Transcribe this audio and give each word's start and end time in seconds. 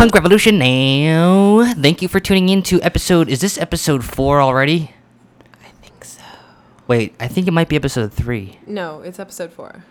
Punk 0.00 0.14
Revolution 0.14 0.58
now. 0.58 1.74
Thank 1.74 2.00
you 2.00 2.08
for 2.08 2.20
tuning 2.20 2.48
in 2.48 2.62
to 2.62 2.80
episode. 2.80 3.28
Is 3.28 3.42
this 3.42 3.58
episode 3.58 4.02
four 4.02 4.40
already? 4.40 4.94
I 5.62 5.68
think 5.82 6.06
so. 6.06 6.22
Wait, 6.86 7.14
I 7.20 7.28
think 7.28 7.46
it 7.46 7.50
might 7.50 7.68
be 7.68 7.76
episode 7.76 8.10
three. 8.10 8.58
No, 8.66 9.02
it's 9.02 9.18
episode 9.18 9.52
four. 9.52 9.84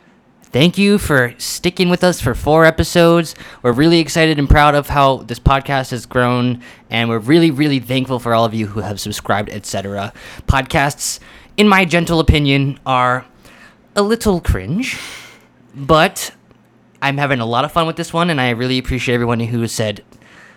Thank 0.46 0.80
you 0.80 0.98
for 0.98 1.36
sticking 1.38 1.89
with 1.89 2.04
us 2.04 2.20
for 2.20 2.34
four 2.34 2.66
episodes. 2.66 3.36
We're 3.61 3.71
really 3.71 4.00
excited 4.00 4.39
and 4.39 4.50
proud 4.50 4.74
of 4.74 4.89
how 4.89 5.18
this 5.18 5.39
podcast 5.39 5.92
has 5.92 6.07
grown, 6.07 6.64
and 6.89 7.07
we're 7.07 7.20
really, 7.20 7.52
really 7.52 7.80
thankful 7.80 8.18
for 8.18 8.34
all 8.34 8.46
of 8.46 8.54
you 8.55 8.66
who 8.66 8.80
have 8.80 9.00
subscribed, 9.00 9.52
etc. 9.52 10.12
Podcasts, 10.48 11.20
in 11.56 11.68
my 11.68 11.86
gentle 11.86 12.20
opinion, 12.20 12.79
are 12.84 13.28
a 13.96 14.01
little 14.01 14.42
cringe, 14.42 15.00
but 15.76 16.32
I'm 17.02 17.18
having 17.18 17.39
a 17.39 17.46
lot 17.46 17.66
of 17.66 17.71
fun 17.71 17.88
with 17.88 17.96
this 17.96 18.12
one, 18.12 18.30
and 18.30 18.42
I 18.42 18.50
really 18.50 18.78
appreciate 18.78 19.16
everyone 19.16 19.40
who 19.40 19.68
said, 19.68 20.04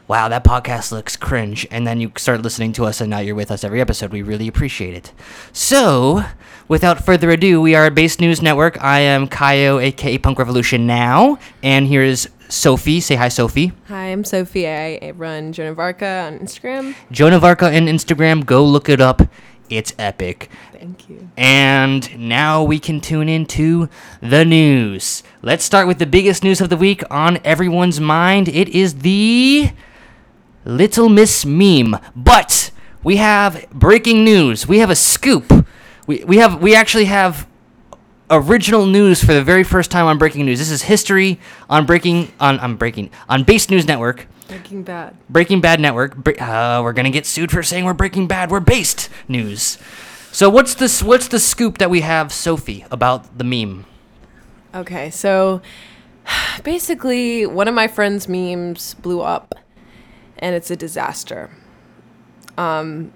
wow, 0.09 0.29
that 0.29 0.45
podcast 0.45 0.91
looks 0.91 1.17
cringe. 1.17 1.67
And 1.71 1.87
then 1.87 2.01
you 2.01 2.13
start 2.17 2.43
listening 2.43 2.73
to 2.75 2.85
us, 2.85 3.01
and 3.01 3.11
now 3.11 3.21
you're 3.21 3.35
with 3.35 3.51
us 3.51 3.65
every 3.65 3.81
episode. 3.81 4.13
We 4.13 4.23
really 4.23 4.49
appreciate 4.49 4.95
it. 4.95 5.13
So, 5.53 6.25
without 6.69 7.05
further 7.05 7.31
ado, 7.31 7.61
we 7.61 7.75
are 7.75 7.91
Base 7.91 8.19
News 8.21 8.43
Network. 8.43 8.83
I 8.83 9.01
am 9.01 9.29
Caio, 9.29 9.79
aka 9.79 10.19
Punk 10.19 10.39
Revolution 10.39 10.87
Now, 10.87 11.39
and 11.63 11.87
here 11.87 12.03
is 12.03 12.29
Sophie. 12.49 13.01
Say 13.01 13.15
hi, 13.15 13.29
Sophie. 13.29 13.73
Hi, 13.89 14.07
I'm 14.07 14.25
Sophie. 14.25 14.69
I 14.69 15.13
run 15.17 15.53
Joan 15.53 15.69
of 15.69 15.79
Arca 15.79 16.29
on 16.29 16.39
Instagram. 16.41 16.95
Joan 17.11 17.33
of 17.33 17.45
Arca 17.45 17.67
on 17.67 17.87
Instagram. 17.87 18.45
Go 18.45 18.65
look 18.65 18.89
it 18.89 19.01
up. 19.01 19.23
It's 19.73 19.95
epic. 19.99 20.51
Thank 20.73 21.09
you. 21.09 21.31
And 21.35 22.29
now 22.29 22.63
we 22.63 22.79
can 22.79 23.01
tune 23.01 23.27
into 23.27 23.89
the 24.21 24.45
news. 24.45 25.23
Let's 25.41 25.65
start 25.65 25.87
with 25.89 25.99
the 25.99 26.05
biggest 26.05 26.45
news 26.45 26.61
of 26.61 26.69
the 26.69 26.77
week 26.77 27.03
on 27.11 27.39
everyone's 27.43 27.99
mind. 27.99 28.49
It 28.49 28.69
is 28.69 28.97
the 28.97 29.71
Little 30.67 31.09
Miss 31.09 31.47
meme. 31.47 31.97
But 32.15 32.71
we 33.03 33.17
have 33.17 33.67
breaking 33.71 34.25
news. 34.25 34.69
We 34.69 34.81
have 34.81 34.91
a 34.91 34.95
scoop. 34.95 35.67
We, 36.07 36.23
we 36.25 36.37
have 36.37 36.61
we 36.61 36.75
actually 36.75 37.07
have 37.07 37.49
original 38.31 38.85
news 38.85 39.25
for 39.25 39.33
the 39.33 39.43
very 39.43 39.65
first 39.65 39.91
time 39.91 40.05
on 40.05 40.19
breaking 40.19 40.45
news. 40.45 40.59
This 40.59 40.71
is 40.71 40.83
history 40.83 41.41
on 41.71 41.87
breaking 41.87 42.31
on 42.39 42.59
on 42.61 42.77
breaking 42.77 43.09
on 43.27 43.43
Base 43.45 43.71
News 43.71 43.89
Network. 43.89 44.27
Breaking 44.53 44.83
Bad. 44.83 45.17
Breaking 45.31 45.61
Bad 45.61 45.81
Network. 45.81 46.29
Uh, 46.41 46.81
we're 46.83 46.93
gonna 46.93 47.11
get 47.11 47.25
sued 47.27 47.51
for 47.51 47.63
saying 47.63 47.85
we're 47.85 47.95
Breaking 47.95 48.27
Bad. 48.27 48.51
We're 48.51 48.61
based 48.61 49.09
news. 49.27 49.79
So 50.31 50.51
what's 50.51 50.75
this? 50.75 51.03
What's 51.03 51.29
the 51.29 51.39
scoop 51.39 51.79
that 51.79 51.89
we 51.91 52.03
have, 52.03 52.33
Sophie, 52.33 52.85
about 52.91 53.39
the 53.39 53.45
meme? 53.45 53.87
Okay, 54.75 55.11
so 55.11 55.63
basically, 56.65 57.47
one 57.47 57.67
of 57.69 57.75
my 57.75 57.89
friend's 57.89 58.29
memes 58.29 58.95
blew 58.95 59.23
up, 59.23 59.55
and 60.39 60.55
it's 60.55 60.71
a 60.71 60.77
disaster. 60.77 61.51
Um, 62.59 63.13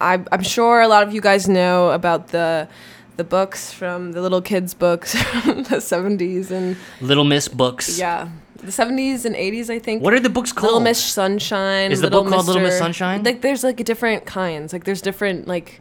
I, 0.00 0.22
I'm 0.32 0.42
sure 0.42 0.80
a 0.80 0.88
lot 0.88 1.06
of 1.06 1.14
you 1.14 1.20
guys 1.20 1.48
know 1.48 1.90
about 1.90 2.28
the 2.28 2.68
the 3.16 3.24
books 3.24 3.70
from 3.72 4.12
the 4.12 4.22
little 4.22 4.40
kids' 4.40 4.72
books 4.72 5.14
from 5.42 5.64
the 5.64 5.76
70s 5.76 6.50
and 6.50 6.76
Little 7.02 7.24
Miss 7.24 7.48
books. 7.48 7.98
yeah, 7.98 8.30
the 8.60 8.70
70s 8.72 9.24
and 9.24 9.34
80s, 9.34 9.70
I 9.70 9.78
think. 9.78 10.02
What 10.02 10.12
are 10.14 10.20
the 10.20 10.28
books 10.30 10.52
called? 10.52 10.64
Little 10.72 10.80
Miss 10.80 11.02
Sunshine. 11.02 11.92
Is 11.92 12.00
the 12.00 12.06
Little 12.06 12.22
book 12.24 12.32
called 12.32 12.46
Little 12.46 12.62
Miss 12.62 12.78
Sunshine? 12.78 13.22
Like, 13.22 13.40
there's 13.42 13.64
like 13.64 13.82
different 13.84 14.26
kinds. 14.26 14.72
Like, 14.72 14.84
there's 14.84 15.02
different 15.02 15.48
like, 15.48 15.80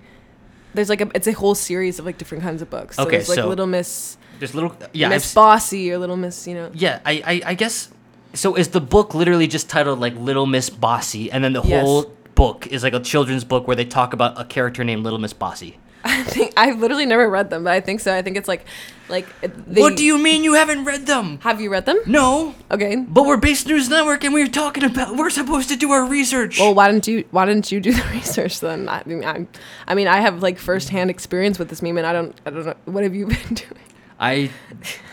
there's 0.74 0.90
like 0.90 1.02
a 1.02 1.10
it's 1.16 1.28
a 1.28 1.32
whole 1.34 1.56
series 1.56 2.00
of 2.00 2.06
like 2.06 2.18
different 2.18 2.44
kinds 2.44 2.62
of 2.62 2.70
books. 2.70 2.96
So 2.98 3.04
Okay, 3.04 3.18
there's 3.18 3.30
like 3.30 3.36
so- 3.38 3.48
Little 3.48 3.68
Miss 3.68 4.18
There's 4.40 4.54
little. 4.56 4.76
Yeah. 4.94 5.08
I've 5.08 5.12
Miss 5.14 5.34
Bossy 5.34 5.92
or 5.92 5.98
Little 5.98 6.18
Miss, 6.18 6.48
you 6.48 6.54
know. 6.56 6.72
yeah. 6.74 7.00
I, 7.06 7.22
I. 7.26 7.42
I 7.52 7.54
guess. 7.56 7.90
So 8.34 8.56
is 8.56 8.68
the 8.70 8.82
book 8.82 9.16
literally 9.16 9.48
just 9.48 9.70
titled 9.70 10.00
like 10.00 10.16
Little 10.16 10.46
Miss 10.46 10.70
Bossy, 10.70 11.32
and 11.32 11.44
then 11.44 11.54
the 11.54 11.64
Yes. 11.64 11.82
whole 11.84 12.14
book 12.36 12.68
is 12.68 12.84
like 12.84 12.94
a 12.94 13.00
children's 13.00 13.44
book 13.44 13.68
where 13.68 13.76
they 13.76 13.86
talk 13.86 14.14
about 14.14 14.40
a 14.40 14.46
character 14.46 14.84
named 14.84 15.04
Little 15.04 15.20
Miss 15.20 15.34
Bossy. 15.34 15.78
I 16.06 16.24
think 16.24 16.54
I've 16.56 16.80
literally 16.80 17.06
never 17.08 17.28
read 17.30 17.50
them, 17.50 17.64
but 17.66 17.74
I 17.74 17.82
think 17.82 18.00
so. 18.00 18.16
I 18.16 18.22
think 18.22 18.38
it's 18.38 18.48
like, 18.48 18.66
like. 19.10 19.28
Uh, 19.44 19.50
they, 19.68 19.82
what 19.82 19.98
do 19.98 20.04
you 20.04 20.18
mean 20.18 20.44
you 20.44 20.54
haven't 20.54 20.86
read 20.86 21.06
them? 21.06 21.40
have 21.42 21.60
you 21.60 21.72
read 21.72 21.86
them? 21.86 22.00
No. 22.06 22.56
Okay. 22.72 22.96
But 22.96 23.26
we're 23.26 23.38
Base 23.38 23.66
News 23.66 23.90
Network, 23.90 24.24
and 24.24 24.34
we're 24.34 24.48
talking 24.48 24.84
about. 24.84 25.16
We're 25.16 25.30
supposed 25.30 25.70
to 25.70 25.76
do 25.76 25.92
our 25.92 26.06
research. 26.06 26.60
Well, 26.60 26.74
why 26.74 26.92
didn't 26.92 27.08
you 27.08 27.26
Why 27.32 27.46
didn't 27.46 27.72
you 27.72 27.80
do 27.80 27.92
the 27.94 28.08
research 28.14 28.60
then? 28.60 28.88
I 28.88 29.04
mean, 29.06 29.24
I, 29.26 29.48
I 29.88 29.96
mean, 29.96 30.08
I 30.08 30.22
have 30.22 30.42
like 30.42 30.58
firsthand 30.58 31.10
experience 31.10 31.60
with 31.60 31.70
this 31.70 31.82
meme, 31.82 31.98
and 31.98 32.08
I 32.08 32.14
don't, 32.14 32.40
I 32.46 32.50
don't 32.50 32.66
know. 32.66 32.76
What 32.86 33.04
have 33.04 33.16
you 33.16 33.28
been 33.28 33.38
doing? 33.54 33.82
I 34.22 34.52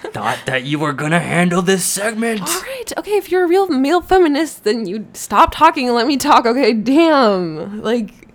thought 0.03 0.39
that 0.47 0.65
you 0.65 0.81
were 0.81 0.93
gonna 0.93 1.21
handle 1.21 1.63
this 1.63 1.85
segment. 1.85 2.41
All 2.43 2.61
right, 2.61 2.93
okay. 2.99 3.13
If 3.13 3.31
you're 3.31 3.45
a 3.45 3.49
real 3.49 3.69
male 3.69 4.01
feminist, 4.01 4.65
then 4.65 4.87
you 4.87 5.07
stop 5.13 5.55
talking 5.55 5.87
and 5.87 5.95
let 5.95 6.09
me 6.09 6.17
talk. 6.17 6.45
Okay, 6.45 6.73
damn. 6.73 7.83
Like, 7.83 8.26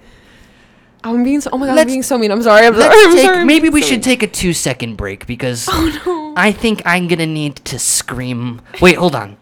I'm 1.03 1.23
being 1.23 1.41
so. 1.41 1.49
Oh 1.51 1.57
my 1.57 1.65
god, 1.65 1.71
I'm 1.71 1.75
Let's- 1.77 1.91
being 1.91 2.03
so 2.03 2.17
mean. 2.17 2.31
I'm 2.31 2.41
sorry. 2.43 2.65
I'm 2.67 2.75
sorry. 2.75 2.85
I'm 2.95 3.11
take- 3.13 3.25
sorry, 3.25 3.37
I'm 3.39 3.47
maybe 3.47 3.63
being 3.63 3.73
we 3.73 3.81
so 3.81 3.87
should 3.87 3.93
mean. 3.95 4.01
take 4.01 4.23
a 4.23 4.27
two 4.27 4.53
second 4.53 4.97
break 4.97 5.25
because 5.25 5.67
Oh 5.69 6.01
no. 6.05 6.33
I 6.37 6.51
think 6.51 6.81
I'm 6.85 7.07
gonna 7.07 7.25
need 7.25 7.57
to 7.65 7.79
scream. 7.79 8.61
Wait, 8.81 8.97
hold 8.97 9.15
on. 9.15 9.37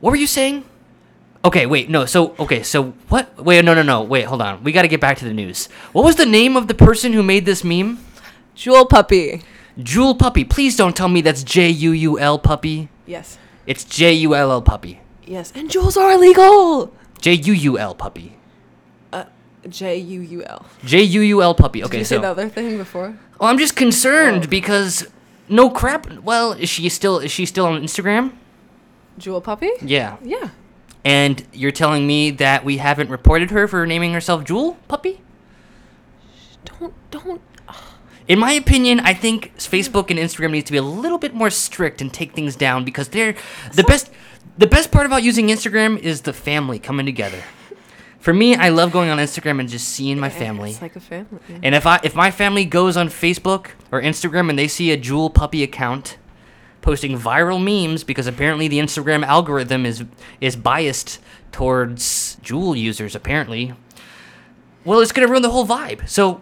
What 0.00 0.10
were 0.10 0.16
you 0.16 0.26
saying? 0.26 0.64
Okay, 1.44 1.66
wait, 1.66 1.90
no. 1.90 2.06
So, 2.06 2.36
okay, 2.38 2.62
so 2.62 2.92
what? 3.08 3.36
Wait, 3.44 3.64
no, 3.64 3.74
no, 3.74 3.82
no. 3.82 4.02
Wait, 4.02 4.26
hold 4.26 4.40
on. 4.42 4.62
We 4.62 4.70
got 4.70 4.82
to 4.82 4.88
get 4.88 5.00
back 5.00 5.18
to 5.18 5.24
the 5.24 5.32
news. 5.34 5.66
What 5.92 6.04
was 6.04 6.14
the 6.14 6.24
name 6.26 6.56
of 6.56 6.68
the 6.68 6.74
person 6.74 7.12
who 7.12 7.22
made 7.24 7.46
this 7.46 7.64
meme? 7.64 7.98
Juul 8.56 8.88
puppy. 8.88 9.42
Juul 9.78 10.16
Puppy. 10.18 10.44
Please 10.44 10.76
don't 10.76 10.94
tell 10.94 11.08
me 11.08 11.20
that's 11.22 11.42
J 11.42 11.68
U 11.70 11.90
U 11.92 12.18
L 12.20 12.38
Puppy. 12.38 12.90
Yes. 13.06 13.38
It's 13.66 13.84
J 13.84 14.12
U 14.12 14.34
L 14.36 14.52
L 14.52 14.62
Puppy. 14.62 15.00
Yes. 15.26 15.50
And 15.56 15.68
Juuls 15.70 15.96
are 15.96 16.12
illegal. 16.12 16.92
J 17.20 17.32
U 17.32 17.52
U 17.54 17.78
L 17.78 17.94
Puppy. 17.94 18.36
J 19.68 19.96
U 19.96 20.20
U 20.20 20.42
L. 20.44 20.66
J 20.84 21.02
U 21.02 21.20
U 21.20 21.42
L 21.42 21.54
Puppy. 21.54 21.82
Okay, 21.84 21.92
Did 21.92 21.98
you 21.98 22.04
so. 22.04 22.16
say 22.16 22.22
the 22.22 22.28
other 22.28 22.48
thing 22.48 22.76
before? 22.78 23.16
Well, 23.38 23.48
I'm 23.50 23.58
just 23.58 23.76
concerned 23.76 24.44
Oh. 24.44 24.48
because 24.48 25.06
no 25.48 25.70
crap. 25.70 26.10
Well, 26.18 26.52
is 26.52 26.68
she 26.68 26.88
still 26.88 27.18
is 27.18 27.30
she 27.30 27.46
still 27.46 27.66
on 27.66 27.80
Instagram? 27.82 28.32
Juul 29.18 29.42
puppy. 29.42 29.70
Yeah. 29.82 30.16
Yeah. 30.22 30.48
And 31.04 31.44
you're 31.52 31.72
telling 31.72 32.06
me 32.06 32.30
that 32.30 32.64
we 32.64 32.78
haven't 32.78 33.10
reported 33.10 33.50
her 33.50 33.66
for 33.68 33.86
naming 33.86 34.12
herself 34.12 34.44
Juul 34.44 34.76
Puppy? 34.88 35.20
Don't 36.64 36.94
don't. 37.10 37.40
In 38.28 38.38
my 38.38 38.52
opinion, 38.52 39.00
I 39.00 39.14
think 39.14 39.52
Facebook 39.58 40.08
and 40.10 40.18
Instagram 40.18 40.52
needs 40.52 40.66
to 40.66 40.72
be 40.72 40.78
a 40.78 40.82
little 40.82 41.18
bit 41.18 41.34
more 41.34 41.50
strict 41.50 42.00
and 42.00 42.12
take 42.12 42.32
things 42.34 42.54
down 42.56 42.84
because 42.84 43.08
they're 43.08 43.34
the 43.74 43.82
best. 43.84 44.10
The 44.58 44.66
best 44.66 44.90
part 44.92 45.06
about 45.06 45.22
using 45.22 45.48
Instagram 45.48 45.98
is 45.98 46.22
the 46.22 46.32
family 46.32 46.78
coming 46.78 47.06
together. 47.06 47.42
For 48.22 48.32
me, 48.32 48.54
I 48.54 48.68
love 48.68 48.92
going 48.92 49.10
on 49.10 49.18
Instagram 49.18 49.58
and 49.58 49.68
just 49.68 49.88
seeing 49.88 50.16
my 50.16 50.30
family. 50.30 50.70
It's 50.70 50.80
like 50.80 50.94
a 50.94 51.00
family. 51.00 51.40
And 51.60 51.74
if 51.74 51.86
I 51.86 51.98
if 52.04 52.14
my 52.14 52.30
family 52.30 52.64
goes 52.64 52.96
on 52.96 53.08
Facebook 53.08 53.70
or 53.90 54.00
Instagram 54.00 54.48
and 54.48 54.56
they 54.56 54.68
see 54.68 54.92
a 54.92 54.96
Juul 54.96 55.34
Puppy 55.34 55.64
account 55.64 56.18
posting 56.82 57.18
viral 57.18 57.60
memes 57.60 58.04
because 58.04 58.28
apparently 58.28 58.68
the 58.68 58.78
Instagram 58.78 59.24
algorithm 59.24 59.84
is 59.84 60.04
is 60.40 60.54
biased 60.54 61.18
towards 61.50 62.36
Juul 62.44 62.78
users 62.78 63.16
apparently. 63.16 63.74
Well, 64.84 65.00
it's 65.00 65.10
gonna 65.10 65.26
ruin 65.26 65.42
the 65.42 65.50
whole 65.50 65.66
vibe. 65.66 66.08
So, 66.08 66.40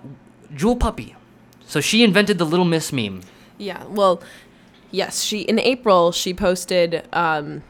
Juul 0.53 0.79
Puppy. 0.79 1.17
So 1.65 1.81
she 1.81 2.05
invented 2.05 2.37
the 2.37 2.45
Little 2.45 2.67
Miss 2.67 2.93
meme. 2.93 3.23
Yeah. 3.57 3.85
Well, 3.85 4.23
yes. 4.91 5.23
She 5.23 5.41
in 5.41 5.59
April 5.59 6.13
she 6.13 6.35
posted. 6.35 7.09
Um, 7.15 7.63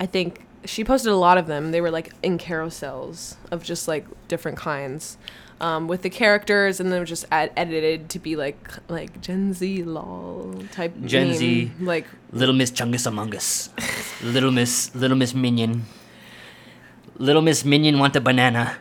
I 0.00 0.06
think 0.06 0.46
she 0.64 0.84
posted 0.84 1.12
a 1.12 1.16
lot 1.16 1.38
of 1.38 1.46
them. 1.46 1.70
They 1.72 1.80
were 1.80 1.90
like 1.90 2.12
in 2.22 2.38
carousels 2.38 3.36
of 3.50 3.62
just 3.64 3.88
like 3.88 4.06
different 4.28 4.58
kinds. 4.58 5.16
Um, 5.60 5.86
with 5.86 6.02
the 6.02 6.10
characters, 6.10 6.80
and 6.80 6.90
then 6.90 7.06
just 7.06 7.24
ed- 7.30 7.52
edited 7.56 8.08
to 8.10 8.18
be 8.18 8.34
like 8.34 8.58
like 8.88 9.20
Gen 9.20 9.54
Z 9.54 9.84
lol 9.84 10.64
type 10.72 10.92
Gen 11.04 11.28
meme. 11.28 11.36
Z. 11.36 11.70
like 11.78 12.06
Little 12.32 12.54
Miss 12.54 12.72
Chungus 12.72 13.06
Among 13.06 13.32
Us. 13.36 13.70
Little 14.24 14.50
Miss 14.50 14.92
Little 14.92 15.16
Miss 15.16 15.34
Minion. 15.34 15.84
Little 17.18 17.42
Miss 17.42 17.64
Minion 17.64 18.00
want 18.00 18.16
a 18.16 18.20
banana. 18.20 18.76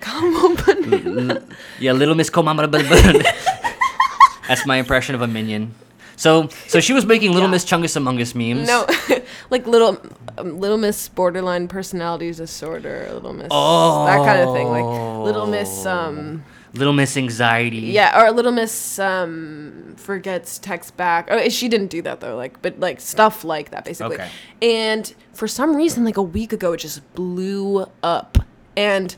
come 0.00 0.34
on 0.36 1.30
L- 1.30 1.42
yeah, 1.78 1.92
Little 1.92 2.14
Miss 2.14 2.30
Komama. 2.30 2.70
That's 4.48 4.64
my 4.66 4.76
impression 4.76 5.14
of 5.14 5.20
a 5.20 5.26
minion. 5.26 5.74
So, 6.16 6.48
so 6.68 6.80
she 6.80 6.92
was 6.92 7.04
making 7.06 7.32
Little 7.32 7.48
Yeah. 7.48 7.52
Miss 7.52 7.64
Chungus 7.64 7.96
Among 7.96 8.20
Us 8.20 8.34
memes. 8.34 8.66
no 8.68 8.86
like 9.50 9.66
little 9.66 10.00
um, 10.38 10.58
little 10.60 10.78
miss 10.78 11.08
borderline 11.08 11.68
personality 11.68 12.30
disorder 12.32 13.08
little 13.12 13.32
miss 13.32 13.48
Oh. 13.50 14.06
that 14.06 14.18
kind 14.24 14.40
of 14.40 14.54
thing 14.54 14.68
like 14.68 14.84
little 15.24 15.46
miss 15.46 15.84
um 15.86 16.44
Little 16.76 16.92
Miss 16.92 17.16
Anxiety. 17.16 17.78
Yeah, 17.94 18.20
or 18.20 18.32
Little 18.32 18.50
Miss 18.50 18.98
um, 18.98 19.94
forgets 19.96 20.58
text 20.58 20.96
back. 20.96 21.28
Oh, 21.30 21.48
she 21.48 21.68
didn't 21.68 21.86
do 21.86 22.02
that 22.02 22.18
though. 22.18 22.34
Like, 22.34 22.60
but 22.62 22.80
like 22.80 23.00
stuff 23.00 23.44
like 23.44 23.70
that, 23.70 23.84
basically. 23.84 24.16
Okay. 24.16 24.28
And 24.60 25.14
for 25.34 25.46
some 25.46 25.76
reason, 25.76 26.04
like 26.04 26.16
a 26.16 26.22
week 26.22 26.52
ago, 26.52 26.72
it 26.72 26.78
just 26.78 27.00
blew 27.14 27.86
up. 28.02 28.38
And 28.76 29.14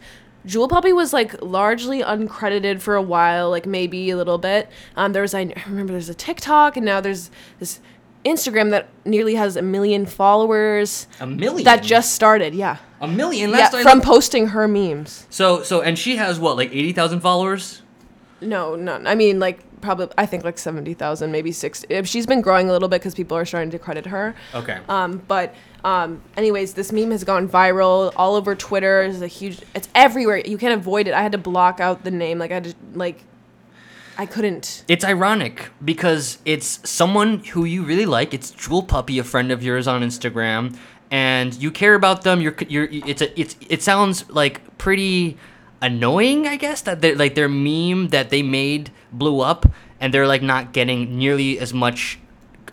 Juul 0.47 0.69
Puppy 0.69 0.93
was 0.93 1.13
like 1.13 1.35
largely 1.43 2.03
uncredited 2.03 2.81
for 2.81 2.95
a 2.95 3.03
while, 3.03 3.51
like 3.51 3.67
maybe 3.67 4.11
a 4.11 4.17
little 4.17 4.39
bit. 4.39 4.69
Um, 4.97 5.13
there 5.13 5.23
was 5.23 5.35
I 5.35 5.53
remember 5.67 5.93
there's 5.93 6.09
a 6.09 6.15
TikTok, 6.15 6.77
and 6.77 6.87
now 6.87 7.01
there's 7.01 7.31
this 7.59 7.81
Instagram 8.25 8.71
that 8.71 8.89
nearly 9.05 9.35
has 9.35 9.57
a 9.57 9.63
million 9.63 10.07
followers. 10.07 11.07
A 11.21 11.27
million. 11.27 11.65
That 11.65 11.83
just 11.83 12.13
started, 12.13 12.55
yeah. 12.55 12.77
a 13.01 13.09
million. 13.09 13.51
Yeah, 13.51 13.57
Last 13.57 13.75
I 13.75 13.83
from 13.83 13.99
looked- 13.99 14.07
posting 14.07 14.49
her 14.49 14.67
memes. 14.69 15.27
so 15.31 15.63
so 15.63 15.83
and 15.83 15.99
she 15.99 16.17
has 16.17 16.39
what 16.39 16.57
like 16.57 16.71
eighty 16.71 16.93
thousand 16.93 17.21
followers. 17.21 17.83
No, 18.41 18.75
no. 18.77 18.95
I 19.05 19.15
mean, 19.15 19.39
like 19.41 19.61
probably 19.81 20.09
I 20.19 20.27
think 20.27 20.45
like 20.45 20.59
seventy 20.59 20.95
thousand, 20.95 21.33
maybe 21.33 21.53
sixty. 21.53 22.03
She's 22.05 22.27
been 22.27 22.41
growing 22.41 22.69
a 22.69 22.73
little 22.73 22.89
bit 22.89 23.01
because 23.01 23.15
people 23.15 23.37
are 23.37 23.45
starting 23.45 23.71
to 23.71 23.79
credit 23.79 24.07
her. 24.07 24.35
Okay. 24.55 24.79
Um, 24.89 25.23
but 25.27 25.55
um, 25.87 26.21
anyways, 26.37 26.75
this 26.75 26.91
meme 26.91 27.13
has 27.13 27.23
gone 27.23 27.49
viral 27.49 28.13
all 28.17 28.35
over 28.35 28.57
Twitter. 28.57 29.03
It's 29.03 29.21
a 29.21 29.29
huge. 29.29 29.61
It's 29.73 29.89
everywhere. 29.95 30.43
You 30.45 30.59
can't 30.59 30.75
avoid 30.75 31.07
it. 31.07 31.15
I 31.15 31.23
had 31.23 31.31
to 31.31 31.39
block 31.39 31.79
out 31.79 32.03
the 32.03 32.11
name. 32.11 32.41
Like 32.41 32.51
I 32.51 32.59
just 32.59 32.77
like. 32.95 33.23
I 34.19 34.27
couldn't. 34.27 34.83
It's 34.89 35.05
ironic 35.05 35.69
because 35.85 36.39
it's 36.45 36.81
someone 36.89 37.39
who 37.45 37.65
you 37.65 37.85
really 37.85 38.07
like. 38.07 38.35
It's 38.35 38.51
Juul 38.51 38.89
Puppy, 38.89 39.21
a 39.21 39.25
friend 39.25 39.53
of 39.53 39.63
yours 39.63 39.87
on 39.87 40.03
Instagram, 40.03 40.77
and 41.13 41.55
you 41.55 41.71
care 41.71 41.95
about 41.95 42.23
them. 42.23 42.41
You're, 42.41 42.57
you're. 42.67 42.89
It's 42.91 43.23
a. 43.23 43.41
It's. 43.41 43.55
It 43.69 43.81
sounds 43.81 44.29
like 44.29 44.79
pretty 44.79 45.37
annoying, 45.81 46.49
I 46.49 46.57
guess, 46.57 46.81
that 46.81 47.01
they're 47.01 47.15
like 47.15 47.37
their 47.37 47.49
meme 47.49 48.09
that 48.09 48.31
they 48.31 48.43
made 48.43 48.91
blew 49.13 49.39
up, 49.39 49.71
and 50.01 50.13
they're 50.13 50.27
like 50.27 50.43
not 50.43 50.73
getting 50.73 51.17
nearly 51.17 51.61
as 51.61 51.73
much 51.73 52.19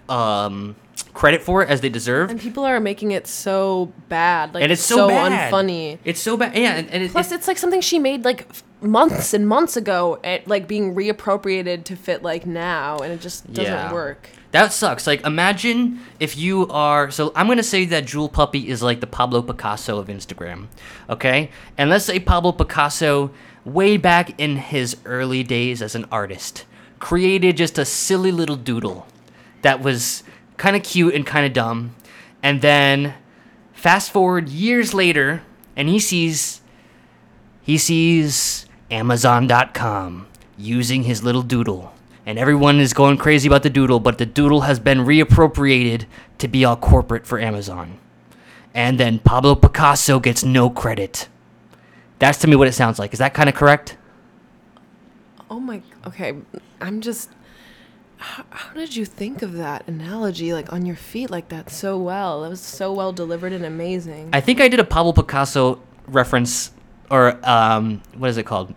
um, 0.09 0.75
credit 1.13 1.41
for 1.41 1.61
it 1.63 1.69
as 1.69 1.81
they 1.81 1.89
deserve. 1.89 2.31
And 2.31 2.39
people 2.39 2.63
are 2.65 2.79
making 2.79 3.11
it 3.11 3.27
so 3.27 3.91
bad. 4.09 4.53
Like 4.53 4.63
and 4.63 4.71
it's 4.71 4.81
so, 4.83 5.07
bad. 5.07 5.51
unfunny. 5.51 5.99
It's 6.03 6.19
so 6.19 6.37
bad. 6.37 6.55
Yeah, 6.55 6.73
and, 6.75 6.89
and 6.89 7.03
it, 7.03 7.11
Plus, 7.11 7.31
it- 7.31 7.35
it's 7.35 7.47
like 7.47 7.57
something 7.57 7.81
she 7.81 7.99
made 7.99 8.25
like 8.25 8.47
months 8.81 9.33
and 9.33 9.47
months 9.47 9.77
ago, 9.77 10.19
and 10.23 10.41
like 10.47 10.67
being 10.67 10.93
reappropriated 10.95 11.83
to 11.85 11.95
fit 11.95 12.23
like 12.23 12.45
now, 12.45 12.97
and 12.97 13.13
it 13.13 13.21
just 13.21 13.47
doesn't 13.53 13.71
Yeah. 13.71 13.93
work. 13.93 14.29
That 14.51 14.71
sucks. 14.71 15.07
Like, 15.07 15.25
imagine 15.25 15.99
if 16.19 16.37
you 16.37 16.67
are. 16.67 17.09
So, 17.09 17.31
I'm 17.35 17.47
gonna 17.47 17.63
say 17.63 17.85
that 17.85 18.05
Juul 18.05 18.31
Puppy 18.31 18.67
is 18.69 18.83
like 18.83 18.99
the 18.99 19.07
Pablo 19.07 19.41
Picasso 19.41 19.97
of 19.97 20.07
Instagram, 20.07 20.67
okay? 21.09 21.49
And 21.77 21.89
let's 21.89 22.05
say 22.05 22.19
Pablo 22.19 22.51
Picasso, 22.51 23.31
way 23.65 23.97
back 23.97 24.39
in 24.39 24.57
his 24.57 24.97
early 25.05 25.41
days 25.43 25.81
as 25.81 25.95
an 25.95 26.05
artist, 26.11 26.65
created 26.99 27.57
just 27.57 27.77
a 27.79 27.85
silly 27.85 28.31
little 28.31 28.55
doodle 28.55 29.07
that 29.63 29.81
was 29.81 30.23
kind 30.63 30.77
of 30.77 30.83
cute 30.83 31.13
and 31.13 31.25
kind 31.25 31.45
of 31.45 31.51
dumb, 31.51 31.93
and 32.41 32.61
then 32.61 33.13
fast 33.73 34.09
forward 34.09 34.47
years 34.47 34.93
later, 34.93 35.43
and 35.75 35.89
he 35.89 35.99
sees 35.99 36.61
he 37.61 37.77
sees 37.77 38.65
Amazon.com 38.89 40.25
using 40.57 41.03
his 41.03 41.21
little 41.21 41.41
doodle. 41.41 41.91
And 42.25 42.39
everyone 42.39 42.79
is 42.79 42.93
going 42.93 43.17
crazy 43.17 43.45
about 43.45 43.63
the 43.63 43.69
doodle, 43.69 43.99
but 43.99 44.17
the 44.17 44.25
doodle 44.25 44.61
has 44.61 44.79
been 44.79 44.99
reappropriated 44.99 46.05
to 46.37 46.47
be 46.47 46.63
all 46.63 46.77
corporate 46.77 47.27
for 47.27 47.41
Amazon. 47.41 47.99
And 48.73 48.97
then 48.97 49.19
Pablo 49.19 49.55
Picasso 49.55 50.21
gets 50.21 50.45
no 50.45 50.69
credit. 50.69 51.27
That's 52.19 52.37
to 52.37 52.47
me 52.47 52.55
what 52.55 52.69
it 52.69 52.73
sounds 52.73 52.99
like. 52.99 53.11
Is 53.11 53.19
that 53.19 53.33
kind 53.33 53.49
of 53.49 53.55
correct? 53.55 53.97
Oh 55.49 55.59
my. 55.59 55.81
Okay, 56.07 56.35
I'm 56.79 57.01
just. 57.01 57.29
How, 58.23 58.45
how 58.51 58.73
did 58.73 58.95
you 58.95 59.03
think 59.03 59.41
of 59.41 59.53
that 59.53 59.85
analogy, 59.85 60.53
like 60.53 60.71
on 60.71 60.85
your 60.85 60.95
feet, 60.95 61.29
like 61.29 61.49
that, 61.49 61.69
so 61.69 61.97
well? 61.97 62.41
That 62.41 62.49
was 62.49 62.61
so 62.61 62.93
well 62.93 63.11
delivered 63.11 63.51
and 63.51 63.65
amazing. 63.65 64.29
I 64.31 64.39
think 64.39 64.61
I 64.61 64.69
did 64.69 64.79
a 64.79 64.85
Pablo 64.85 65.11
Picasso 65.11 65.81
reference, 66.07 66.71
or 67.11 67.37
um, 67.47 68.01
what 68.17 68.29
is 68.29 68.37
it 68.37 68.45
called? 68.45 68.73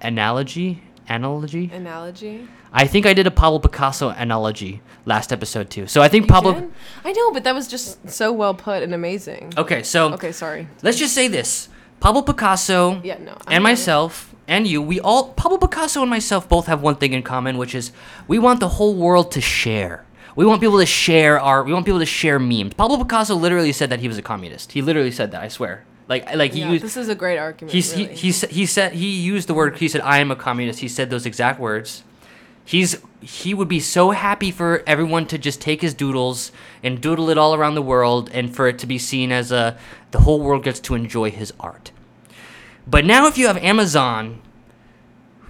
Analogy? 0.00 0.82
Analogy? 1.08 1.70
analogy. 1.74 2.48
I 2.72 2.86
think 2.86 3.04
I 3.04 3.12
did 3.14 3.26
a 3.26 3.30
Pablo 3.30 3.58
Picasso 3.58 4.08
analogy 4.10 4.80
last 5.04 5.32
episode 5.32 5.68
too. 5.70 5.86
So 5.86 6.00
I 6.00 6.08
think 6.08 6.24
You 6.26 6.32
Pablo. 6.32 6.54
did? 6.54 6.70
I 7.04 7.12
know, 7.12 7.32
but 7.32 7.44
that 7.44 7.54
was 7.54 7.66
just 7.68 8.08
so 8.08 8.32
well 8.32 8.54
put 8.54 8.82
and 8.82 8.94
amazing. 8.94 9.52
Okay, 9.58 9.82
so 9.82 10.12
Okay, 10.14 10.32
sorry. 10.32 10.68
let's 10.82 10.96
just 10.98 11.12
say 11.14 11.26
this: 11.28 11.68
Pablo 11.98 12.22
Picasso 12.22 13.00
Yeah, 13.02 13.18
no. 13.18 13.32
I'm 13.32 13.56
and 13.56 13.62
not- 13.64 13.70
myself 13.70 14.34
and 14.50 14.66
you, 14.66 14.82
we 14.82 14.98
all 15.00 15.32
Pablo 15.32 15.58
Picasso 15.58 16.00
and 16.02 16.10
myself 16.10 16.48
both 16.48 16.66
have 16.66 16.82
one 16.82 16.96
thing 16.96 17.12
in 17.12 17.22
common, 17.22 17.56
which 17.56 17.74
is 17.74 17.92
we 18.26 18.38
want 18.38 18.58
the 18.58 18.68
whole 18.68 18.94
world 18.94 19.30
to 19.32 19.40
share. 19.40 20.04
We 20.34 20.44
want 20.44 20.60
people 20.60 20.78
to 20.80 20.86
share 20.86 21.40
our. 21.40 21.62
We 21.62 21.72
want 21.72 21.86
people 21.86 22.00
to 22.00 22.06
share 22.06 22.38
memes. 22.38 22.74
Pablo 22.74 22.98
Picasso 22.98 23.36
literally 23.36 23.72
said 23.72 23.90
that 23.90 24.00
he 24.00 24.08
was 24.08 24.18
a 24.18 24.22
communist. 24.22 24.72
He 24.72 24.82
literally 24.82 25.12
said 25.12 25.30
that. 25.30 25.42
I 25.42 25.48
swear. 25.48 25.84
Like 26.08 26.34
like 26.34 26.52
he 26.52 26.60
Yeah, 26.60 26.72
used. 26.72 26.84
this 26.84 26.96
is 26.96 27.08
a 27.08 27.14
great 27.14 27.38
argument. 27.38 27.72
He's, 27.72 27.92
really. 27.96 28.14
he, 28.16 28.32
he, 28.32 28.46
he 28.48 28.66
said 28.66 28.92
he 28.92 29.10
used 29.20 29.48
the 29.48 29.54
word 29.54 29.78
he 29.78 29.86
said 29.88 30.00
I 30.00 30.18
am 30.18 30.32
a 30.32 30.36
communist. 30.36 30.80
He 30.80 30.88
said 30.88 31.10
those 31.10 31.26
exact 31.26 31.60
words. 31.60 32.02
He's 32.64 32.96
he 33.20 33.54
would 33.54 33.68
be 33.68 33.78
so 33.80 34.10
happy 34.10 34.50
for 34.50 34.82
everyone 34.86 35.26
to 35.26 35.38
just 35.38 35.60
take 35.60 35.80
his 35.82 35.94
doodles 35.94 36.50
and 36.82 37.00
doodle 37.00 37.30
it 37.30 37.38
all 37.38 37.54
around 37.54 37.76
the 37.76 37.82
world 37.82 38.28
and 38.32 38.54
for 38.54 38.66
it 38.66 38.80
to 38.80 38.86
be 38.86 38.98
seen 38.98 39.30
as 39.30 39.52
a 39.52 39.78
the 40.10 40.20
whole 40.20 40.40
world 40.40 40.64
gets 40.64 40.80
to 40.80 40.96
enjoy 40.96 41.30
his 41.30 41.52
art. 41.60 41.92
But 42.90 43.04
now 43.04 43.26
if 43.26 43.38
you 43.38 43.46
have 43.46 43.56
Amazon 43.58 44.40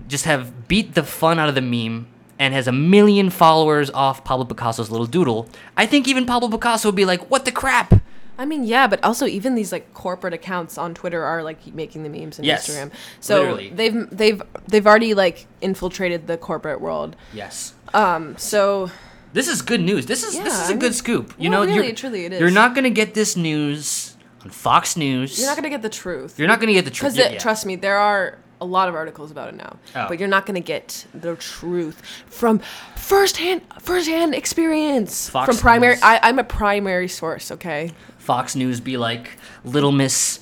just 0.08 0.24
have 0.24 0.68
beat 0.68 0.94
the 0.94 1.02
fun 1.02 1.38
out 1.38 1.48
of 1.48 1.54
the 1.54 1.60
meme 1.62 2.06
and 2.38 2.52
has 2.54 2.66
a 2.66 2.72
million 2.72 3.30
followers 3.30 3.90
off 3.90 4.24
Pablo 4.24 4.44
Picasso's 4.44 4.90
little 4.90 5.06
doodle, 5.06 5.48
I 5.76 5.86
think 5.86 6.06
even 6.08 6.26
Pablo 6.26 6.48
Picasso 6.48 6.88
would 6.88 6.96
be 6.96 7.04
like, 7.04 7.30
"What 7.30 7.44
the 7.44 7.52
crap?" 7.52 7.94
I 8.38 8.46
mean, 8.46 8.64
yeah, 8.64 8.86
but 8.86 9.02
also 9.04 9.26
even 9.26 9.54
these 9.54 9.70
like 9.72 9.92
corporate 9.92 10.32
accounts 10.32 10.78
on 10.78 10.94
Twitter 10.94 11.22
are 11.22 11.42
like 11.42 11.74
making 11.74 12.02
the 12.02 12.08
memes 12.08 12.38
and 12.38 12.46
Yes, 12.46 12.68
Instagram. 12.68 12.90
So 13.20 13.40
literally. 13.40 13.70
they've 13.70 14.10
they've 14.10 14.42
they've 14.68 14.86
already 14.86 15.14
like 15.14 15.46
infiltrated 15.60 16.26
the 16.26 16.36
corporate 16.38 16.80
world. 16.80 17.16
Yes. 17.34 17.74
Um, 17.92 18.36
so 18.38 18.90
This 19.34 19.46
is 19.46 19.60
good 19.62 19.80
news. 19.82 20.06
This 20.06 20.24
is 20.24 20.32
this 20.38 20.54
Yeah, 20.54 20.64
is 20.64 20.70
a 20.70 20.74
I 20.74 20.76
good 20.76 20.82
mean- 20.82 20.92
scoop. 20.94 21.34
You 21.38 21.50
know, 21.50 21.64
really, 21.64 21.86
you're, 21.88 21.94
truly 21.94 22.24
it 22.24 22.40
You're 22.40 22.50
not 22.50 22.74
gonna 22.74 22.90
get 22.90 23.12
this 23.14 23.36
news 23.36 24.09
on 24.42 24.50
Fox 24.50 24.96
News. 24.96 25.38
you're 25.38 25.48
not 25.48 25.56
gonna 25.56 25.70
get 25.70 25.82
the 25.82 25.88
truth. 25.88 26.38
You're 26.38 26.48
not 26.48 26.60
gonna 26.60 26.72
get 26.72 26.84
the 26.84 26.90
truth. 26.90 27.14
Because 27.14 27.26
Yeah, 27.26 27.32
yeah. 27.34 27.38
trust 27.38 27.66
me, 27.66 27.76
there 27.76 27.98
are 27.98 28.38
a 28.60 28.64
lot 28.64 28.88
of 28.88 28.94
articles 28.94 29.30
about 29.30 29.48
it 29.48 29.54
now, 29.54 29.76
Oh. 29.96 30.06
but 30.08 30.18
you're 30.18 30.28
not 30.28 30.44
gonna 30.46 30.60
get 30.60 31.06
the 31.14 31.34
truth 31.36 32.02
from 32.26 32.60
firsthand 32.96 33.62
firsthand 33.80 34.34
experience 34.34 35.28
Fox 35.30 35.46
from 35.48 35.56
primary. 35.58 35.94
News. 35.94 36.02
I, 36.02 36.20
I'm 36.22 36.38
a 36.38 36.44
primary 36.44 37.08
source. 37.08 37.50
Okay. 37.50 37.92
Fox 38.18 38.54
News 38.54 38.80
be 38.80 38.96
like, 38.98 39.30
"Little 39.64 39.92
Miss, 39.92 40.40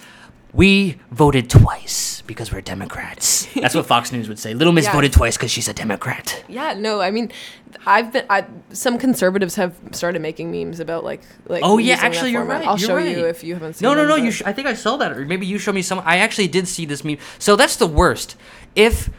we 0.53 0.99
voted 1.11 1.51
twice 1.51 2.23
because 2.27 2.53
we're 2.53 2.61
Democrats." 2.61 3.47
That's 3.55 3.75
what 3.75 3.87
Fox 3.87 4.13
News 4.13 4.29
would 4.29 4.39
say. 4.39 4.55
Little 4.55 4.73
Miss 4.73 4.87
Yeah. 4.87 4.93
voted 4.93 5.13
twice 5.13 5.37
because 5.37 5.51
she's 5.51 5.69
a 5.69 5.75
Democrat. 5.75 6.45
Yeah. 6.49 6.75
No. 6.75 7.01
I 7.01 7.11
mean, 7.11 7.31
I've 7.87 8.13
been. 8.13 8.25
I, 8.31 8.45
some 8.73 8.99
conservatives 8.99 9.55
have 9.57 9.75
started 9.93 10.23
making 10.23 10.51
memes 10.51 10.81
about 10.81 11.05
like 11.05 11.23
like. 11.47 11.63
Oh 11.65 11.79
yeah, 11.79 11.97
actually 12.01 12.33
you're 12.33 12.41
format. 12.43 12.61
right. 12.61 12.69
I'll 12.69 12.79
you're 12.79 12.89
show 12.89 12.97
right. 12.97 13.17
you 13.17 13.27
if 13.27 13.45
you 13.45 13.55
haven't 13.55 13.75
seen. 13.75 13.87
No, 13.87 13.95
no, 13.95 14.05
no. 14.07 14.17
but- 14.17 14.23
You. 14.25 14.31
Sh- 14.31 14.43
I 14.47 14.53
think 14.53 14.67
I 14.67 14.75
saw 14.75 14.97
that, 14.97 15.13
or 15.13 15.25
maybe 15.27 15.47
you 15.47 15.59
show 15.59 15.73
me 15.73 15.83
some. 15.83 16.01
I 16.05 16.19
actually 16.19 16.49
did 16.49 16.67
see 16.69 16.87
this 16.87 17.05
meme. 17.05 17.19
So 17.39 17.57
that's 17.57 17.77
the 17.77 17.87
worst. 17.87 18.37
If 18.75 19.11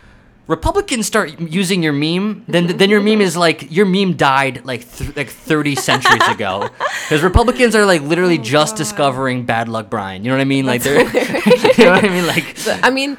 Republicans 0.50 1.06
start 1.06 1.40
using 1.40 1.84
your 1.84 1.94
meme, 1.94 2.44
then 2.48 2.76
then 2.78 2.90
your 2.90 3.02
meme 3.02 3.22
is 3.22 3.38
like 3.38 3.72
your 3.72 3.86
meme 3.86 4.14
died 4.18 4.66
like 4.66 4.92
th- 4.94 5.16
like 5.16 5.30
30 5.30 5.76
centuries 5.76 6.28
ago. 6.28 6.68
Because 7.04 7.22
Republicans 7.22 7.76
are 7.76 7.86
like 7.86 8.02
literally 8.02 8.40
oh, 8.40 8.44
just 8.44 8.76
discovering 8.76 9.46
Bad 9.46 9.70
Luck 9.70 9.92
Brian. 9.92 10.24
You 10.24 10.32
know 10.32 10.38
what 10.38 10.42
I 10.42 10.46
mean? 10.46 10.66
Like 10.66 10.82
they're, 10.82 11.02
you 11.78 11.86
know 11.86 11.92
what 11.92 12.04
I 12.04 12.10
mean? 12.10 12.26
Like 12.26 12.58
But, 12.66 12.84
I 12.84 12.90
mean, 12.90 13.16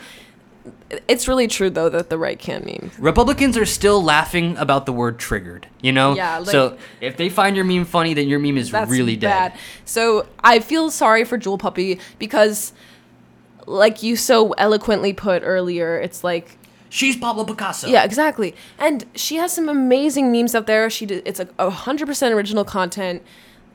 it's 1.07 1.29
really 1.29 1.47
true 1.47 1.71
though 1.71 1.89
that 1.89 2.11
the 2.11 2.19
right 2.19 2.37
can 2.37 2.65
meme. 2.65 2.91
Republicans 2.99 3.57
are 3.57 3.65
still 3.65 4.03
laughing 4.03 4.57
about 4.57 4.87
the 4.87 4.93
word 4.93 5.21
triggered. 5.21 5.69
You 5.83 5.93
know? 5.93 6.15
Yeah, 6.17 6.39
like- 6.39 6.49
so 6.51 6.79
if 7.01 7.17
they 7.17 7.29
find 7.29 7.55
your 7.55 7.65
meme 7.65 7.85
funny, 7.85 8.13
then 8.13 8.27
your 8.27 8.41
meme 8.41 8.59
is 8.59 8.73
really 8.73 9.15
dead. 9.15 9.53
bad. 9.53 9.59
So 9.85 10.27
I 10.43 10.59
feel 10.59 10.91
sorry 10.91 11.25
for 11.25 11.39
Juul 11.39 11.61
Puppy 11.61 12.01
because, 12.19 12.73
like 13.67 14.03
you 14.03 14.17
so 14.17 14.51
eloquently 14.55 15.13
put 15.13 15.45
earlier, 15.45 15.97
it's 15.97 16.25
like 16.25 16.57
She's 16.91 17.17
Pablo 17.17 17.45
Picasso. 17.45 17.89
yeah, 17.89 18.05
exactly. 18.05 18.55
And 18.79 19.07
she 19.15 19.37
has 19.37 19.53
some 19.53 19.69
amazing 19.69 20.31
memes 20.31 20.55
out 20.55 20.67
there. 20.67 20.91
She 20.91 21.07
did, 21.07 21.23
it's 21.27 21.41
a 21.59 21.71
hundred 21.71 22.07
percent 22.07 22.35
original 22.35 22.65
content. 22.65 23.23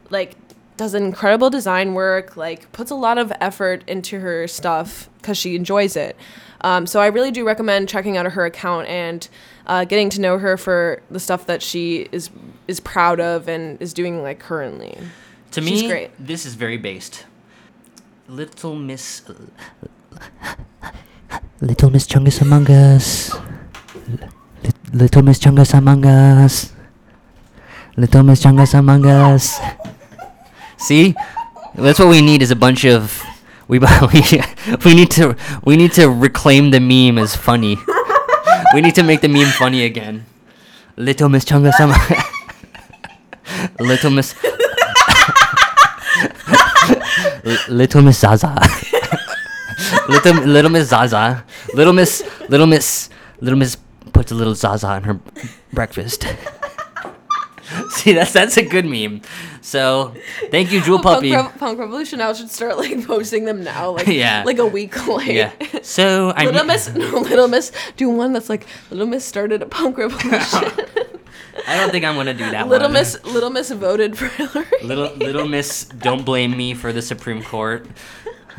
Like 0.10 0.36
does 0.78 0.94
incredible 0.94 1.50
design 1.50 1.94
work. 1.94 2.36
Like 2.38 2.72
puts 2.74 2.92
a 2.92 2.96
lot 2.96 3.18
of 3.18 3.32
effort 3.40 3.84
into 3.88 4.20
her 4.20 4.48
stuff 4.48 5.10
because 5.18 5.38
she 5.38 5.56
enjoys 5.56 5.96
it. 5.96 6.16
Um, 6.62 6.86
so 6.88 7.00
I 7.00 7.08
really 7.08 7.32
do 7.32 7.46
recommend 7.46 7.88
checking 7.90 8.18
out 8.18 8.26
her 8.26 8.46
account 8.46 8.88
and 8.88 9.28
uh, 9.68 9.86
getting 9.86 10.10
to 10.12 10.22
know 10.22 10.38
her 10.38 10.58
for 10.58 11.02
the 11.10 11.20
stuff 11.20 11.46
that 11.46 11.62
she 11.62 12.08
is 12.12 12.30
is 12.68 12.80
proud 12.80 13.20
of 13.20 13.48
and 13.48 13.82
is 13.82 13.94
doing 13.94 14.22
like 14.24 14.40
currently. 14.40 14.98
To 15.52 15.62
She's 15.62 15.84
me, 15.84 15.88
great. 15.88 16.12
this 16.20 16.46
is 16.46 16.56
very 16.56 16.78
based. 16.78 17.26
Little 18.28 18.76
Miss. 18.76 19.22
Little 21.62 21.90
Miss 21.90 22.06
Chungus 22.08 22.42
Among 22.42 22.70
Us. 22.70 23.32
Little 24.94 25.22
Miss 25.24 25.40
Chungus 25.40 25.74
Among 25.74 26.06
Us. 26.06 26.72
Little 27.98 28.24
Miss 28.24 28.44
Chungus 28.44 28.74
Among 28.78 29.06
Us. 29.06 29.60
See, 30.78 31.16
that's 31.76 32.00
what 32.00 32.10
we 32.10 32.22
need 32.22 32.42
is 32.42 32.52
a 32.52 32.56
bunch 32.56 32.86
of 32.86 33.24
we 33.68 33.80
we 33.80 34.94
need 34.94 35.10
to 35.12 35.36
we 35.64 35.76
need 35.76 35.92
to 35.94 36.08
reclaim 36.10 36.70
the 36.72 36.80
meme 36.80 37.18
as 37.18 37.36
funny. 37.36 37.78
we 38.74 38.82
need 38.82 38.94
to 38.96 39.04
make 39.04 39.22
the 39.22 39.28
meme 39.28 39.48
funny 39.52 39.84
again. 39.86 40.26
Little 40.98 41.30
Miss 41.30 41.46
Chungus 41.46 41.80
Among 41.80 42.00
Little 43.80 44.12
Miss. 44.12 44.36
L- 47.44 47.58
Little 47.70 48.02
Miss 48.02 48.20
Zaza. 48.20 48.56
Little 50.10 50.34
Little 50.46 50.72
Miss 50.72 50.90
Zaza. 50.90 51.44
Little 51.74 51.94
Miss 51.94 52.24
Little 52.50 52.68
Miss 52.68 53.10
Little 53.42 53.60
Miss 53.60 53.78
puts 54.14 54.32
a 54.32 54.36
little 54.36 54.56
Zaza 54.56 54.96
in 54.96 55.04
her 55.04 55.20
breakfast. 55.74 56.26
See, 57.90 58.14
that's 58.14 58.32
that's 58.32 58.58
a 58.58 58.64
good 58.64 58.86
meme. 58.86 59.22
So, 59.62 60.14
thank 60.52 60.72
you, 60.72 60.80
Juul 60.82 61.02
Punk, 61.02 61.16
Puppy. 61.18 61.32
Rev- 61.32 61.58
Punk 61.58 61.80
Revolution 61.80 62.20
now 62.20 62.32
should 62.34 62.52
start 62.52 62.78
like 62.78 63.06
posting 63.08 63.46
them 63.46 63.64
now, 63.64 63.92
like 63.92 64.06
Yeah. 64.24 64.44
like 64.46 64.60
a 64.60 64.66
week 64.66 65.08
late. 65.08 65.34
Yeah. 65.36 65.52
So 65.82 66.30
I 66.36 66.46
Little 66.46 66.64
Miss, 66.66 66.94
no, 66.94 67.20
Little 67.22 67.48
Miss, 67.48 67.72
do 67.98 68.08
one 68.10 68.34
that's 68.34 68.50
like 68.50 68.68
Little 68.92 69.08
Miss 69.08 69.26
started 69.26 69.64
a 69.64 69.66
punk 69.66 69.98
revolution. 69.98 70.72
I 71.68 71.78
don't 71.78 71.90
think 71.90 72.06
I'm 72.06 72.16
gonna 72.16 72.36
do 72.36 72.50
that 72.52 72.68
Little 72.68 72.88
one. 72.88 72.94
Miss, 72.94 73.24
Little 73.26 73.50
Miss 73.50 73.72
voted 73.72 74.16
for 74.16 74.28
Hillary. 74.28 74.68
Little 74.84 75.16
Little 75.16 75.48
Miss, 75.48 75.86
don't 75.86 76.24
blame 76.24 76.56
me 76.56 76.76
for 76.76 76.94
the 76.94 77.02
Supreme 77.02 77.42
Court. 77.42 77.88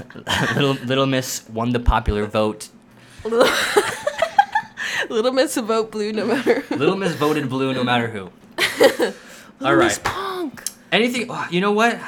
little 0.55 0.75
Little 0.85 1.07
Miss 1.07 1.49
won 1.49 1.71
the 1.73 1.81
popular 1.81 2.27
vote. 2.27 2.69
Little, 3.25 3.49
Little 5.11 5.33
Miss 5.33 5.57
vote 5.57 5.91
blue 5.91 6.13
no 6.13 6.27
matter. 6.27 6.61
who. 6.61 6.77
Little 6.77 6.97
Miss 6.97 7.15
voted 7.15 7.49
blue 7.49 7.73
no 7.73 7.85
matter 7.85 8.09
who. 8.09 8.31
All 9.05 9.13
Little 9.61 9.79
Miss. 9.85 10.01
Punk. 10.03 10.63
Anything? 10.93 11.27
oh, 11.31 11.47
You 11.51 11.61
know 11.61 11.73
what? 11.73 11.99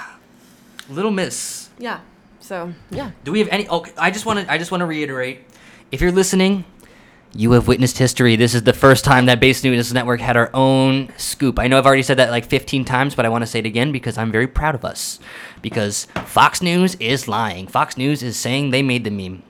Little 0.88 1.10
Miss. 1.10 1.68
Yeah. 1.78 2.00
So 2.40 2.72
yeah. 2.90 3.10
Do 3.24 3.32
we 3.32 3.40
have 3.40 3.48
any? 3.48 3.68
Okay, 3.68 3.92
I 3.98 4.10
just 4.10 4.26
want 4.26 4.40
to. 4.40 4.52
I 4.52 4.58
just 4.58 4.70
want 4.70 4.80
to 4.80 4.86
reiterate. 4.86 5.40
If 5.90 6.00
you're 6.00 6.12
listening, 6.12 6.64
you 7.34 7.52
have 7.52 7.68
witnessed 7.68 7.98
history. 7.98 8.36
This 8.36 8.54
is 8.54 8.62
the 8.62 8.72
first 8.72 9.04
time 9.04 9.26
that 9.26 9.40
Base 9.40 9.62
News 9.62 9.92
Network 9.92 10.20
had 10.20 10.36
our 10.36 10.50
own 10.54 11.10
scoop. 11.16 11.58
I 11.58 11.68
know 11.68 11.78
I've 11.78 11.86
already 11.86 12.02
said 12.02 12.16
that 12.16 12.30
like 12.30 12.46
15 12.46 12.84
times, 12.84 13.14
but 13.14 13.26
I 13.26 13.28
want 13.28 13.42
to 13.42 13.46
say 13.46 13.58
it 13.58 13.66
again 13.66 13.92
because 13.92 14.16
I'm 14.16 14.32
very 14.32 14.46
proud 14.46 14.74
of 14.74 14.84
us. 14.84 15.18
Because 15.60 16.06
Fox 16.24 16.62
News 16.62 16.94
is 16.96 17.28
lying. 17.28 17.66
Fox 17.66 17.96
News 17.96 18.22
is 18.22 18.36
saying 18.38 18.70
they 18.70 18.82
made 18.82 19.04
the 19.04 19.10
meme. 19.10 19.42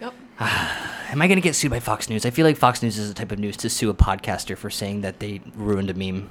Yep. 0.00 0.14
Am 0.40 1.22
I 1.22 1.26
going 1.26 1.36
to 1.36 1.42
get 1.42 1.54
sued 1.54 1.70
by 1.70 1.80
Fox 1.80 2.10
News? 2.10 2.26
I 2.26 2.30
feel 2.30 2.44
like 2.44 2.56
Fox 2.56 2.82
News 2.82 2.98
is 2.98 3.08
the 3.08 3.14
type 3.14 3.32
of 3.32 3.38
news 3.38 3.56
to 3.58 3.70
sue 3.70 3.88
a 3.88 3.94
podcaster 3.94 4.56
for 4.56 4.68
saying 4.68 5.00
that 5.00 5.20
they 5.20 5.40
ruined 5.54 5.88
a 5.88 5.94
meme. 5.94 6.28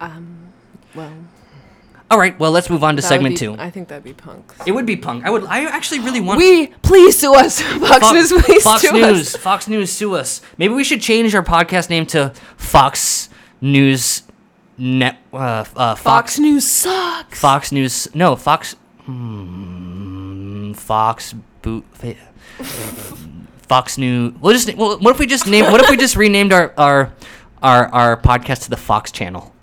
Um. 0.00 0.52
Well. 0.94 1.12
All 2.10 2.18
right, 2.18 2.38
well, 2.38 2.50
let's 2.50 2.68
move 2.70 2.84
on 2.84 2.96
to 2.96 3.02
that 3.02 3.06
would 3.10 3.14
segment 3.14 3.34
be- 3.34 3.38
two. 3.38 3.56
I 3.58 3.70
think 3.70 3.88
that'd 3.88 4.04
be 4.04 4.12
punk. 4.12 4.52
it 4.66 4.72
would 4.72 4.86
be 4.86 4.94
punk. 4.96 5.24
I 5.24 5.30
would. 5.30 5.44
I 5.46 5.64
actually 5.64 6.00
really 6.00 6.20
want. 6.20 6.38
We 6.38 6.68
please 6.82 7.18
sue 7.18 7.34
us, 7.34 7.60
Fox 7.62 8.06
Fo- 8.06 8.12
News. 8.12 8.32
Please 8.44 8.62
Fox 8.62 8.82
sue 8.82 8.92
News. 8.92 9.34
us. 9.34 9.36
Fox 9.40 9.68
News, 9.68 9.90
sue 9.90 10.14
us. 10.14 10.40
Maybe 10.58 10.74
we 10.74 10.84
should 10.84 11.00
change 11.00 11.34
our 11.34 11.42
podcast 11.42 11.88
name 11.90 12.04
to 12.06 12.32
Fox 12.56 13.30
News 13.60 14.22
Net. 14.76 15.16
Uh, 15.32 15.36
uh, 15.36 15.64
Fox. 15.64 16.02
Fox 16.02 16.38
News 16.38 16.66
sucks. 16.66 17.40
Fox 17.40 17.72
News. 17.72 18.14
No, 18.14 18.36
Fox. 18.36 18.76
Hmm, 19.06 20.72
Fox. 20.74 21.34
Boot. 21.62 21.84
Fox 23.68 23.96
News. 23.98 24.34
We'll 24.40 24.52
just. 24.52 24.74
Well, 24.76 24.98
what 24.98 25.10
if 25.12 25.18
we 25.18 25.26
just 25.26 25.46
name? 25.46 25.70
What 25.72 25.80
if 25.80 25.88
we 25.88 25.96
just 25.96 26.16
renamed 26.16 26.52
our 26.52 26.72
our 26.76 27.12
our 27.62 27.86
our 27.88 28.16
podcast 28.20 28.64
to 28.64 28.70
the 28.70 28.76
Fox 28.76 29.10
Channel? 29.10 29.53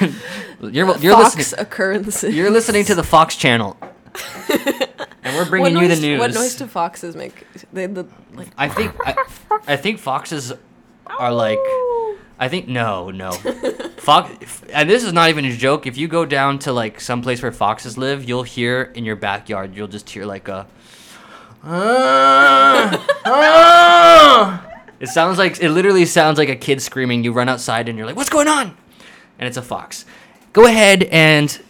you're 0.60 0.96
you're 0.98 1.12
Fox 1.14 1.36
listening. 1.36 1.60
occurrences. 1.60 2.34
You're 2.34 2.50
listening 2.50 2.84
to 2.86 2.94
the 2.94 3.02
Fox 3.02 3.36
Channel, 3.36 3.76
and 4.48 5.36
we're 5.36 5.48
bringing 5.48 5.74
what 5.74 5.82
you 5.82 5.88
noise, 5.88 6.00
the 6.00 6.06
news. 6.06 6.18
What 6.18 6.34
noise 6.34 6.54
do 6.56 6.66
foxes 6.66 7.16
make? 7.16 7.46
They 7.72 7.86
the 7.86 8.06
like. 8.34 8.48
I 8.56 8.68
think 8.68 8.94
I, 9.06 9.14
I 9.66 9.76
think 9.76 9.98
foxes 9.98 10.52
are 11.06 11.32
like 11.32 11.58
I 12.38 12.48
think 12.48 12.68
no 12.68 13.10
no 13.10 13.30
fox 13.96 14.62
and 14.72 14.90
this 14.90 15.02
is 15.04 15.12
not 15.12 15.30
even 15.30 15.44
a 15.44 15.56
joke. 15.56 15.86
If 15.86 15.96
you 15.96 16.08
go 16.08 16.26
down 16.26 16.58
to 16.60 16.72
like 16.72 17.00
some 17.00 17.22
place 17.22 17.42
where 17.42 17.52
foxes 17.52 17.96
live, 17.96 18.28
you'll 18.28 18.42
hear 18.42 18.82
in 18.94 19.04
your 19.04 19.16
backyard. 19.16 19.74
You'll 19.74 19.88
just 19.88 20.08
hear 20.10 20.26
like 20.26 20.48
a. 20.48 20.66
"Ah, 21.64 23.06
ah." 23.24 24.72
It 24.98 25.08
sounds 25.08 25.38
like 25.38 25.60
it 25.60 25.70
literally 25.70 26.06
sounds 26.06 26.38
like 26.38 26.48
a 26.48 26.56
kid 26.56 26.80
screaming. 26.80 27.24
You 27.24 27.32
run 27.32 27.48
outside 27.48 27.88
and 27.88 27.98
you're 27.98 28.06
like, 28.06 28.16
"What's 28.16 28.30
going 28.30 28.48
on?" 28.48 28.76
And 29.38 29.46
it's 29.46 29.56
a 29.56 29.62
fox. 29.62 30.04
Go 30.52 30.66
ahead 30.66 31.04
and 31.04 31.60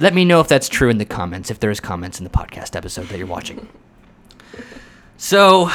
let 0.00 0.14
me 0.14 0.24
know 0.24 0.40
if 0.40 0.48
that's 0.48 0.68
true 0.68 0.90
in 0.90 0.98
the 0.98 1.04
comments. 1.04 1.50
If 1.50 1.60
there's 1.60 1.80
comments 1.80 2.18
in 2.18 2.24
the 2.24 2.30
podcast 2.30 2.76
episode 2.76 3.08
that 3.08 3.18
you're 3.18 3.26
watching. 3.26 3.68
So, 5.16 5.70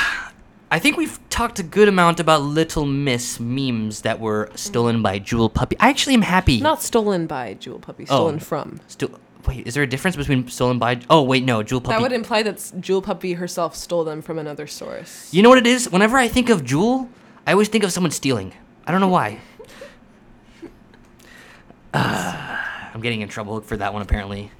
I 0.69 0.79
think 0.79 0.97
we've 0.97 1.17
talked 1.29 1.59
a 1.59 1.63
good 1.63 1.87
amount 1.87 2.19
about 2.19 2.41
Little 2.41 2.85
Miss 2.85 3.39
memes 3.39 4.01
that 4.01 4.19
were 4.19 4.49
stolen 4.55 5.01
by 5.01 5.19
Juul 5.19 5.53
Puppy. 5.53 5.77
I 5.79 5.89
actually 5.89 6.15
am 6.15 6.21
happy. 6.23 6.59
Not 6.59 6.83
stolen 6.83 7.25
by 7.27 7.55
Juul 7.55 7.81
Puppy. 7.81 8.03
Oh. 8.03 8.17
Stolen 8.17 8.39
from. 8.39 8.81
Sto- 8.87 9.17
wait, 9.47 9.65
is 9.65 9.73
there 9.75 9.83
a 9.83 9.87
difference 9.87 10.17
between 10.17 10.47
stolen 10.49 10.77
by? 10.77 10.99
Oh 11.09 11.23
wait, 11.23 11.43
no, 11.45 11.63
Juul 11.63 11.81
Puppy. 11.81 11.95
That 11.95 12.01
would 12.01 12.11
imply 12.11 12.43
that 12.43 12.57
Juul 12.57 13.01
Puppy 13.01 13.33
herself 13.33 13.75
stole 13.75 14.03
them 14.03 14.21
from 14.21 14.37
another 14.37 14.67
source. 14.67 15.33
you 15.33 15.41
know 15.41 15.49
what 15.49 15.57
it 15.57 15.67
is? 15.67 15.89
Whenever 15.89 16.17
I 16.17 16.27
think 16.27 16.49
of 16.49 16.63
Juul, 16.63 17.07
I 17.45 17.53
always 17.53 17.69
think 17.69 17.85
of 17.85 17.93
someone 17.93 18.11
stealing. 18.11 18.53
I 18.85 18.91
don't 18.91 18.99
know 19.01 19.07
why. 19.07 19.39
Uh, 21.93 22.57
I'm 22.93 23.01
getting 23.01 23.21
in 23.21 23.29
trouble 23.29 23.61
for 23.61 23.77
that 23.77 23.93
one 23.93 24.01
apparently. 24.01 24.51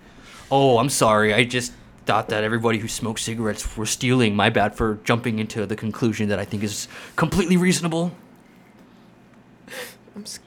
Oh, 0.51 0.77
I'm 0.77 0.89
sorry. 0.89 1.34
I 1.34 1.43
just 1.43 1.74
thought 2.05 2.29
that 2.29 2.43
everybody 2.43 2.77
who 2.79 2.88
smoked 2.88 3.19
cigarettes 3.19 3.75
were 3.75 3.86
stealing. 3.86 4.36
My 4.36 4.50
bad 4.50 4.75
for 4.75 5.00
jumping 5.03 5.39
into 5.39 5.65
the 5.65 5.75
conclusion 5.75 6.29
that 6.29 6.39
I 6.39 6.46
think 6.46 6.63
is 6.63 6.88
completely 7.15 7.57
reasonable. 7.57 8.12
I'm 10.15 10.25
sc- 10.25 10.41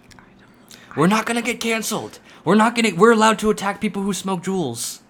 We're 0.97 1.07
not 1.07 1.27
gonna 1.27 1.43
get 1.43 1.61
canceled. 1.61 2.19
We're 2.45 2.55
not 2.55 2.75
gonna. 2.75 2.95
We're 2.97 3.13
allowed 3.13 3.39
to 3.41 3.51
attack 3.51 3.81
people 3.81 4.03
who 4.03 4.13
smoke 4.15 4.43
Juuls 4.43 5.01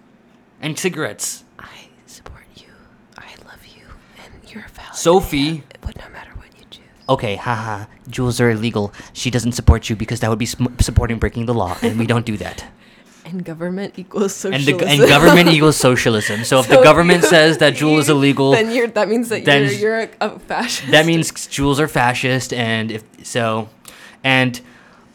and 0.59 0.77
cigarettes. 0.77 1.43
I 1.57 1.87
support 2.05 2.43
you. 2.57 2.67
I 3.17 3.29
love 3.45 3.65
you, 3.65 3.85
and 4.23 4.51
you're 4.51 4.65
a 4.65 4.69
valid. 4.69 4.93
Sophie. 4.95 5.63
But 5.79 5.95
no 5.97 6.09
matter 6.09 6.11
what 6.11 6.11
you 6.11 6.19
choose. 6.19 6.20
Okay, 7.13 7.35
haha. 7.35 7.85
Juuls 8.09 8.39
are 8.41 8.49
illegal. 8.51 8.93
She 9.13 9.29
doesn't 9.29 9.53
support 9.53 9.89
you 9.89 9.95
because 9.95 10.19
that 10.21 10.29
would 10.29 10.39
be 10.39 10.45
sm- 10.45 10.77
supporting 10.79 11.17
breaking 11.19 11.45
the 11.45 11.53
law, 11.53 11.77
and 11.81 11.97
we 11.99 12.05
don't 12.07 12.25
do 12.25 12.37
that. 12.37 12.65
And 13.23 13.45
government 13.45 13.93
equals 13.97 14.33
And 14.43 14.55
socialism. 14.61 14.77
the 14.79 14.87
and 14.87 14.99
government 15.07 15.47
equals 15.55 15.77
socialism. 15.77 16.43
So 16.43 16.59
if 16.59 16.67
the 16.67 16.81
government 16.81 17.23
says 17.23 17.59
that 17.59 17.75
Juul 17.75 17.99
is 17.99 18.09
illegal, 18.15 18.51
then 18.51 18.71
you're 18.75 18.87
that 18.87 19.07
means 19.07 19.29
that 19.29 19.45
then 19.45 19.61
you're 19.69 19.79
you're 19.79 19.99
a, 19.99 20.09
a 20.21 20.39
fascist. 20.39 20.91
that 20.91 21.05
means 21.05 21.31
Juuls 21.31 21.79
are 21.79 21.87
fascist. 21.87 22.51
And 22.51 22.91
if 22.91 23.03
so, 23.23 23.69
and 24.23 24.59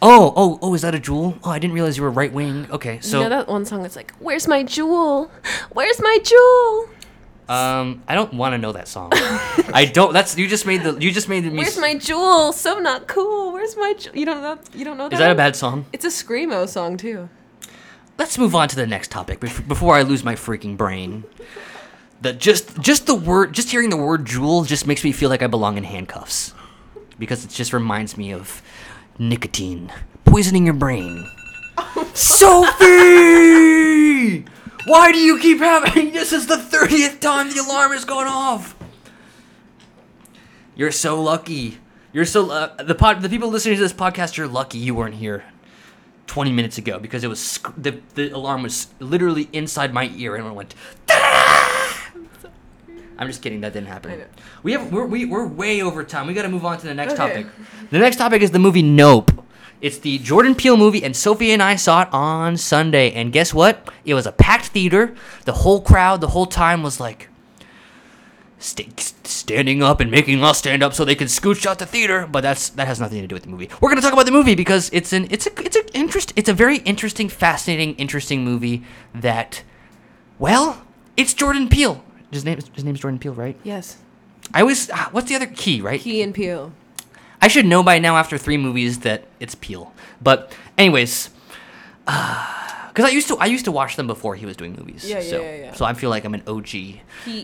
oh 0.01 0.33
oh 0.37 0.59
oh, 0.63 0.73
is 0.75 0.83
that 0.83 0.95
a 0.95 0.99
Juul? 1.03 1.37
Oh, 1.45 1.51
I 1.51 1.59
didn't 1.59 1.75
realize 1.75 1.97
you 1.99 2.05
were 2.05 2.11
right 2.23 2.33
wing. 2.33 2.67
Okay, 2.71 3.01
so 3.01 3.19
you 3.19 3.25
know 3.25 3.31
that 3.37 3.49
one 3.49 3.67
song 3.67 3.83
that's 3.83 3.97
like, 3.97 4.15
"Where's 4.21 4.47
my 4.49 4.63
Juul? 4.65 5.29
Where's 5.73 6.01
my 6.01 6.17
Juul? 6.23 6.89
Um, 7.49 8.03
I 8.09 8.15
don't 8.17 8.35
want 8.35 8.55
to 8.55 8.59
know 8.59 8.73
that 8.73 8.89
song. 8.89 9.11
I 9.15 9.89
don't. 9.93 10.13
That's 10.13 10.37
you 10.37 10.49
just 10.49 10.67
made 10.67 10.83
the 10.83 10.97
you 10.99 11.13
just 11.13 11.29
made 11.29 11.45
me. 11.45 11.59
Where's 11.59 11.79
my 11.79 11.95
Juul? 11.95 12.53
So 12.53 12.79
not 12.79 13.07
cool. 13.07 13.53
Where's 13.53 13.77
my 13.77 13.95
ju-? 13.97 14.11
you 14.15 14.27
don't 14.27 14.43
know 14.43 14.59
you 14.75 14.85
don't 14.85 14.97
know 14.97 15.09
that? 15.09 15.15
Is 15.15 15.19
that 15.21 15.31
a 15.31 15.35
bad 15.37 15.55
song? 15.55 15.87
It's 15.93 16.05
a 16.05 16.09
screamo 16.09 16.69
song 16.69 16.97
too. 16.97 17.29
let's 18.19 18.37
move 18.37 18.55
on 18.57 18.67
to 18.69 18.77
the 18.77 18.87
next 18.87 19.11
topic 19.13 19.39
before 19.41 19.95
I 19.95 20.03
lose 20.03 20.25
my 20.25 20.35
freaking 20.35 20.77
brain. 20.77 21.25
The 22.21 22.33
just 22.33 22.81
just 22.81 23.07
the 23.07 23.15
word 23.15 23.53
just 23.53 23.71
hearing 23.71 23.91
the 23.91 23.97
word 23.97 24.25
Juul 24.25 24.67
just 24.67 24.87
makes 24.87 25.05
me 25.05 25.13
feel 25.13 25.29
like 25.31 25.43
I 25.43 25.47
belong 25.47 25.77
in 25.77 25.85
handcuffs 25.85 26.53
because 27.19 27.45
it 27.45 27.51
just 27.51 27.73
reminds 27.73 28.17
me 28.17 28.33
of 28.33 28.61
nicotine 29.19 29.93
poisoning 30.25 30.65
your 30.65 30.75
brain. 30.75 31.31
Sophie, 32.15 32.85
why 34.87 35.13
do 35.13 35.19
you 35.19 35.39
keep 35.39 35.59
having 35.59 36.13
this? 36.13 36.33
Is 36.33 36.47
the 36.47 36.57
thirtieth 36.57 37.21
time 37.21 37.51
the 37.51 37.61
alarm 37.61 37.93
has 37.93 38.05
gone 38.05 38.27
off. 38.27 38.75
You're 40.75 40.93
so 40.93 41.21
lucky. 41.23 41.79
You're 42.13 42.25
so 42.25 42.51
uh, 42.51 42.83
the 42.83 42.95
pod 42.95 43.21
the 43.23 43.29
people 43.29 43.49
listening 43.51 43.77
to 43.77 43.83
this 43.83 43.93
podcast. 43.93 44.37
You're 44.37 44.47
lucky 44.49 44.79
you 44.79 44.95
weren't 44.95 45.17
here. 45.17 45.45
20 46.29 46.51
minutes 46.51 46.77
ago 46.77 46.99
because 46.99 47.23
it 47.23 47.29
was 47.29 47.59
the 47.77 48.01
the 48.15 48.31
alarm 48.31 48.63
was 48.65 48.89
literally 48.99 49.49
inside 49.53 49.95
my 49.95 50.11
ear 50.17 50.35
and 50.35 50.45
it 50.47 50.53
went. 50.53 50.75
I'm 53.19 53.29
just 53.29 53.41
kidding. 53.43 53.61
That 53.63 53.73
didn't 53.73 53.89
happen. 53.89 54.25
We 54.63 54.73
have 54.73 54.93
we're 54.93 55.07
we, 55.07 55.25
we're 55.25 55.47
way 55.47 55.81
over 55.83 56.05
time. 56.05 56.27
We 56.27 56.35
got 56.35 56.43
to 56.43 56.49
move 56.49 56.65
on 56.65 56.79
to 56.79 56.87
the 56.87 56.95
next 56.95 57.15
Okay. 57.15 57.43
topic. 57.43 57.47
The 57.91 57.99
next 57.99 58.17
topic 58.17 58.43
is 58.43 58.51
the 58.51 58.59
movie 58.59 58.83
Nope. 58.83 59.31
It's 59.81 59.99
the 59.99 60.19
Jordan 60.19 60.55
Peele 60.55 60.77
movie, 60.77 61.05
and 61.05 61.15
Sophie 61.15 61.51
and 61.53 61.63
I 61.63 61.77
saw 61.77 62.03
it 62.03 62.09
on 62.13 62.57
Sunday. 62.57 63.13
And 63.13 63.33
guess 63.33 63.53
what? 63.53 63.89
It 64.05 64.15
was 64.15 64.27
a 64.27 64.33
packed 64.33 64.67
theater. 64.67 65.15
The 65.45 65.53
whole 65.53 65.81
crowd, 65.81 66.21
the 66.21 66.29
whole 66.29 66.47
time, 66.47 66.83
was 66.83 66.99
like 66.99 67.29
st- 68.59 69.27
standing 69.27 69.83
up 69.83 70.01
and 70.01 70.11
making 70.11 70.43
us 70.43 70.59
stand 70.59 70.83
up 70.83 70.95
so 70.95 71.05
they 71.05 71.15
can 71.15 71.27
scooch 71.27 71.67
out 71.67 71.79
the 71.79 71.87
theater. 71.87 72.27
But 72.31 72.41
that's 72.41 72.71
that 72.71 72.87
has 72.87 73.01
nothing 73.01 73.21
to 73.21 73.27
do 73.29 73.35
with 73.35 73.43
the 73.45 73.51
movie. 73.51 73.69
We're 73.81 73.91
gonna 73.91 74.01
talk 74.01 74.13
about 74.13 74.27
the 74.27 74.33
movie 74.33 74.55
because 74.55 74.91
it's 74.93 75.13
an 75.13 75.29
it's 75.31 75.47
a 75.47 75.51
it's 75.63 75.77
a 75.77 75.85
interest 75.97 76.33
it's 76.37 76.49
a 76.49 76.55
very 76.55 76.79
interesting, 76.79 77.29
fascinating, 77.29 77.95
interesting 77.97 78.45
movie 78.45 78.83
that, 79.15 79.63
well, 80.39 80.83
it's 81.17 81.35
Jordan 81.35 81.69
Peele. 81.69 82.03
His 82.31 82.45
name 82.45 82.59
his 82.75 82.85
name's 82.85 83.01
Jordan 83.01 83.19
Peele, 83.19 83.35
right? 83.35 83.57
Yes. 83.63 83.99
I 84.55 84.61
always 84.63 84.91
what's 85.11 85.29
the 85.29 85.35
other 85.37 85.47
key, 85.47 85.81
right? 85.81 86.01
Key 86.01 86.23
and 86.23 86.35
Peele. 86.35 86.73
I 87.41 87.49
should 87.49 87.67
know 87.67 87.83
by 87.83 87.99
now 87.99 88.17
after 88.17 88.39
three 88.39 88.57
movies 88.57 89.01
that 89.01 89.25
it's 89.41 89.55
Peel. 89.55 89.93
But 90.23 90.55
anyways, 90.79 91.31
because 92.05 93.05
I 93.05 93.09
used 93.11 93.29
to 93.29 93.37
I 93.37 93.47
used 93.47 93.65
to 93.67 93.73
watch 93.73 93.97
them 93.97 94.07
before 94.07 94.35
he 94.35 94.47
was 94.47 94.57
doing 94.57 94.75
movies. 94.75 95.09
Yeah, 95.09 95.17
yeah, 95.17 95.31
so, 95.31 95.43
yeah, 95.43 95.57
yeah. 95.57 95.73
So 95.75 95.85
I 95.85 95.95
feel 95.95 96.11
like 96.11 96.25
I'm 96.25 96.35
an 96.35 96.43
OG. 96.47 96.67
P 96.67 97.01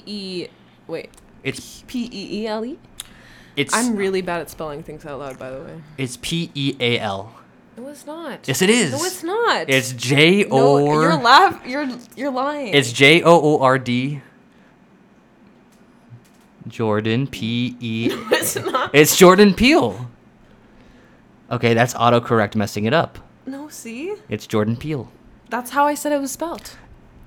E. 0.07 0.49
Wait. 0.87 1.11
It's 1.45 1.85
P 1.87 2.09
E 2.13 2.43
E 2.43 2.47
L 2.47 2.65
E. 2.65 2.79
it's 3.57 3.75
I'm 3.75 3.97
really 3.97 4.23
bad 4.23 4.41
at 4.41 4.51
spelling 4.51 4.83
things 4.83 5.05
out 5.05 5.19
loud, 5.19 5.39
by 5.39 5.51
the 5.51 5.61
way. 5.63 5.83
it's 5.99 6.17
P 6.17 6.51
E 6.55 6.77
A 6.81 6.99
L. 6.99 7.35
No, 7.77 7.89
it's 7.89 8.07
not. 8.07 8.47
Yes, 8.47 8.61
it 8.61 8.69
is. 8.69 8.93
No, 8.93 9.05
it's 9.05 9.23
not. 9.23 9.71
It's 9.71 9.93
J 9.93 10.45
No, 10.45 10.79
you're 10.79 11.17
laugh. 11.17 11.67
You're 11.67 11.89
you're 12.17 12.31
lying. 12.31 12.75
It's 12.75 12.93
J 12.93 13.23
O 13.23 13.41
O 13.41 13.63
R 13.63 13.79
D. 13.79 14.21
Jordan 16.69 17.27
P 17.27 17.77
E. 17.81 18.09
it's 18.31 18.57
not. 18.57 18.91
It's 18.95 19.17
Jordan 19.17 19.55
Peele. 19.55 20.09
Okay, 21.51 21.75
that's 21.75 21.95
autocorrect 21.95 22.55
messing 22.55 22.85
it 22.85 22.95
up. 22.95 23.19
No, 23.45 23.69
see, 23.69 24.15
It's 24.29 24.47
Jordan 24.47 24.77
Peele. 24.77 25.11
that's 25.51 25.71
how 25.73 25.87
I 25.87 25.95
said 25.95 26.13
it 26.13 26.21
was 26.21 26.31
spelled. 26.33 26.77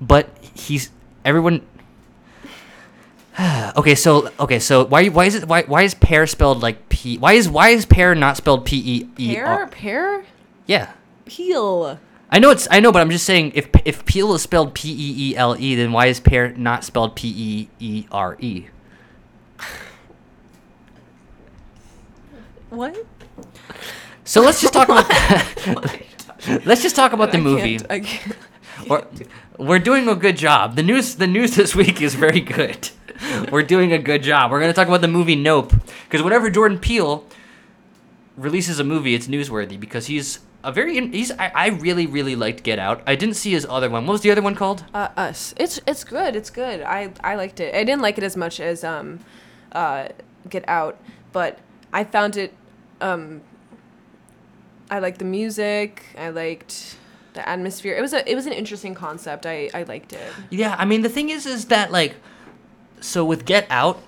But 0.02 0.30
he's 0.56 0.90
everyone. 1.24 1.62
okay, 3.76 3.96
so 3.96 4.32
okay, 4.40 4.60
so 4.60 4.86
why 4.86 5.08
why 5.10 5.26
is 5.26 5.36
it 5.36 5.48
why 5.48 5.64
why 5.64 5.82
is 5.84 5.94
pear 5.94 6.26
spelled 6.26 6.62
like 6.64 6.88
P? 6.90 7.18
Why 7.18 7.34
is 7.34 7.50
why 7.50 7.70
is 7.70 7.86
pear 7.86 8.16
not 8.16 8.38
spelled 8.38 8.66
P 8.66 8.78
E 8.78 9.10
E 9.18 9.36
Pear, 9.36 9.68
pear, 9.68 10.26
Yeah, 10.68 10.94
peel. 11.26 12.00
I 12.32 12.40
know 12.40 12.50
it's 12.50 12.68
I 12.72 12.80
know, 12.80 12.92
but 12.92 13.02
I'm 13.02 13.10
just 13.12 13.26
saying 13.26 13.52
if 13.56 13.68
if 13.84 14.06
Peele 14.06 14.34
is 14.34 14.42
spelled 14.42 14.74
P 14.74 14.90
E 14.90 15.32
E 15.32 15.36
L 15.38 15.56
E, 15.60 15.76
then 15.76 15.92
why 15.92 16.08
is 16.08 16.20
pear 16.20 16.54
not 16.54 16.84
spelled 16.86 17.16
P 17.16 17.28
E 17.28 17.70
E 17.80 18.06
R 18.12 18.38
E? 18.40 18.68
What? 22.70 23.06
So 24.26 24.42
let's 24.42 24.60
just 24.60 24.74
talk 24.74 24.90
about 24.90 25.08
let's 26.66 26.82
just 26.82 26.96
talk 26.96 27.14
about 27.14 27.32
the 27.32 27.38
I 27.38 27.42
movie. 27.42 27.78
Can't, 27.78 27.92
I 27.92 28.00
can't. 28.02 28.36
We're, 28.90 29.06
we're 29.58 29.80
doing 29.80 30.08
a 30.08 30.16
good 30.16 30.38
job. 30.38 30.76
The 30.76 30.84
news 30.84 31.16
the 31.16 31.28
news 31.28 31.56
this 31.56 31.76
week 31.76 32.02
is 32.02 32.16
very 32.16 32.42
good. 32.42 32.90
We're 33.52 33.64
doing 33.64 33.94
a 33.94 34.00
good 34.00 34.24
job. 34.24 34.52
We're 34.52 34.60
going 34.60 34.72
to 34.72 34.76
talk 34.76 34.88
about 34.88 35.02
the 35.02 35.08
movie 35.08 35.36
Nope 35.36 35.74
because 36.04 36.22
whenever 36.22 36.50
Jordan 36.50 36.80
Peele 36.80 37.26
releases 38.36 38.80
a 38.80 38.84
movie, 38.84 39.16
it's 39.16 39.28
newsworthy 39.28 39.80
because 39.80 40.08
he's 40.08 40.40
a 40.64 40.72
very 40.72 41.00
he's 41.12 41.32
I, 41.32 41.52
I 41.56 41.68
really 41.68 42.06
really 42.08 42.36
liked 42.36 42.64
Get 42.64 42.80
Out. 42.80 43.04
I 43.08 43.16
didn't 43.16 43.36
see 43.36 43.52
his 43.52 43.66
other 43.70 43.90
one. 43.90 44.06
What 44.06 44.14
was 44.14 44.22
the 44.22 44.32
other 44.32 44.42
one 44.42 44.56
called? 44.56 44.84
Uh, 44.94 45.10
us. 45.16 45.54
It's 45.58 45.80
it's 45.88 46.04
good. 46.04 46.36
It's 46.36 46.50
good. 46.50 46.82
I 46.82 47.14
I 47.24 47.36
liked 47.36 47.60
it. 47.60 47.74
I 47.74 47.84
didn't 47.84 48.02
like 48.02 48.18
it 48.18 48.24
as 48.24 48.36
much 48.36 48.60
as 48.60 48.84
um, 48.84 49.20
uh, 49.76 50.08
Get 50.50 50.68
Out, 50.68 50.98
but 51.32 51.60
I 51.94 52.04
found 52.04 52.38
it. 52.38 52.54
Um, 53.02 53.42
I 54.90 55.00
liked 55.00 55.20
the 55.20 55.26
music. 55.26 56.04
I 56.18 56.30
liked 56.30 56.98
the 57.34 57.48
atmosphere. 57.48 57.96
It 57.96 58.02
was 58.02 58.14
a 58.14 58.30
it 58.30 58.36
was 58.36 58.48
an 58.48 58.54
interesting 58.54 58.96
concept. 58.96 59.46
I 59.46 59.70
I 59.74 59.84
liked 59.84 60.14
it. 60.14 60.34
Yeah, 60.50 60.76
I 60.78 60.86
mean 60.86 61.02
the 61.02 61.10
thing 61.10 61.30
is 61.30 61.46
is 61.46 61.66
that 61.66 61.92
like 61.92 62.16
so 63.02 63.24
with 63.24 63.46
Get 63.46 63.68
Out 63.70 64.02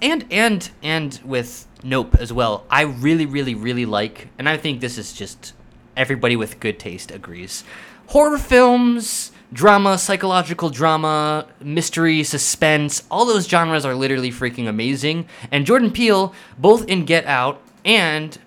and 0.00 0.24
and 0.30 0.70
and 0.82 1.20
with 1.24 1.66
Nope 1.82 2.14
as 2.16 2.32
well. 2.32 2.64
I 2.70 2.82
really 2.82 3.26
really 3.26 3.54
really 3.54 3.86
like 3.86 4.28
and 4.38 4.48
I 4.48 4.56
think 4.56 4.80
this 4.80 4.96
is 4.96 5.12
just 5.12 5.52
everybody 5.96 6.36
with 6.36 6.60
good 6.60 6.78
taste 6.78 7.10
agrees. 7.10 7.64
Horror 8.06 8.38
films, 8.38 9.32
drama, 9.52 9.98
psychological 9.98 10.70
drama, 10.70 11.46
mystery, 11.60 12.22
suspense, 12.22 13.02
all 13.10 13.24
those 13.24 13.48
genres 13.48 13.84
are 13.84 13.94
literally 13.94 14.30
freaking 14.30 14.68
amazing. 14.68 15.26
And 15.50 15.66
Jordan 15.66 15.90
Peele 15.90 16.34
both 16.58 16.86
in 16.86 17.04
Get 17.04 17.26
Out 17.26 17.60
and 17.84 18.38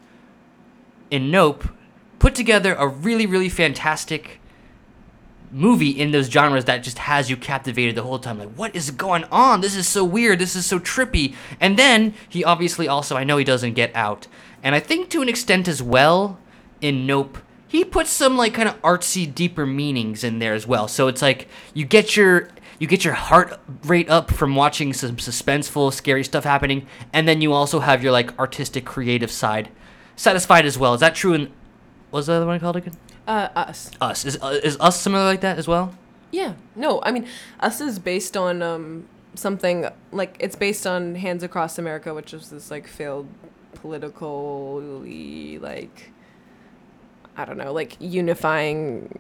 in 1.11 1.29
Nope 1.29 1.65
put 2.19 2.35
together 2.35 2.73
a 2.75 2.87
really 2.87 3.25
really 3.25 3.49
fantastic 3.49 4.39
movie 5.53 5.89
in 5.89 6.11
those 6.11 6.27
genres 6.27 6.65
that 6.65 6.83
just 6.83 6.97
has 6.97 7.29
you 7.29 7.37
captivated 7.37 7.95
the 7.95 8.01
whole 8.01 8.19
time. 8.19 8.39
Like, 8.39 8.53
what 8.55 8.75
is 8.75 8.89
going 8.91 9.23
on? 9.25 9.61
This 9.61 9.75
is 9.75 9.87
so 9.87 10.03
weird. 10.03 10.39
This 10.39 10.55
is 10.55 10.65
so 10.65 10.79
trippy. 10.79 11.35
And 11.59 11.77
then 11.77 12.15
he 12.27 12.43
obviously 12.43 12.87
also, 12.87 13.15
I 13.15 13.23
know 13.23 13.37
he 13.37 13.43
doesn't 13.45 13.73
get 13.73 13.95
out. 13.95 14.27
And 14.63 14.73
I 14.73 14.79
think 14.79 15.09
to 15.09 15.21
an 15.21 15.29
extent 15.29 15.67
as 15.67 15.81
well, 15.81 16.39
in 16.81 17.05
Nope, 17.05 17.37
he 17.73 17.83
puts 17.83 18.11
some 18.11 18.37
like 18.37 18.53
kind 18.53 18.69
of 18.69 18.79
artsy, 18.83 19.33
deeper 19.33 19.65
meanings 19.65 20.23
in 20.23 20.37
there 20.37 20.53
as 20.53 20.67
well. 20.67 20.87
So 20.87 21.07
it's 21.07 21.23
like 21.23 21.47
you 21.73 21.85
get 21.85 22.15
your 22.15 22.49
you 22.77 22.85
get 22.85 23.03
your 23.03 23.15
heart 23.15 23.59
rate 23.83 24.07
up 24.11 24.31
from 24.31 24.55
watching 24.55 24.93
some 24.93 25.15
suspenseful, 25.15 25.91
scary 25.91 26.23
stuff 26.23 26.43
happening, 26.43 26.85
and 27.11 27.27
then 27.27 27.41
you 27.41 27.51
also 27.51 27.79
have 27.79 28.03
your 28.03 28.11
like 28.11 28.37
artistic, 28.37 28.85
creative 28.85 29.31
side 29.31 29.69
satisfied 30.15 30.67
as 30.67 30.77
well. 30.77 30.93
Is 30.93 30.99
that 30.99 31.15
true? 31.15 31.33
In 31.33 31.51
what's 32.11 32.27
the 32.27 32.33
other 32.33 32.45
one 32.45 32.59
called 32.59 32.75
again? 32.75 32.93
Uh, 33.27 33.49
us. 33.55 33.89
Us 33.99 34.23
is 34.23 34.37
uh, 34.39 34.59
is 34.63 34.77
us 34.79 35.01
similar 35.01 35.23
like 35.23 35.41
that 35.41 35.57
as 35.57 35.67
well? 35.67 35.95
Yeah. 36.29 36.53
No, 36.75 37.01
I 37.01 37.11
mean, 37.11 37.27
us 37.59 37.81
is 37.81 37.97
based 37.97 38.37
on 38.37 38.61
um 38.61 39.07
something 39.33 39.87
like 40.11 40.37
it's 40.39 40.55
based 40.55 40.85
on 40.85 41.15
Hands 41.15 41.41
Across 41.41 41.79
America, 41.79 42.13
which 42.13 42.35
is 42.35 42.51
this 42.51 42.69
like 42.69 42.87
failed 42.87 43.27
politically 43.73 45.57
like 45.57 46.12
I 47.37 47.45
don't 47.45 47.57
know, 47.57 47.73
like 47.73 47.97
unifying 47.99 49.19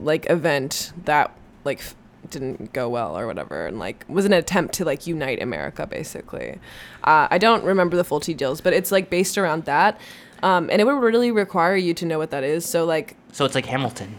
like 0.00 0.28
event 0.30 0.92
that 1.04 1.30
like 1.64 1.78
f- 1.80 1.94
didn't 2.30 2.72
go 2.72 2.88
well 2.88 3.16
or 3.18 3.26
whatever 3.26 3.66
and 3.66 3.78
like 3.78 4.04
was 4.08 4.24
an 4.24 4.32
attempt 4.32 4.74
to 4.74 4.84
like 4.84 5.06
unite 5.06 5.40
America 5.42 5.86
basically. 5.86 6.58
Uh, 7.04 7.28
I 7.30 7.38
don't 7.38 7.62
remember 7.64 7.96
the 7.96 8.04
full 8.04 8.18
details, 8.20 8.60
but 8.60 8.72
it's 8.72 8.90
like 8.90 9.10
based 9.10 9.36
around 9.38 9.66
that. 9.66 10.00
Um, 10.42 10.68
and 10.70 10.80
it 10.80 10.84
would 10.84 11.00
really 11.00 11.30
require 11.30 11.76
you 11.76 11.94
to 11.94 12.06
know 12.06 12.18
what 12.18 12.30
that 12.30 12.44
is. 12.44 12.64
So 12.66 12.84
like 12.84 13.16
So 13.32 13.44
it's 13.44 13.54
like 13.54 13.66
Hamilton. 13.66 14.18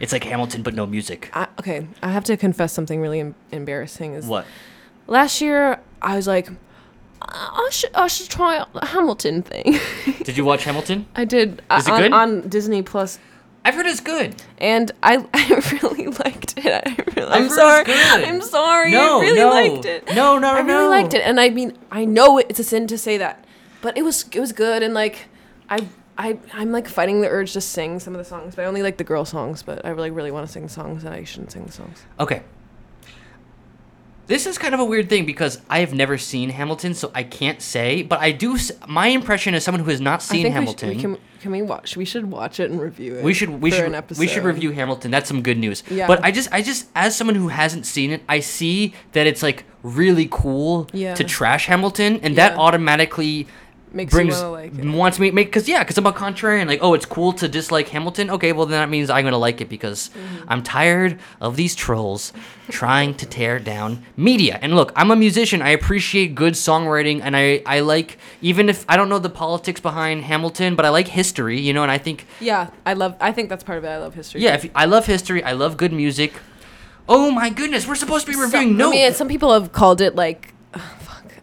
It's 0.00 0.12
like 0.12 0.24
Hamilton, 0.24 0.62
but 0.62 0.74
no 0.74 0.86
music. 0.86 1.30
I, 1.32 1.46
okay, 1.58 1.86
I 2.02 2.10
have 2.10 2.24
to 2.24 2.36
confess 2.36 2.72
something 2.72 3.00
really 3.00 3.20
em- 3.20 3.34
embarrassing. 3.52 4.14
Is 4.14 4.26
What? 4.26 4.44
last 5.06 5.40
year 5.40 5.80
I 6.02 6.16
was 6.16 6.26
like, 6.26 6.48
I 7.28 7.68
should 7.70 7.94
I 7.94 8.06
should 8.06 8.28
try 8.28 8.58
out 8.58 8.72
the 8.72 8.84
Hamilton 8.84 9.42
thing. 9.42 9.78
Did 10.24 10.36
you 10.36 10.44
watch 10.44 10.64
Hamilton? 10.64 11.06
I 11.14 11.24
did 11.24 11.62
uh, 11.70 11.76
Is 11.76 11.88
it 11.88 11.92
on, 11.92 12.00
good? 12.02 12.12
on 12.12 12.48
Disney 12.48 12.82
Plus, 12.82 13.18
I've 13.64 13.74
heard 13.74 13.86
it's 13.86 14.00
good. 14.00 14.36
and 14.58 14.92
I 15.02 15.24
I 15.34 15.78
really 15.82 16.06
liked 16.08 16.54
it. 16.58 16.66
I 16.86 16.96
really, 17.16 17.32
I'm 17.32 17.48
sorry. 17.48 17.84
I'm 17.88 18.42
sorry. 18.42 18.90
No, 18.90 19.20
I 19.20 19.22
really 19.22 19.38
no. 19.38 19.50
liked 19.50 19.84
it. 19.86 20.06
No, 20.14 20.38
no, 20.38 20.48
I 20.48 20.60
really 20.60 20.84
no. 20.84 20.88
liked 20.88 21.14
it, 21.14 21.22
and 21.24 21.40
I 21.40 21.50
mean 21.50 21.76
I 21.90 22.04
know 22.04 22.38
it's 22.38 22.58
a 22.58 22.64
sin 22.64 22.86
to 22.88 22.98
say 22.98 23.18
that, 23.18 23.44
but 23.80 23.96
it 23.96 24.02
was 24.02 24.26
it 24.32 24.40
was 24.40 24.52
good, 24.52 24.82
and 24.82 24.94
like 24.94 25.28
I. 25.68 25.86
I, 26.16 26.38
I'm 26.52 26.70
like 26.70 26.86
fighting 26.86 27.22
the 27.22 27.28
urge 27.28 27.54
to 27.54 27.60
sing 27.60 27.98
some 27.98 28.14
of 28.14 28.18
the 28.18 28.24
songs, 28.24 28.54
but 28.54 28.62
I 28.62 28.66
only 28.66 28.82
like 28.84 28.98
the 28.98 29.02
girl 29.02 29.24
songs. 29.24 29.64
But 29.64 29.84
I 29.84 29.88
really, 29.88 30.12
really 30.12 30.30
want 30.30 30.46
to 30.46 30.52
sing 30.52 30.68
songs, 30.68 31.02
and 31.02 31.12
I 31.12 31.24
shouldn't 31.24 31.50
sing 31.50 31.64
the 31.64 31.72
songs. 31.72 32.04
Okay. 32.20 32.44
This 34.26 34.46
is 34.46 34.56
kind 34.56 34.72
of 34.74 34.80
a 34.80 34.84
weird 34.84 35.08
thing 35.10 35.26
because 35.26 35.60
I 35.68 35.80
have 35.80 35.92
never 35.92 36.16
seen 36.16 36.48
Hamilton, 36.50 36.94
so 36.94 37.10
I 37.14 37.24
can't 37.24 37.60
say. 37.60 38.02
But 38.02 38.20
I 38.20 38.32
do. 38.32 38.54
s- 38.54 38.72
My 38.88 39.08
impression 39.08 39.54
as 39.54 39.64
someone 39.64 39.84
who 39.84 39.90
has 39.90 40.00
not 40.00 40.22
seen 40.22 40.50
Hamilton, 40.50 40.88
We, 40.88 40.94
sh- 40.94 40.96
we 40.96 41.02
can 41.02 41.18
can 41.42 41.52
we 41.52 41.60
watch? 41.60 41.94
We 41.94 42.06
should 42.06 42.30
watch 42.30 42.58
it 42.58 42.70
and 42.70 42.80
review 42.80 43.16
it. 43.16 43.22
we 43.22 43.34
should 43.34 43.50
we 43.60 43.70
should 43.70 43.84
an 43.84 43.94
episode. 43.94 44.20
we 44.20 44.26
should 44.28 44.44
review 44.44 44.70
Hamilton. 44.72 45.10
That's 45.10 45.28
some 45.28 45.42
good 45.42 45.58
news. 45.58 45.82
Yeah. 45.90 46.06
But 46.06 46.24
I 46.24 46.30
just 46.30 46.48
I 46.52 46.62
just 46.62 46.88
as 46.94 47.14
someone 47.14 47.36
who 47.36 47.48
hasn't 47.48 47.84
seen 47.84 48.10
it, 48.12 48.22
I 48.26 48.40
see 48.40 48.94
that 49.12 49.26
it's 49.26 49.42
like 49.42 49.64
really 49.82 50.26
cool 50.30 50.88
Yeah. 50.94 51.14
to 51.16 51.22
trash 51.24 51.66
Hamilton, 51.66 52.20
and 52.22 52.36
that 52.36 52.56
automatically 52.56 53.46
Makes 53.94 54.12
brings 54.12 54.40
you 54.40 54.46
like 54.48 54.76
it. 54.76 54.84
wants 54.84 55.18
me 55.20 55.30
make 55.30 55.46
because 55.46 55.68
yeah 55.68 55.84
because 55.84 55.96
I'm 55.96 56.06
a 56.06 56.12
contrarian 56.12 56.66
like 56.66 56.80
oh 56.82 56.94
it's 56.94 57.06
cool 57.06 57.32
to 57.34 57.46
dislike 57.48 57.88
Hamilton 57.88 58.28
okay 58.30 58.52
well 58.52 58.66
then 58.66 58.80
that 58.80 58.90
means 58.90 59.08
I'm 59.08 59.22
gonna 59.24 59.38
like 59.38 59.60
it 59.60 59.68
because 59.68 60.10
Mm-hmm. 60.14 60.44
I'm 60.48 60.62
tired 60.62 61.18
of 61.40 61.54
these 61.56 61.74
trolls 61.76 62.32
trying 62.70 63.14
to 63.14 63.26
tear 63.26 63.58
down 63.60 64.02
media 64.16 64.58
and 64.60 64.74
look 64.74 64.92
I'm 64.96 65.10
a 65.10 65.16
musician 65.16 65.62
I 65.62 65.70
appreciate 65.70 66.34
good 66.34 66.54
songwriting 66.54 67.20
and 67.22 67.36
I 67.36 67.62
I 67.66 67.80
like 67.80 68.18
even 68.42 68.68
if 68.68 68.84
I 68.88 68.96
don't 68.96 69.08
know 69.08 69.18
the 69.20 69.30
politics 69.30 69.80
behind 69.80 70.22
Hamilton 70.24 70.74
but 70.74 70.84
I 70.84 70.88
like 70.88 71.08
history 71.08 71.60
you 71.60 71.72
know 71.72 71.82
and 71.82 71.90
I 71.92 71.98
think 71.98 72.26
Yeah, 72.40 72.70
I 72.84 72.94
love. 72.94 73.14
I 73.20 73.30
think 73.32 73.48
that's 73.48 73.62
part 73.62 73.78
of 73.78 73.84
it. 73.84 73.88
I 73.88 73.98
love 73.98 74.14
history. 74.14 74.40
yeah 74.42 74.54
if, 74.54 74.68
I 74.74 74.86
love 74.86 75.06
history 75.06 75.42
I 75.44 75.52
love 75.52 75.76
good 75.76 75.92
music 75.92 76.32
oh 77.08 77.30
my 77.30 77.48
goodness 77.50 77.86
we're 77.86 77.94
supposed 77.94 78.26
to 78.26 78.32
be 78.32 78.38
reviewing 78.38 78.68
Some, 78.70 78.76
no 78.76 78.88
I 78.88 78.92
mean, 78.92 79.12
some 79.14 79.28
people 79.28 79.52
have 79.52 79.70
called 79.72 80.00
it 80.00 80.14
like. 80.16 80.52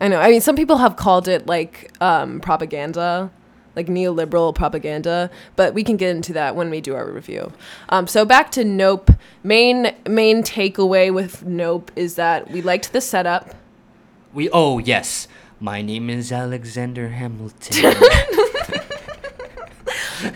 I 0.02 0.08
know. 0.10 0.20
I 0.20 0.30
mean, 0.30 0.42
some 0.42 0.56
people 0.56 0.78
have 0.78 0.96
called 0.98 1.28
it 1.28 1.46
like 1.46 1.92
um, 2.02 2.40
propaganda, 2.42 3.32
like 3.76 3.88
neoliberal 3.88 4.54
propaganda. 4.54 5.30
But 5.56 5.74
we 5.74 5.84
can 5.84 5.96
get 5.96 6.16
into 6.16 6.34
that 6.34 6.56
when 6.56 6.70
we 6.72 6.82
do 6.82 6.96
our 6.96 7.10
review. 7.10 7.54
Um, 7.90 8.08
so 8.08 8.26
back 8.26 8.52
to 8.54 8.64
Nope. 8.66 9.12
Main 9.44 9.96
main 10.10 10.42
takeaway 10.44 11.14
with 11.14 11.46
Nope 11.46 11.92
is 11.96 12.16
that 12.16 12.50
we 12.52 12.62
liked 12.62 12.92
the 12.94 13.00
setup. 13.02 13.56
we 14.34 14.50
oh 14.52 14.80
yes 14.80 15.28
my 15.60 15.82
name 15.84 16.10
is 16.10 16.32
Alexander 16.32 17.10
Hamilton 17.10 17.94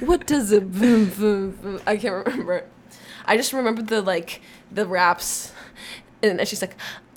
what 0.01 0.25
does 0.27 0.51
it 0.51 0.71
boom, 0.71 1.09
boom, 1.09 1.51
boom? 1.61 1.81
I 1.87 1.97
can't 1.97 2.25
remember. 2.25 2.65
I 3.25 3.37
just 3.37 3.53
remember 3.53 3.81
the 3.81 4.01
like 4.01 4.41
the 4.71 4.85
raps, 4.85 5.51
and 6.21 6.45
she's 6.47 6.61
like, 6.61 6.75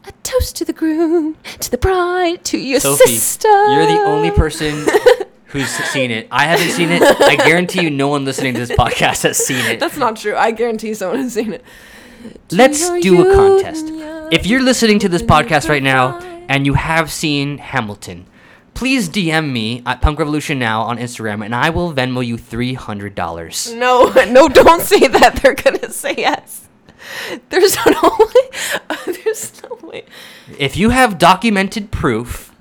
a 0.09 0.13
Toast 0.23 0.57
to 0.57 0.65
the 0.65 0.73
groom, 0.73 1.37
to 1.61 1.71
the 1.71 1.79
bride, 1.79 2.45
to 2.47 2.59
your 2.59 2.81
Sophie, 2.81 3.17
sister. 3.17 3.49
you're 3.49 3.87
the 3.87 4.03
only 4.07 4.31
person 4.31 4.87
who's 5.47 5.69
seen 5.69 6.11
it. 6.11 6.29
I 6.31 6.45
haven't 6.45 6.71
seen 6.71 6.91
it. 6.91 7.03
I 7.03 7.37
guarantee 7.37 7.83
you, 7.83 7.91
no 7.91 8.09
one 8.09 8.25
listening 8.25 8.55
to 8.55 8.61
this 8.61 8.71
podcast 8.77 9.23
has 9.23 9.39
seen 9.39 9.65
it. 9.67 9.81
That's 9.81 9.97
not 9.97 10.17
true. 10.17 10.37
I 10.37 10.51
guarantee 10.51 10.95
someone 10.95 11.21
has 11.21 11.33
seen 11.35 11.53
it. 11.55 11.65
Let's 12.51 12.89
do 13.01 13.31
a 13.31 13.35
contest. 13.35 13.87
If 14.33 14.47
you're 14.47 14.63
listening 14.63 14.99
to 15.01 15.09
this 15.09 15.23
podcast 15.23 15.69
right 15.69 15.83
now 15.83 16.19
and 16.49 16.67
you 16.67 16.75
have 16.75 17.11
seen 17.11 17.59
Hamilton, 17.59 18.27
please 18.75 19.09
DM 19.09 19.51
me 19.53 19.83
at 19.87 20.01
Punk 20.03 20.19
Revolution 20.19 20.59
Now 20.59 20.83
on 20.83 20.99
Instagram, 20.99 21.45
and 21.45 21.55
I 21.55 21.71
will 21.71 21.93
Venmo 21.95 22.27
you 22.27 22.37
three 22.37 22.75
hundred 22.75 23.15
dollars. 23.15 23.73
No, 23.73 24.13
no, 24.29 24.49
don't 24.49 24.83
say 24.83 25.07
that. 25.09 25.37
They're 25.37 25.55
gonna 25.55 25.91
say 25.91 26.15
yes. 26.19 26.69
There's 27.51 27.77
no. 27.87 28.19
There's 29.07 29.63
no 29.63 29.68
If 30.59 30.77
you 30.77 30.91
have 30.91 31.19
documented 31.19 31.91
proof 31.91 32.55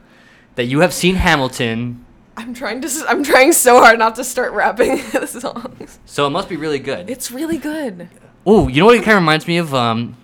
that 0.56 0.66
you 0.66 0.80
have 0.82 0.94
seen 0.94 1.16
Hamilton, 1.16 2.04
I'm 2.36 2.54
trying 2.54 2.82
to. 2.82 2.90
I'm 3.08 3.24
trying 3.24 3.52
so 3.54 3.80
hard 3.80 3.98
not 4.00 4.16
to 4.16 4.24
start 4.24 4.52
rapping 4.54 4.98
the 5.12 5.26
songs. 5.28 6.00
so 6.06 6.28
it 6.28 6.30
must 6.30 6.50
be 6.50 6.56
really 6.56 6.80
good. 6.80 7.10
It's 7.10 7.32
really 7.32 7.58
good. 7.58 8.10
Oh, 8.46 8.68
you 8.68 8.80
know 8.80 8.86
what 8.86 8.96
it 8.96 9.04
kind 9.04 9.18
of 9.18 9.22
reminds 9.24 9.48
me 9.48 9.58
of? 9.58 9.74
Um, 9.74 10.16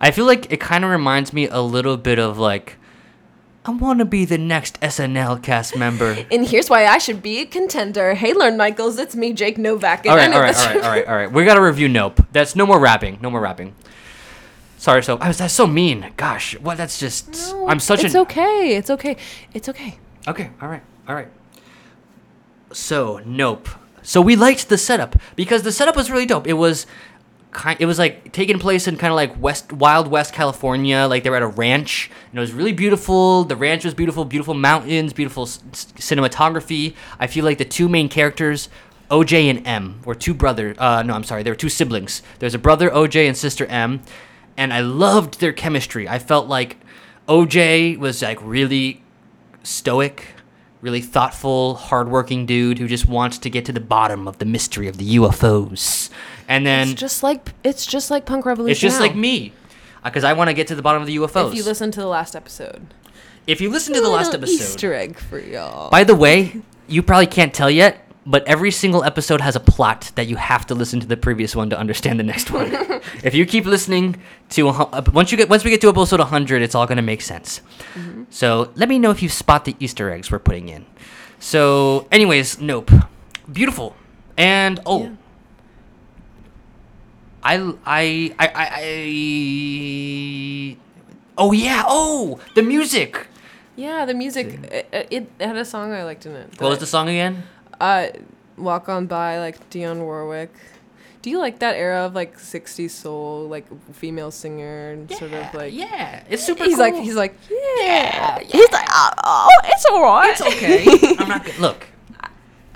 I 0.00 0.10
feel 0.10 0.26
like 0.26 0.52
it 0.52 0.60
kind 0.60 0.84
of 0.84 0.90
reminds 0.90 1.32
me 1.32 1.48
a 1.48 1.60
little 1.60 1.96
bit 1.96 2.18
of 2.18 2.38
like, 2.38 2.76
I 3.64 3.70
want 3.70 4.00
to 4.00 4.04
be 4.04 4.24
the 4.24 4.38
next 4.38 4.80
SNL 4.80 5.42
cast 5.42 5.76
member. 5.76 6.26
And 6.30 6.46
here's 6.46 6.68
why 6.68 6.86
I 6.86 6.98
should 6.98 7.22
be 7.22 7.38
a 7.40 7.46
contender. 7.46 8.14
Hey, 8.14 8.32
Lorne 8.34 8.56
Michaels, 8.56 8.98
it's 8.98 9.16
me, 9.16 9.32
Jake 9.32 9.56
Novak. 9.58 10.04
and 10.04 10.10
all 10.10 10.16
right, 10.16 10.32
all 10.34 10.40
right, 10.40 10.56
all 10.56 10.66
right, 10.66 10.76
all 10.84 10.90
right, 10.90 11.06
all 11.06 11.14
right. 11.14 11.32
We 11.32 11.44
gotta 11.44 11.62
review 11.62 11.88
Nope. 11.88 12.20
That's 12.32 12.54
no 12.54 12.66
more 12.66 12.78
rapping. 12.80 13.18
No 13.22 13.30
more 13.30 13.40
rapping. 13.40 13.74
Sorry, 14.82 15.00
so 15.04 15.16
I 15.18 15.28
was 15.28 15.38
that's 15.38 15.54
so 15.54 15.68
mean. 15.68 16.12
Gosh, 16.16 16.58
what? 16.58 16.76
That's 16.76 16.98
just. 16.98 17.30
No, 17.52 17.68
I'm 17.68 17.78
such 17.78 18.00
an 18.00 18.06
It's 18.06 18.16
an. 18.16 18.22
okay. 18.22 18.74
It's 18.76 18.90
okay. 18.90 19.16
It's 19.54 19.68
okay. 19.68 19.96
Okay, 20.26 20.50
all 20.60 20.66
right, 20.66 20.82
all 21.06 21.14
right. 21.14 21.28
So 22.72 23.20
nope. 23.24 23.68
So 24.02 24.20
we 24.20 24.34
liked 24.34 24.68
the 24.68 24.76
setup 24.76 25.14
because 25.36 25.62
the 25.62 25.70
setup 25.70 25.94
was 25.94 26.10
really 26.10 26.26
dope. 26.26 26.48
It 26.48 26.54
was 26.54 26.86
kind. 27.52 27.80
It 27.80 27.86
was 27.86 27.96
like 28.00 28.32
taking 28.32 28.58
place 28.58 28.88
in 28.88 28.96
kind 28.96 29.12
of 29.12 29.14
like 29.14 29.40
West 29.40 29.72
Wild 29.72 30.08
West 30.08 30.34
California. 30.34 31.06
Like 31.08 31.22
they 31.22 31.30
were 31.30 31.36
at 31.36 31.42
a 31.42 31.46
ranch, 31.46 32.10
and 32.32 32.38
it 32.38 32.40
was 32.40 32.52
really 32.52 32.72
beautiful. 32.72 33.44
The 33.44 33.54
ranch 33.54 33.84
was 33.84 33.94
beautiful, 33.94 34.24
beautiful 34.24 34.54
mountains, 34.54 35.12
beautiful 35.12 35.44
s- 35.44 35.60
cinematography. 35.96 36.96
I 37.20 37.28
feel 37.28 37.44
like 37.44 37.58
the 37.58 37.64
two 37.64 37.88
main 37.88 38.08
characters. 38.08 38.68
OJ 39.12 39.50
and 39.50 39.64
M 39.66 40.00
were 40.06 40.14
two 40.16 40.32
brothers. 40.34 40.74
Uh, 40.78 41.02
no, 41.02 41.12
I'm 41.14 41.22
sorry, 41.22 41.42
they 41.44 41.50
were 41.50 41.54
two 41.54 41.68
siblings. 41.68 42.22
There's 42.40 42.54
a 42.54 42.58
brother 42.58 42.88
OJ 42.90 43.28
and 43.28 43.36
sister 43.36 43.66
M, 43.66 44.00
and 44.56 44.72
I 44.72 44.80
loved 44.80 45.40
their 45.40 45.52
chemistry. 45.52 46.08
I 46.08 46.18
felt 46.18 46.48
like 46.48 46.76
OJ 47.28 47.98
was 47.98 48.22
like 48.22 48.38
really 48.42 49.02
stoic, 49.62 50.26
really 50.80 51.00
thoughtful, 51.00 51.74
hardworking 51.76 52.46
dude 52.46 52.78
who 52.78 52.88
just 52.88 53.06
wants 53.06 53.38
to 53.38 53.50
get 53.50 53.64
to 53.66 53.72
the 53.72 53.80
bottom 53.80 54.26
of 54.26 54.38
the 54.38 54.44
mystery 54.44 54.88
of 54.88 54.98
the 54.98 55.16
UFOs. 55.16 56.10
And 56.48 56.66
then 56.66 56.88
It's 56.90 57.00
just 57.00 57.22
like 57.22 57.50
it's 57.64 57.86
just 57.86 58.10
like 58.10 58.26
Punk 58.26 58.44
Revolution. 58.46 58.72
it's 58.72 58.80
just 58.80 58.98
now. 58.98 59.06
like 59.06 59.16
me, 59.16 59.52
because 60.04 60.24
I 60.24 60.32
want 60.32 60.48
to 60.48 60.54
get 60.54 60.66
to 60.68 60.74
the 60.74 60.82
bottom 60.82 61.00
of 61.02 61.06
the 61.06 61.16
UFOs. 61.16 61.50
If 61.50 61.54
you 61.56 61.64
listen 61.64 61.90
to 61.92 62.00
the 62.00 62.06
last 62.08 62.34
episode. 62.34 62.94
If 63.46 63.60
you 63.60 63.70
listen 63.70 63.92
to 63.94 64.00
the 64.00 64.08
last 64.08 64.34
episode, 64.34 64.54
Easter 64.54 64.94
egg 64.94 65.18
for 65.18 65.38
y'all. 65.38 65.90
by 65.90 66.04
the 66.04 66.14
way, 66.14 66.62
you 66.86 67.02
probably 67.02 67.26
can't 67.26 67.52
tell 67.52 67.68
yet, 67.70 68.01
but 68.24 68.46
every 68.46 68.70
single 68.70 69.02
episode 69.02 69.40
has 69.40 69.56
a 69.56 69.60
plot 69.60 70.12
that 70.14 70.28
you 70.28 70.36
have 70.36 70.66
to 70.66 70.74
listen 70.74 71.00
to 71.00 71.06
the 71.06 71.16
previous 71.16 71.56
one 71.56 71.70
to 71.70 71.78
understand 71.78 72.20
the 72.20 72.24
next 72.24 72.50
one. 72.50 72.70
if 73.24 73.34
you 73.34 73.44
keep 73.44 73.66
listening 73.66 74.20
to 74.50 74.68
a, 74.68 74.72
uh, 74.72 75.02
once 75.12 75.32
you 75.32 75.38
get 75.38 75.48
once 75.48 75.64
we 75.64 75.70
get 75.70 75.80
to 75.80 75.88
episode 75.88 76.20
100, 76.20 76.62
it's 76.62 76.74
all 76.74 76.86
gonna 76.86 77.02
make 77.02 77.20
sense. 77.20 77.60
Mm-hmm. 77.94 78.24
So 78.30 78.72
let 78.76 78.88
me 78.88 78.98
know 78.98 79.10
if 79.10 79.22
you 79.22 79.28
spot 79.28 79.64
the 79.64 79.76
Easter 79.80 80.10
eggs 80.10 80.30
we're 80.30 80.38
putting 80.38 80.68
in. 80.68 80.86
So, 81.40 82.06
anyways, 82.12 82.60
nope, 82.60 82.90
beautiful, 83.50 83.96
and 84.36 84.80
oh. 84.86 85.02
Yeah. 85.02 85.10
I, 87.44 87.56
I, 87.84 88.34
I, 88.38 88.40
I, 88.46 88.50
I, 88.54 90.76
oh 91.36 91.50
yeah, 91.50 91.82
oh, 91.88 92.38
the 92.54 92.62
music. 92.62 93.26
Yeah, 93.74 94.04
the 94.04 94.14
music. 94.14 94.60
It, 94.92 95.08
it 95.10 95.28
had 95.40 95.56
a 95.56 95.64
song 95.64 95.92
I 95.92 96.04
liked 96.04 96.24
in 96.24 96.36
it. 96.36 96.60
What 96.60 96.70
was 96.70 96.78
the 96.78 96.86
song 96.86 97.08
again? 97.08 97.42
Uh, 97.80 98.08
Walk 98.56 98.88
on 98.88 99.06
by 99.06 99.38
like 99.38 99.70
Dionne 99.70 100.00
Warwick. 100.00 100.52
Do 101.22 101.30
you 101.30 101.38
like 101.38 101.60
that 101.60 101.76
era 101.76 102.04
of 102.04 102.14
like 102.14 102.36
'60s 102.38 102.90
soul, 102.90 103.48
like 103.48 103.66
female 103.94 104.30
singer 104.30 104.90
and 104.90 105.10
sort 105.10 105.32
of 105.32 105.54
like? 105.54 105.72
yeah, 105.72 106.22
it's 106.28 106.44
super. 106.44 106.64
He's 106.64 106.78
like 106.78 106.94
he's 106.94 107.14
like 107.14 107.34
yeah. 107.80 108.40
He's 108.40 108.70
like 108.72 108.86
oh, 108.90 109.10
oh 109.24 109.48
it's 109.64 109.86
alright. 109.86 110.30
It's 110.32 110.42
okay. 110.42 111.16
I'm 111.18 111.28
not 111.28 111.44
good. 111.44 111.58
Look, 111.60 111.86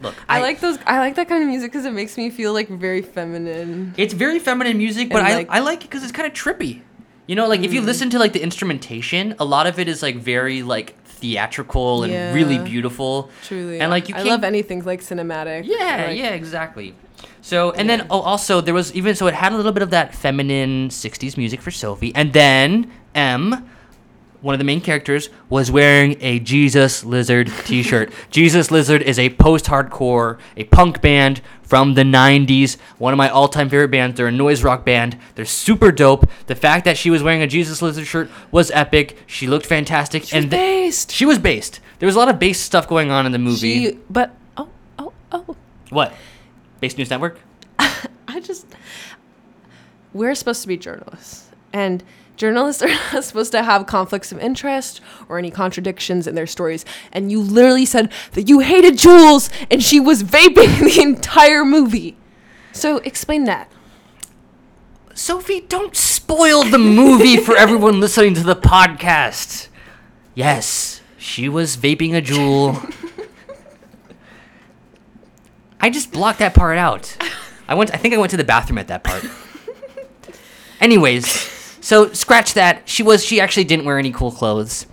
look. 0.01 0.15
I, 0.29 0.41
like 0.41 0.61
those. 0.61 0.79
I 0.87 0.99
like 0.99 1.17
that 1.17 1.29
kind 1.29 1.43
of 1.43 1.49
music 1.49 1.73
because 1.73 1.85
it 1.87 1.93
makes 1.93 2.17
me 2.17 2.31
feel 2.31 2.53
like 2.53 2.69
very 2.69 3.03
feminine. 3.03 3.95
It's 3.97 4.15
very 4.15 4.39
feminine 4.39 4.79
music, 4.79 5.11
but 5.11 5.25
And, 5.25 5.49
I 5.49 5.57
I 5.57 5.61
like 5.61 5.85
it 5.85 5.91
because 5.91 6.05
it's 6.05 6.13
kind 6.13 6.27
of 6.27 6.33
trippy. 6.33 6.83
You 7.27 7.35
know, 7.35 7.49
like 7.49 7.63
if 7.63 7.73
you 7.73 7.81
listen 7.81 8.09
to 8.11 8.19
like 8.19 8.33
the 8.33 8.43
instrumentation, 8.43 9.35
a 9.39 9.45
lot 9.45 9.67
of 9.67 9.79
it 9.79 9.89
is 9.89 10.03
like 10.03 10.17
very 10.17 10.63
like 10.63 10.95
theatrical 11.17 12.05
and 12.05 12.35
really 12.35 12.59
beautiful. 12.59 13.31
Truly, 13.45 13.81
And 13.81 13.91
like 13.91 14.09
you 14.09 14.15
I 14.15 14.19
can't 14.19 14.29
love 14.29 14.45
anything 14.45 14.85
like 14.85 15.01
cinematic. 15.01 15.65
Yeah, 15.67 16.07
like- 16.09 16.19
yeah, 16.19 16.31
exactly. 16.31 16.95
So 17.41 17.71
and 17.73 17.89
Yeah. 17.89 17.97
then 17.99 18.07
oh, 18.11 18.21
also 18.21 18.61
there 18.61 18.75
was 18.75 18.95
even 18.95 19.15
so 19.15 19.27
it 19.27 19.35
had 19.35 19.53
a 19.53 19.57
little 19.57 19.73
bit 19.73 19.83
of 19.83 19.91
that 19.91 20.15
feminine 20.15 20.91
'60s 20.91 21.37
music 21.37 21.61
for 21.61 21.71
Sophie, 21.71 22.13
and 22.15 22.33
then 22.33 22.91
M, 23.15 23.69
one 24.43 24.55
of 24.55 24.59
the 24.59 24.65
main 24.65 24.81
characters, 24.81 25.31
was 25.49 25.71
wearing 25.71 26.17
a 26.21 26.39
Jesus 26.41 27.05
Lizard 27.05 27.51
T-shirt. 27.65 28.13
Jesus 28.31 28.71
Lizard 28.71 29.03
is 29.03 29.19
a 29.19 29.31
post-hardcore, 29.31 30.39
a 30.57 30.65
punk 30.65 31.01
band 31.01 31.41
from 31.67 31.95
the 31.95 32.03
'90s. 32.03 32.77
One 32.99 33.13
of 33.13 33.19
my 33.19 33.29
all-time 33.29 33.69
favorite 33.69 33.91
bands. 33.91 34.17
They're 34.17 34.29
a 34.29 34.33
noise 34.33 34.63
rock 34.65 34.85
band. 34.85 35.19
They're 35.35 35.45
super 35.45 35.93
dope. 35.93 36.29
The 36.47 36.55
fact 36.55 36.85
that 36.87 36.97
she 36.97 37.11
was 37.11 37.23
wearing 37.23 37.43
a 37.43 37.47
Jesus 37.47 37.83
Lizard 37.83 38.07
shirt 38.07 38.31
was 38.51 38.71
epic. 38.71 39.19
She 39.27 39.47
looked 39.47 39.67
fantastic, 39.67 40.25
She 40.25 40.35
was 40.37 40.45
and 40.45 40.51
th- 40.51 40.61
based. 40.61 41.11
she 41.13 41.27
was 41.27 41.39
based. 41.39 41.81
There 41.99 42.07
was 42.07 42.17
a 42.17 42.19
lot 42.19 42.29
of 42.29 42.39
bass 42.39 42.59
stuff 42.61 42.89
going 42.89 43.11
on 43.11 43.27
in 43.27 43.33
the 43.33 43.39
movie. 43.39 43.91
She, 43.91 43.99
but 44.09 44.35
oh 44.57 44.69
oh 44.99 45.13
oh. 45.33 45.57
What? 45.91 46.15
Base 46.81 46.97
News 46.99 47.11
Network? 47.11 47.39
I 47.79 48.41
just 48.41 48.67
we're 50.13 50.35
supposed 50.35 50.63
to 50.63 50.69
be 50.69 50.77
journalists 50.77 51.51
and 51.73 52.03
journalists 52.37 52.83
are 52.83 52.89
not 52.89 53.25
supposed 53.25 53.53
to 53.53 53.63
have 53.63 53.87
conflicts 53.87 54.33
of 54.33 54.39
interest 54.39 55.01
or 55.29 55.39
any 55.39 55.51
contradictions 55.51 56.27
in 56.27 56.35
their 56.35 56.47
stories 56.47 56.85
and 57.13 57.31
you 57.31 57.41
literally 57.41 57.87
said 57.87 58.13
that 58.33 58.49
you 58.49 58.61
hated 58.61 58.95
Juuls 58.95 59.51
and 59.71 59.83
she 59.83 59.99
was 60.01 60.23
vaping 60.23 60.79
the 60.95 61.03
entire 61.03 61.65
movie. 61.65 62.17
So 62.73 62.99
explain 62.99 63.45
that. 63.45 63.71
Sophie, 65.15 65.61
don't 65.63 65.97
spoil 65.97 66.63
the 66.63 66.79
movie 66.79 67.39
for 67.39 67.57
everyone 67.59 68.01
listening 68.01 68.35
to 68.35 68.43
the 68.43 68.55
podcast. 68.55 69.69
Yes, 70.35 71.01
she 71.17 71.49
was 71.49 71.77
vaping 71.79 72.15
a 72.15 72.21
Juul. 72.21 72.93
I 75.81 75.89
just 75.89 76.13
blocked 76.13 76.41
that 76.41 76.53
part 76.53 76.77
out. 76.77 77.17
I 77.67 77.75
went. 77.75 77.95
I 77.95 77.97
think 77.97 78.13
I 78.13 78.19
went 78.19 78.31
to 78.33 78.37
the 78.37 78.45
bathroom 78.45 78.77
at 78.77 78.89
that 78.89 79.05
part. 79.05 79.25
Anyways, 80.81 81.49
so 81.87 82.13
scratch 82.13 82.55
that. 82.55 82.75
She 82.89 83.03
was. 83.03 83.25
She 83.25 83.41
actually 83.41 83.65
didn't 83.65 83.85
wear 83.85 83.99
any 83.99 84.11
cool 84.13 84.33
clothes, 84.33 84.87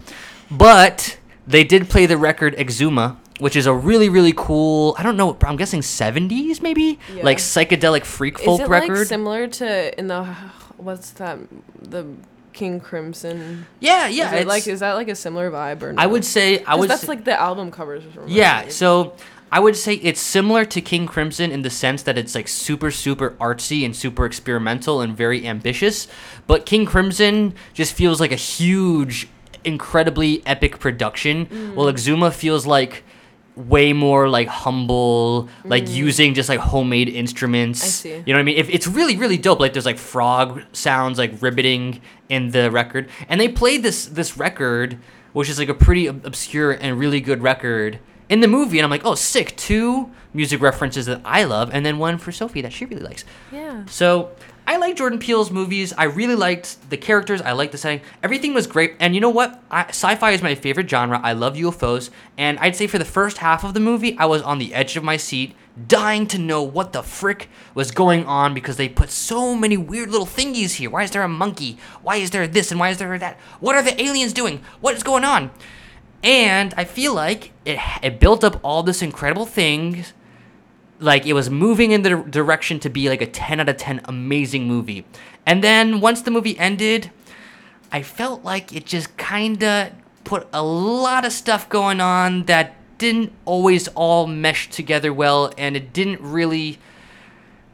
but 0.52 1.18
they 1.48 1.64
did 1.64 1.90
play 1.90 2.06
the 2.06 2.18
record 2.18 2.56
Exuma, 2.56 3.18
which 3.40 3.56
is 3.56 3.66
a 3.66 3.74
really 3.74 4.10
really 4.10 4.34
cool. 4.36 4.96
I 4.98 5.04
don't 5.04 5.18
know. 5.18 5.36
I'm 5.44 5.58
guessing 5.58 5.82
70s 5.82 6.62
maybe, 6.62 7.00
Yeah. 7.16 7.24
like 7.24 7.40
psychedelic 7.40 8.06
freak 8.06 8.38
folk 8.40 8.62
Is 8.62 8.66
it 8.68 8.70
record. 8.70 8.98
like 9.00 9.08
similar 9.08 9.48
to 9.48 10.00
in 10.00 10.08
the 10.08 10.24
what's 10.78 11.12
that 11.22 11.40
the 11.82 12.06
King 12.54 12.80
Crimson? 12.80 13.66
Yeah, 13.80 14.08
yeah. 14.08 14.36
is 14.36 14.42
it 14.42 14.48
like 14.48 14.68
is 14.68 14.80
that 14.82 14.94
like 14.94 15.08
a 15.10 15.16
similar 15.16 15.50
vibe 15.50 15.82
or 15.82 15.94
no? 15.94 16.02
I 16.02 16.06
would 16.06 16.24
say 16.26 16.64
I 16.64 16.76
would. 16.76 16.90
that's 16.90 17.04
s- 17.04 17.10
like 17.10 17.24
the 17.26 17.40
album 17.40 17.72
covers. 17.72 18.04
yeah. 18.28 18.66
me. 18.66 18.72
So 18.72 19.16
I 19.54 19.60
would 19.60 19.76
say 19.78 19.94
it's 19.94 20.20
similar 20.20 20.66
to 20.66 20.82
King 20.82 21.06
Crimson 21.06 21.52
in 21.52 21.62
the 21.62 21.70
sense 21.70 22.02
that 22.04 22.18
it's 22.18 22.34
like 22.34 22.48
super 22.48 22.90
super 22.90 23.36
artsy 23.40 23.86
and 23.86 23.96
super 23.96 24.26
experimental 24.26 25.00
and 25.00 25.16
very 25.16 25.46
ambitious. 25.46 26.08
But 26.48 26.66
King 26.66 26.88
Crimson 26.88 27.54
just 27.76 27.94
feels 27.94 28.20
like 28.20 28.32
a 28.32 28.36
huge, 28.36 29.28
incredibly 29.64 30.42
epic 30.48 30.80
production. 30.80 31.46
Mm. 31.46 31.76
While 31.76 31.86
Exuma 31.86 32.34
feels 32.34 32.66
like 32.66 33.04
way 33.56 33.94
more 33.94 34.28
like 34.28 34.48
humble, 34.48 35.50
like 35.64 35.88
using 35.88 36.34
just 36.34 36.50
like 36.50 36.60
homemade 36.60 37.08
instruments. 37.08 37.80
Mm. 37.80 37.86
I 37.86 37.90
see. 37.90 38.10
You 38.10 38.34
know 38.34 38.34
what 38.34 38.40
I 38.40 38.44
mean? 38.44 38.58
If 38.58 38.72
it's 38.72 38.88
really 38.88 39.18
really 39.18 39.38
dope. 39.38 39.60
Like 39.60 39.74
there's 39.74 39.86
like 39.86 40.00
frog 40.00 40.64
sounds 40.72 41.20
like 41.20 41.32
ribbiting 41.42 42.02
in 42.28 42.50
the 42.50 42.72
record, 42.72 43.08
and 43.30 43.40
they 43.40 43.50
played 43.50 43.84
this 43.84 44.08
this 44.08 44.36
record, 44.36 44.98
which 45.32 45.48
is 45.48 45.60
like 45.60 45.70
a 45.70 45.76
pretty 45.76 46.10
ob- 46.10 46.26
obscure 46.26 46.72
and 46.72 46.98
really 46.98 47.22
good 47.22 47.44
record 47.44 48.00
in 48.30 48.40
the 48.40 48.48
movie, 48.48 48.80
and 48.80 48.84
I'm 48.86 48.92
like, 48.92 49.06
oh, 49.06 49.16
sick! 49.16 49.56
Two 49.58 50.12
music 50.34 50.62
references 50.62 51.06
that 51.06 51.22
I 51.24 51.44
love, 51.44 51.70
and 51.74 51.86
then 51.86 51.98
one 51.98 52.18
for 52.18 52.32
Sophie 52.32 52.62
that 52.62 52.74
she 52.74 52.86
really 52.86 53.04
likes. 53.04 53.24
yeah. 53.52 53.86
So 53.86 54.32
I 54.66 54.78
like 54.78 54.96
Jordan 54.96 55.20
Peele's 55.20 55.52
movies. 55.52 55.94
I 55.98 56.06
really 56.06 56.36
liked 56.36 56.90
the 56.90 56.96
characters. 56.96 57.42
I 57.42 57.52
liked 57.52 57.74
the 57.74 57.78
setting. 57.78 58.02
Everything 58.24 58.54
was 58.54 58.66
great. 58.66 58.96
And 59.00 59.14
you 59.14 59.20
know 59.20 59.30
what? 59.30 59.62
I, 59.70 59.84
sci-fi 59.90 60.32
is 60.32 60.42
my 60.42 60.56
favorite 60.56 60.90
genre. 60.90 61.20
I 61.22 61.34
love 61.34 61.56
UFOs. 61.56 62.10
And 62.38 62.58
I'd 62.60 62.76
say 62.76 62.88
for 62.88 62.98
the 62.98 63.06
first 63.06 63.40
half 63.40 63.66
of 63.66 63.74
the 63.74 63.82
movie, 63.82 64.18
I 64.18 64.26
was 64.26 64.42
on 64.42 64.60
the 64.60 64.74
edge 64.74 64.96
of 64.96 65.04
my 65.04 65.18
seat, 65.18 65.54
dying 65.88 66.28
to 66.28 66.38
know 66.38 66.64
what 66.64 66.94
the 66.94 67.04
frick 67.04 67.50
was 67.76 67.92
going 67.92 68.26
on 68.26 68.54
because 68.54 68.78
they 68.78 68.88
put 68.88 69.10
so 69.10 69.54
many 69.54 69.76
weird 69.76 70.10
little 70.10 70.26
thingies 70.26 70.76
here. 70.76 70.90
Why 70.90 71.04
is 71.04 71.12
there 71.12 71.24
a 71.24 71.28
monkey? 71.28 71.78
Why 72.02 72.16
is 72.16 72.32
there 72.32 72.48
this 72.48 72.72
and 72.72 72.80
why 72.80 72.90
is 72.90 73.00
there 73.00 73.20
that? 73.20 73.38
What 73.60 73.76
are 73.76 73.84
the 73.84 74.02
aliens 74.02 74.32
doing? 74.32 74.62
What 74.80 74.96
is 74.96 75.04
going 75.04 75.26
on? 75.26 75.52
And 76.24 76.74
I 76.78 76.86
feel 76.86 77.14
like 77.14 77.52
it, 77.66 77.80
it 78.02 78.20
built 78.20 78.44
up 78.44 78.60
all 78.64 78.82
this 78.82 79.02
incredible 79.02 79.46
things 79.46 80.14
like 81.00 81.26
it 81.26 81.34
was 81.34 81.50
moving 81.50 81.92
in 81.92 82.02
the 82.02 82.16
direction 82.30 82.80
to 82.80 82.90
be 82.90 83.10
like 83.10 83.22
a 83.22 83.28
10 83.28 83.60
out 83.60 83.68
of 83.68 83.78
10 83.78 84.02
amazing 84.06 84.68
movie. 84.68 85.06
And 85.46 85.64
then 85.64 86.00
once 86.00 86.22
the 86.22 86.32
movie 86.32 86.58
ended, 86.58 87.12
I 87.92 88.02
felt 88.02 88.44
like 88.44 88.74
it 88.74 88.86
just 88.86 89.16
kind 89.18 89.62
of 89.64 89.92
put 90.24 90.48
a 90.54 90.64
lot 90.64 91.26
of 91.26 91.34
stuff 91.34 91.68
going 91.68 92.00
on 92.00 92.46
that 92.46 92.76
didn't 92.98 93.34
always 93.44 93.90
all 93.90 94.28
mesh 94.28 94.70
together 94.70 95.12
well 95.12 95.52
and 95.58 95.76
it 95.76 95.92
didn't 95.92 96.22
really 96.22 96.80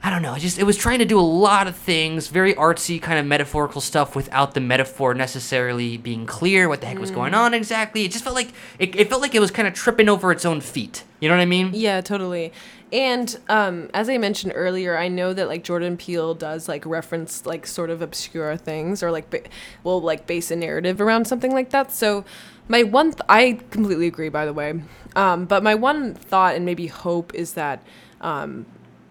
I 0.02 0.10
don't 0.10 0.22
know. 0.22 0.34
It 0.34 0.40
just 0.40 0.58
it 0.58 0.64
was 0.64 0.78
trying 0.78 1.00
to 1.00 1.06
do 1.06 1.20
a 1.20 1.22
lot 1.22 1.68
of 1.68 1.76
things, 1.76 2.30
very 2.30 2.54
artsy 2.54 3.02
kind 3.02 3.20
of 3.20 3.26
metaphorical 3.26 3.82
stuff 3.82 4.16
without 4.16 4.54
the 4.54 4.62
metaphor 4.62 5.14
necessarily 5.14 5.98
being 5.98 6.26
clear 6.26 6.70
what 6.70 6.80
the 6.80 6.88
heck 6.88 7.00
was 7.00 7.12
going 7.12 7.34
on 7.34 7.54
exactly. 7.54 8.06
It 8.06 8.12
just 8.12 8.24
felt 8.24 8.36
like 8.36 8.54
it, 8.78 8.96
it 8.96 9.10
felt 9.10 9.22
like 9.22 9.36
it 9.36 9.42
was 9.42 9.52
kind 9.52 9.68
of 9.68 9.74
tripping 9.74 10.08
over 10.08 10.32
its 10.32 10.46
own 10.46 10.62
feet. 10.62 11.04
You 11.20 11.28
know 11.28 11.36
what 11.36 11.42
I 11.42 11.46
mean? 11.46 11.72
Yeah, 11.74 12.00
totally. 12.00 12.54
And 12.94 13.38
um, 13.50 13.90
as 13.94 14.10
I 14.10 14.18
mentioned 14.18 14.54
earlier, 14.56 14.98
I 14.98 15.10
know 15.10 15.34
that 15.34 15.48
like 15.48 15.64
Jordan 15.64 15.98
Peele 15.98 16.34
does 16.34 16.70
like 16.70 16.86
reference 16.86 17.46
like 17.46 17.68
sort 17.68 17.90
of 17.90 18.02
obscure 18.02 18.56
things 18.56 19.04
or 19.04 19.12
like 19.12 19.30
ba- 19.30 19.44
will 19.84 20.02
like 20.02 20.26
base 20.26 20.50
a 20.50 20.56
narrative 20.56 21.02
around 21.02 21.26
something 21.26 21.52
like 21.52 21.72
that. 21.72 21.92
So 21.92 22.24
my 22.70 22.84
one 22.84 23.12
th- 23.12 23.22
I 23.28 23.60
completely 23.70 24.08
agree 24.08 24.30
by 24.30 24.46
the 24.46 24.54
way. 24.54 24.82
Um, 25.16 25.46
but 25.46 25.62
my 25.62 25.76
one 25.76 26.16
thought 26.16 26.56
and 26.56 26.66
maybe 26.66 26.88
hope 26.88 27.36
is 27.36 27.54
that 27.54 27.84
um, 28.22 28.66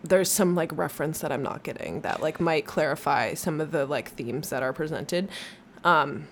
there's 0.05 0.31
some 0.31 0.55
like 0.55 0.77
reference 0.77 1.21
that 1.21 1.33
I'm 1.33 1.43
not 1.43 1.63
getting 1.63 2.01
that 2.03 2.21
like 2.23 2.41
might 2.41 2.67
clarify 2.67 3.35
some 3.35 3.61
of 3.61 3.73
the 3.73 3.85
like 3.87 4.11
themes 4.11 4.51
that 4.51 4.63
are 4.63 4.73
presented. 4.73 5.29
Um, 5.85 6.27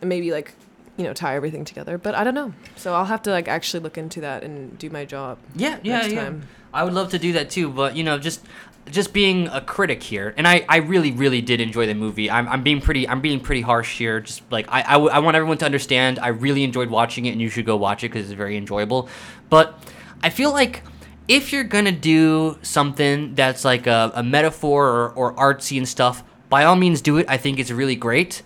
and 0.00 0.08
maybe 0.08 0.30
like 0.32 0.54
you 0.96 1.04
know 1.04 1.14
tie 1.14 1.34
everything 1.36 1.64
together 1.64 1.96
but 1.96 2.14
i 2.14 2.22
don't 2.22 2.34
know 2.34 2.52
so 2.76 2.92
i'll 2.92 3.06
have 3.06 3.22
to 3.22 3.30
like 3.30 3.48
actually 3.48 3.82
look 3.82 3.96
into 3.96 4.20
that 4.20 4.44
and 4.44 4.78
do 4.78 4.90
my 4.90 5.06
job 5.06 5.38
Yeah, 5.54 5.78
yeah, 5.82 6.04
yeah. 6.04 6.24
time. 6.24 6.42
I 6.74 6.84
would 6.84 6.92
love 6.92 7.10
to 7.12 7.18
do 7.18 7.32
that 7.32 7.48
too, 7.50 7.70
but 7.70 7.96
you 7.96 8.04
know, 8.04 8.18
just 8.18 8.44
just 8.90 9.12
being 9.12 9.46
a 9.48 9.60
critic 9.60 10.02
here, 10.02 10.34
and 10.36 10.46
I, 10.48 10.64
I 10.68 10.78
really 10.78 11.10
really 11.12 11.40
did 11.40 11.60
enjoy 11.60 11.86
the 11.86 11.94
movie. 11.94 12.30
I'm, 12.30 12.46
I'm 12.48 12.62
being 12.62 12.80
pretty 12.80 13.08
I'm 13.08 13.20
being 13.20 13.40
pretty 13.40 13.60
harsh 13.62 13.96
here. 13.98 14.20
Just 14.20 14.42
like 14.50 14.66
I, 14.70 14.80
I, 14.82 14.92
w- 14.92 15.10
I 15.10 15.18
want 15.20 15.36
everyone 15.36 15.58
to 15.58 15.64
understand, 15.66 16.18
I 16.18 16.28
really 16.28 16.62
enjoyed 16.64 16.88
watching 16.90 17.26
it, 17.26 17.30
and 17.30 17.40
you 17.40 17.48
should 17.48 17.64
go 17.66 17.76
watch 17.76 18.04
it 18.04 18.08
because 18.10 18.30
it's 18.30 18.36
very 18.36 18.56
enjoyable. 18.56 19.08
But 19.50 19.78
I 20.22 20.30
feel 20.30 20.50
like 20.52 20.82
if 21.28 21.52
you're 21.52 21.64
gonna 21.64 21.92
do 21.92 22.58
something 22.62 23.34
that's 23.34 23.64
like 23.64 23.86
a, 23.86 24.12
a 24.14 24.22
metaphor 24.22 24.86
or, 24.86 25.10
or 25.10 25.34
artsy 25.34 25.78
and 25.78 25.88
stuff, 25.88 26.22
by 26.48 26.64
all 26.64 26.76
means 26.76 27.00
do 27.00 27.16
it. 27.16 27.26
I 27.28 27.36
think 27.36 27.58
it's 27.58 27.70
really 27.70 27.96
great, 27.96 28.42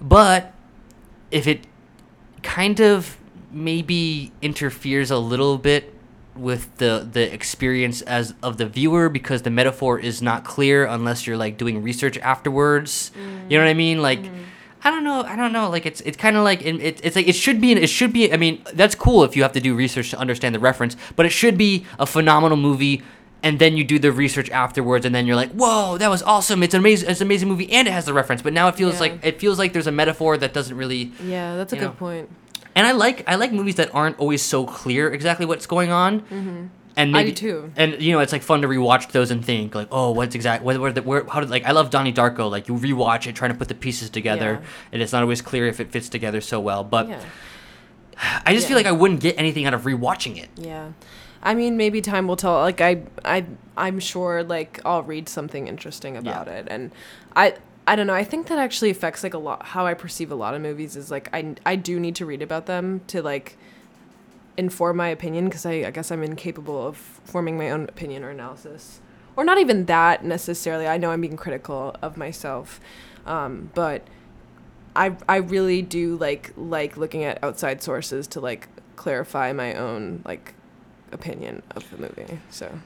but 0.00 0.52
if 1.30 1.46
it 1.46 1.66
kind 2.42 2.80
of 2.80 3.18
maybe 3.50 4.32
interferes 4.42 5.10
a 5.10 5.18
little 5.18 5.58
bit 5.58 5.94
with 6.34 6.76
the 6.76 7.08
the 7.10 7.32
experience 7.32 8.00
as 8.02 8.32
of 8.42 8.58
the 8.58 8.66
viewer 8.66 9.08
because 9.08 9.42
the 9.42 9.50
metaphor 9.50 9.98
is 9.98 10.22
not 10.22 10.44
clear 10.44 10.86
unless 10.86 11.26
you're 11.26 11.36
like 11.36 11.58
doing 11.58 11.82
research 11.82 12.16
afterwards. 12.18 13.10
You 13.48 13.58
know 13.58 13.64
what 13.64 13.70
I 13.70 13.74
mean? 13.74 14.00
Like 14.00 14.20
mm-hmm. 14.22 14.42
I 14.84 14.90
don't 14.90 15.02
know. 15.04 15.22
I 15.22 15.34
don't 15.36 15.52
know. 15.52 15.68
Like 15.70 15.86
it's 15.86 16.00
it's 16.02 16.16
kind 16.16 16.36
of 16.36 16.44
like 16.44 16.62
it, 16.62 16.76
it, 16.80 17.00
it's 17.02 17.16
like 17.16 17.26
it 17.28 17.34
should 17.34 17.60
be. 17.60 17.72
It 17.72 17.88
should 17.88 18.12
be. 18.12 18.32
I 18.32 18.36
mean, 18.36 18.62
that's 18.72 18.94
cool 18.94 19.24
if 19.24 19.36
you 19.36 19.42
have 19.42 19.52
to 19.52 19.60
do 19.60 19.74
research 19.74 20.10
to 20.10 20.18
understand 20.18 20.54
the 20.54 20.58
reference, 20.60 20.96
but 21.16 21.26
it 21.26 21.30
should 21.30 21.58
be 21.58 21.84
a 21.98 22.06
phenomenal 22.06 22.56
movie. 22.56 23.02
And 23.40 23.60
then 23.60 23.76
you 23.76 23.84
do 23.84 24.00
the 24.00 24.10
research 24.10 24.50
afterwards, 24.50 25.06
and 25.06 25.14
then 25.14 25.24
you're 25.26 25.36
like, 25.36 25.52
"Whoa, 25.52 25.96
that 25.98 26.08
was 26.10 26.24
awesome! 26.24 26.62
It's 26.64 26.74
an 26.74 26.80
amazing, 26.80 27.08
it's 27.08 27.20
an 27.20 27.26
amazing 27.28 27.48
movie, 27.48 27.70
and 27.70 27.86
it 27.86 27.92
has 27.92 28.04
the 28.04 28.12
reference." 28.12 28.42
But 28.42 28.52
now 28.52 28.66
it 28.66 28.74
feels 28.74 28.94
Yeah. 28.94 29.00
like 29.00 29.24
it 29.24 29.38
feels 29.40 29.58
like 29.60 29.72
there's 29.72 29.86
a 29.86 29.92
metaphor 29.92 30.36
that 30.38 30.52
doesn't 30.52 30.76
really 30.76 31.12
yeah 31.24 31.56
that's 31.56 31.72
a 31.72 31.76
good 31.76 31.84
know. 31.84 31.90
point 31.92 32.28
and 32.74 32.84
I 32.86 32.92
like 32.92 33.22
I 33.28 33.36
like 33.36 33.52
movies 33.52 33.76
that 33.76 33.94
aren't 33.94 34.18
always 34.18 34.42
so 34.42 34.64
clear 34.66 35.12
exactly 35.12 35.46
what's 35.46 35.66
going 35.66 35.90
on. 35.92 36.20
Mm-hmm. 36.22 36.66
And 36.98 37.16
I 37.16 37.20
maybe, 37.22 37.32
do 37.32 37.40
too. 37.40 37.72
And 37.76 38.02
you 38.02 38.12
know, 38.12 38.18
it's 38.20 38.32
like 38.32 38.42
fun 38.42 38.60
to 38.62 38.68
rewatch 38.68 39.10
those 39.12 39.30
and 39.30 39.42
think 39.42 39.74
like, 39.74 39.88
oh, 39.90 40.10
what's 40.10 40.34
exact? 40.34 40.62
What, 40.64 40.78
where, 40.78 40.92
where, 40.92 41.24
how 41.24 41.40
did 41.40 41.48
like? 41.48 41.64
I 41.64 41.70
love 41.72 41.88
Donnie 41.90 42.12
Darko. 42.12 42.50
Like 42.50 42.68
you 42.68 42.74
rewatch 42.74 43.26
it, 43.26 43.34
trying 43.34 43.52
to 43.52 43.56
put 43.56 43.68
the 43.68 43.74
pieces 43.74 44.10
together, 44.10 44.58
Yeah. 44.60 44.68
and 44.92 45.00
it's 45.02 45.12
not 45.12 45.22
always 45.22 45.40
clear 45.40 45.66
if 45.66 45.80
it 45.80 45.90
fits 45.90 46.08
together 46.10 46.40
so 46.42 46.60
well. 46.60 46.84
But 46.84 47.08
yeah 47.08 47.24
I 48.46 48.52
just 48.52 48.66
feel 48.66 48.76
like 48.76 48.86
I 48.86 48.92
wouldn't 48.92 49.20
get 49.20 49.38
anything 49.38 49.64
out 49.64 49.74
of 49.74 49.82
rewatching 49.82 50.36
it. 50.36 50.50
yeah 50.56 50.92
i 51.40 51.54
mean 51.54 51.76
maybe 51.76 52.00
time 52.00 52.26
will 52.26 52.34
tell 52.34 52.54
like 52.54 52.80
i 52.80 53.00
i 53.24 53.44
i'm 53.76 54.00
sure 54.00 54.42
like 54.42 54.80
i'll 54.84 55.04
read 55.04 55.28
something 55.28 55.68
interesting 55.68 56.16
about 56.16 56.48
it 56.48 56.66
and 56.68 56.90
i 57.36 57.54
I 57.86 57.96
don't 57.96 58.06
know. 58.06 58.12
I 58.12 58.22
think 58.22 58.48
that 58.48 58.58
actually 58.58 58.90
affects 58.90 59.22
like 59.22 59.32
a 59.32 59.38
lot 59.38 59.64
how 59.64 59.86
I 59.86 59.94
perceive 59.94 60.30
a 60.30 60.34
lot 60.34 60.52
of 60.54 60.60
movies 60.60 60.94
is 60.94 61.10
like 61.10 61.30
I 61.32 61.54
I 61.64 61.74
do 61.74 61.98
need 61.98 62.16
to 62.16 62.26
read 62.26 62.42
about 62.42 62.66
them 62.66 63.00
to 63.06 63.22
like 63.22 63.56
inform 64.58 64.98
my 64.98 65.08
opinion 65.08 65.46
because 65.46 65.64
I, 65.64 65.72
I 65.86 65.90
guess 65.90 66.10
I'm 66.10 66.22
incapable 66.22 66.86
of 66.86 66.96
forming 66.96 67.56
my 67.56 67.70
own 67.70 67.84
opinion 67.84 68.24
or 68.24 68.30
analysis. 68.30 69.00
Or 69.36 69.44
not 69.44 69.58
even 69.58 69.86
that 69.86 70.24
necessarily. 70.24 70.86
I 70.86 70.98
know 70.98 71.12
I'm 71.12 71.20
being 71.20 71.36
critical 71.36 71.96
of 72.02 72.16
myself. 72.16 72.80
Um, 73.24 73.70
but 73.74 74.02
I 74.96 75.16
I 75.28 75.36
really 75.36 75.80
do 75.80 76.16
like 76.16 76.52
like 76.56 76.96
looking 76.96 77.22
at 77.24 77.42
outside 77.42 77.82
sources 77.82 78.26
to 78.28 78.40
like 78.40 78.68
clarify 78.96 79.52
my 79.52 79.74
own 79.74 80.22
like 80.24 80.54
opinion 81.12 81.62
of 81.76 81.88
the 81.90 81.98
movie. 81.98 82.40
So 82.50 82.80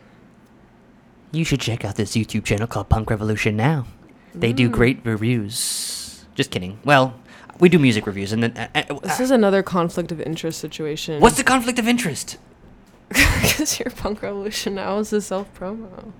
You 1.32 1.44
should 1.44 1.60
check 1.60 1.84
out 1.84 1.96
this 1.96 2.12
YouTube 2.12 2.44
channel 2.44 2.66
called 2.66 2.90
Punk 2.90 3.08
Revolution 3.08 3.56
now. 3.56 3.86
They 4.34 4.52
do 4.52 4.68
great 4.68 5.00
reviews. 5.04 6.24
Just 6.34 6.50
kidding. 6.50 6.78
Well, 6.84 7.14
we 7.58 7.68
do 7.68 7.78
music 7.78 8.06
reviews, 8.06 8.32
and 8.32 8.42
then 8.42 8.56
uh, 8.56 8.82
uh, 8.90 8.98
this 9.00 9.20
is 9.20 9.30
another 9.30 9.62
conflict 9.62 10.12
of 10.12 10.20
interest 10.20 10.60
situation. 10.60 11.20
what's 11.20 11.36
the 11.36 11.44
conflict 11.44 11.78
of 11.78 11.88
interest? 11.88 12.38
because 13.08 13.78
your 13.78 13.90
punk 13.90 14.22
revolution 14.22 14.74
now 14.74 14.98
is 14.98 15.12
a 15.12 15.20
self 15.20 15.52
promo. 15.54 16.12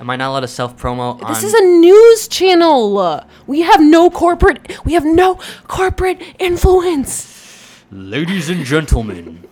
Am 0.00 0.08
I 0.08 0.16
not 0.16 0.30
allowed 0.30 0.40
to 0.40 0.48
self 0.48 0.76
promo? 0.76 1.26
This 1.28 1.44
is 1.44 1.54
a 1.54 1.62
news 1.62 2.26
channel. 2.28 3.24
We 3.46 3.60
have 3.60 3.80
no 3.80 4.10
corporate. 4.10 4.78
We 4.84 4.94
have 4.94 5.04
no 5.04 5.38
corporate 5.68 6.20
influence. 6.38 7.38
Ladies 7.92 8.48
and 8.48 8.64
gentlemen, 8.64 9.44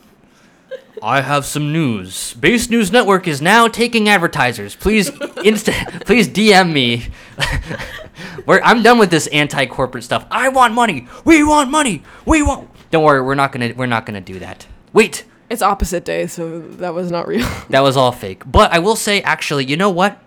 I 1.03 1.21
have 1.21 1.45
some 1.45 1.73
news. 1.73 2.35
Base 2.35 2.71
News 2.71 2.91
Network 2.91 3.29
is 3.29 3.43
now 3.43 3.69
taking 3.69 4.09
advertisers. 4.09 4.75
Please, 4.75 5.11
insta- 5.11 6.05
please 6.07 6.29
DM 6.29 6.73
me. 6.73 7.09
We're, 8.47 8.61
I'm 8.63 8.83
done 8.83 8.99
with 8.99 9.11
this 9.11 9.27
anti-corporate 9.29 10.05
stuff. 10.05 10.27
I 10.31 10.49
want 10.49 10.75
money. 10.75 11.07
We 11.25 11.43
want 11.45 11.71
money. 11.71 12.03
We 12.27 12.43
want. 12.43 12.69
Don't 12.91 13.05
worry, 13.05 13.21
we're 13.23 13.35
not 13.35 13.53
gonna 13.53 13.73
we're 13.77 13.87
not 13.87 14.07
gonna 14.07 14.21
do 14.21 14.39
that. 14.39 14.67
Wait, 14.93 15.25
It's 15.51 15.63
opposite 15.63 16.05
day, 16.05 16.27
so 16.27 16.61
that 16.61 16.95
was 16.95 17.11
not 17.11 17.27
real. 17.29 17.47
that 17.71 17.81
was 17.81 17.97
all 17.97 18.13
fake. 18.13 18.43
But 18.51 18.73
I 18.73 18.79
will 18.79 18.97
say, 18.97 19.21
actually, 19.23 19.67
you 19.67 19.77
know 19.77 19.91
what? 19.91 20.19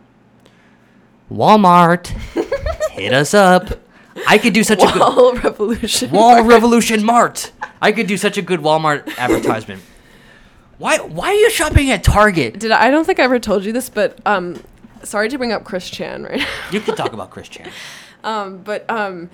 Walmart, 1.32 2.08
hit 2.92 3.14
us 3.14 3.34
up. 3.34 3.70
I 4.28 4.38
could 4.38 4.54
do 4.54 4.64
such 4.64 4.84
a 4.84 4.88
good 4.88 5.00
Wall 5.00 5.34
revolution. 5.36 6.12
Wall 6.12 6.44
Revolution 6.44 7.04
Mart. 7.06 7.52
I 7.82 7.92
could 7.94 8.08
do 8.08 8.18
such 8.18 8.38
a 8.38 8.42
good 8.42 8.60
Walmart 8.60 9.18
advertisement. 9.18 9.82
Why 10.78 10.98
why 10.98 11.28
are 11.28 11.34
you 11.34 11.50
shopping 11.50 11.90
at 11.92 12.04
Target? 12.04 12.60
Did 12.60 12.72
I, 12.72 12.88
I 12.88 12.92
don't 12.92 13.06
think 13.06 13.20
I 13.20 13.24
ever 13.24 13.40
told 13.40 13.64
you 13.64 13.72
this, 13.72 13.90
but 13.90 14.20
um, 14.26 14.62
sorry 15.04 15.30
to 15.30 15.38
bring 15.38 15.52
up 15.52 15.64
Chris 15.64 15.90
Chan 15.90 16.24
right 16.24 16.40
now. 16.40 16.48
You 16.72 16.80
can 16.82 16.96
talk 16.96 17.14
about 17.14 17.30
Chris 17.30 17.50
Chan. 17.50 17.70
Um, 18.24 18.60
but 18.60 18.88
um, 18.88 19.32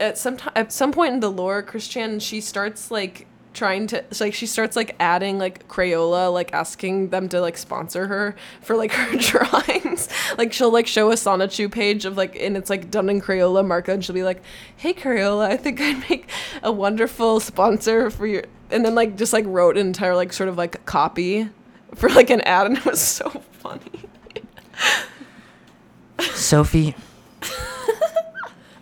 at 0.00 0.18
some 0.18 0.36
ti- 0.36 0.50
at 0.56 0.72
some 0.72 0.90
point 0.90 1.14
in 1.14 1.20
the 1.20 1.30
lore, 1.30 1.62
Chris 1.62 1.86
Chan 1.86 2.18
she 2.18 2.40
starts 2.40 2.90
like 2.90 3.28
trying 3.54 3.86
to 3.86 4.04
like 4.20 4.34
she 4.34 4.46
starts 4.46 4.74
like 4.74 4.96
adding 4.98 5.38
like 5.38 5.68
Crayola, 5.68 6.32
like 6.32 6.52
asking 6.52 7.10
them 7.10 7.28
to 7.28 7.40
like 7.40 7.56
sponsor 7.56 8.08
her 8.08 8.34
for 8.62 8.74
like 8.76 8.90
her 8.90 9.16
drawings. 9.18 10.08
like 10.36 10.52
she'll 10.52 10.72
like 10.72 10.88
show 10.88 11.12
a 11.12 11.14
Sonichu 11.14 11.70
page 11.70 12.04
of 12.04 12.16
like 12.16 12.34
and 12.34 12.56
it's 12.56 12.68
like 12.68 12.90
done 12.90 13.08
in 13.08 13.20
Crayola 13.20 13.64
marker, 13.64 13.92
and 13.92 14.04
she'll 14.04 14.12
be 14.14 14.24
like, 14.24 14.42
"Hey 14.76 14.92
Crayola, 14.92 15.46
I 15.48 15.56
think 15.56 15.80
I'd 15.80 16.00
make 16.10 16.28
a 16.64 16.72
wonderful 16.72 17.38
sponsor 17.38 18.10
for 18.10 18.26
your," 18.26 18.42
and 18.72 18.84
then 18.84 18.96
like 18.96 19.16
just 19.16 19.32
like 19.32 19.44
wrote 19.46 19.78
an 19.78 19.86
entire 19.86 20.16
like 20.16 20.32
sort 20.32 20.48
of 20.48 20.58
like 20.58 20.84
copy 20.84 21.48
for 21.94 22.08
like 22.08 22.30
an 22.30 22.40
ad, 22.40 22.66
and 22.66 22.76
it 22.78 22.84
was 22.84 23.00
so 23.00 23.28
funny. 23.52 24.02
Sophie, 26.34 26.94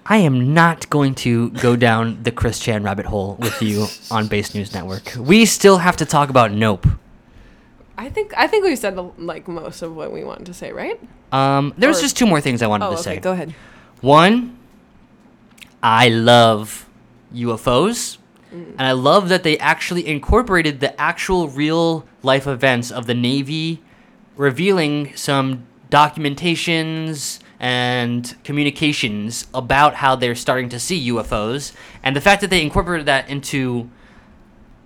I 0.07 0.19
am 0.19 0.55
not 0.55 0.89
going 0.91 1.15
to 1.17 1.51
go 1.51 1.77
down 1.77 2.23
the 2.23 2.31
Chris 2.31 2.59
Chan 2.59 2.83
rabbit 2.83 3.07
hole 3.07 3.37
with 3.39 3.61
you 3.63 3.87
on 4.11 4.29
Base 4.29 4.55
News 4.55 4.73
Network. 4.75 5.15
We 5.19 5.45
still 5.47 5.79
have 5.79 5.97
to 5.99 6.05
talk 6.07 6.29
about 6.31 6.53
Nope. 6.53 6.87
I 7.97 8.09
think 8.11 8.33
I 8.37 8.47
think 8.49 8.65
we 8.65 8.75
said 8.77 8.99
like 9.19 9.47
most 9.49 9.81
of 9.83 9.95
what 9.95 10.13
we 10.13 10.25
wanted 10.25 10.47
to 10.47 10.55
say, 10.55 10.73
right? 10.73 11.01
Um, 11.33 11.73
there's 11.79 11.99
Or- 11.99 12.03
just 12.03 12.17
two 12.17 12.27
more 12.27 12.41
things 12.41 12.61
I 12.61 12.67
wanted 12.67 12.87
Oh, 12.87 12.91
to 12.91 12.95
okay. 12.95 13.03
say. 13.17 13.21
Go 13.21 13.33
ahead. 13.33 13.55
One, 14.01 14.57
I 15.83 16.09
love 16.09 16.89
UFOs. 17.35 18.19
And 18.53 18.83
I 18.83 18.93
love 18.93 19.31
that 19.31 19.43
they 19.43 19.59
actually 19.59 20.07
incorporated 20.07 20.79
the 20.79 20.99
actual 21.01 21.49
real 21.49 22.05
life 22.23 22.47
events 22.47 22.93
of 22.93 23.07
the 23.09 23.15
Navy, 23.15 23.83
revealing 24.37 25.11
some 25.17 25.67
documentations 25.91 27.41
and 27.61 28.35
communications 28.45 29.47
about 29.55 29.95
how 29.95 30.15
they're 30.17 30.35
starting 30.35 30.69
to 30.71 30.79
see 30.81 31.09
UFOs. 31.11 31.73
And 32.03 32.15
the 32.17 32.21
fact 32.21 32.41
that 32.41 32.51
they 32.51 32.63
incorporated 32.63 33.07
that 33.07 33.29
into 33.29 33.89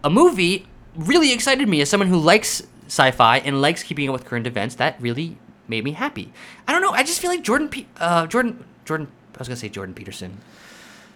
a 0.04 0.10
movie 0.10 0.66
really 0.94 1.32
excited 1.32 1.68
me 1.68 1.80
as 1.80 1.88
someone 1.88 2.08
who 2.08 2.18
likes 2.18 2.62
sci-fi 2.86 3.38
and 3.38 3.60
likes 3.60 3.82
keeping 3.82 4.08
up 4.08 4.12
with 4.12 4.24
current 4.24 4.46
events. 4.46 4.74
That 4.76 4.96
really 5.00 5.38
made 5.66 5.84
me 5.84 5.92
happy. 5.92 6.32
I 6.66 6.72
don't 6.72 6.82
know. 6.82 6.90
I 6.90 7.02
just 7.02 7.20
feel 7.20 7.30
like 7.30 7.42
Jordan, 7.42 7.68
Pe- 7.68 7.86
uh, 7.98 8.26
Jordan, 8.26 8.64
Jordan. 8.84 9.08
I 9.34 9.38
was 9.38 9.48
gonna 9.48 9.56
say 9.56 9.68
Jordan 9.68 9.94
Peterson, 9.94 10.38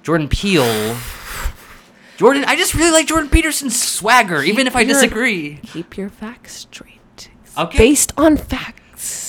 Jordan 0.03 0.29
Peele. 0.29 0.97
Jordan, 2.19 2.45
I 2.47 2.55
just 2.57 2.75
really 2.75 2.93
like 2.93 3.07
Jordan 3.07 3.29
Peterson's 3.31 3.81
swagger, 3.81 4.43
even 4.43 4.67
if 4.67 4.77
I 4.77 4.81
You're- 4.83 4.93
disagree. 4.93 5.57
Keep 5.63 5.97
your 5.97 6.09
facts 6.09 6.53
straight. 6.71 7.31
Okay. 7.59 7.79
Based 7.79 8.13
on 8.17 8.37
facts. 8.37 8.81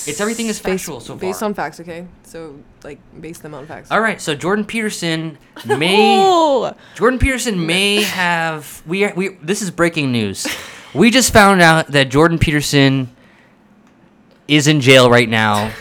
It's 0.06 0.20
everything 0.20 0.46
is 0.46 0.60
Based- 0.60 0.84
factual 0.84 1.00
so 1.00 1.16
Based 1.16 1.42
on 1.42 1.52
facts, 1.54 1.80
okay? 1.80 2.06
So, 2.22 2.56
like, 2.84 2.98
base 3.20 3.38
them 3.38 3.54
on 3.54 3.66
facts. 3.66 3.90
All 3.90 4.00
right, 4.00 4.20
so 4.20 4.34
Jordan 4.34 4.64
Peterson 4.64 5.36
may 5.66 6.16
Oh! 6.20 6.74
Jordan 6.94 7.18
Peterson 7.18 7.66
may 7.66 8.02
have 8.02 8.82
we 8.86 9.10
we 9.12 9.28
this 9.42 9.62
is 9.62 9.70
breaking 9.70 10.12
news. 10.12 10.46
We 10.94 11.10
just 11.10 11.32
found 11.32 11.60
out 11.60 11.88
that 11.88 12.08
Jordan 12.08 12.38
Peterson 12.38 13.10
is 14.46 14.68
in 14.68 14.80
jail 14.80 15.10
right 15.10 15.28
now 15.28 15.72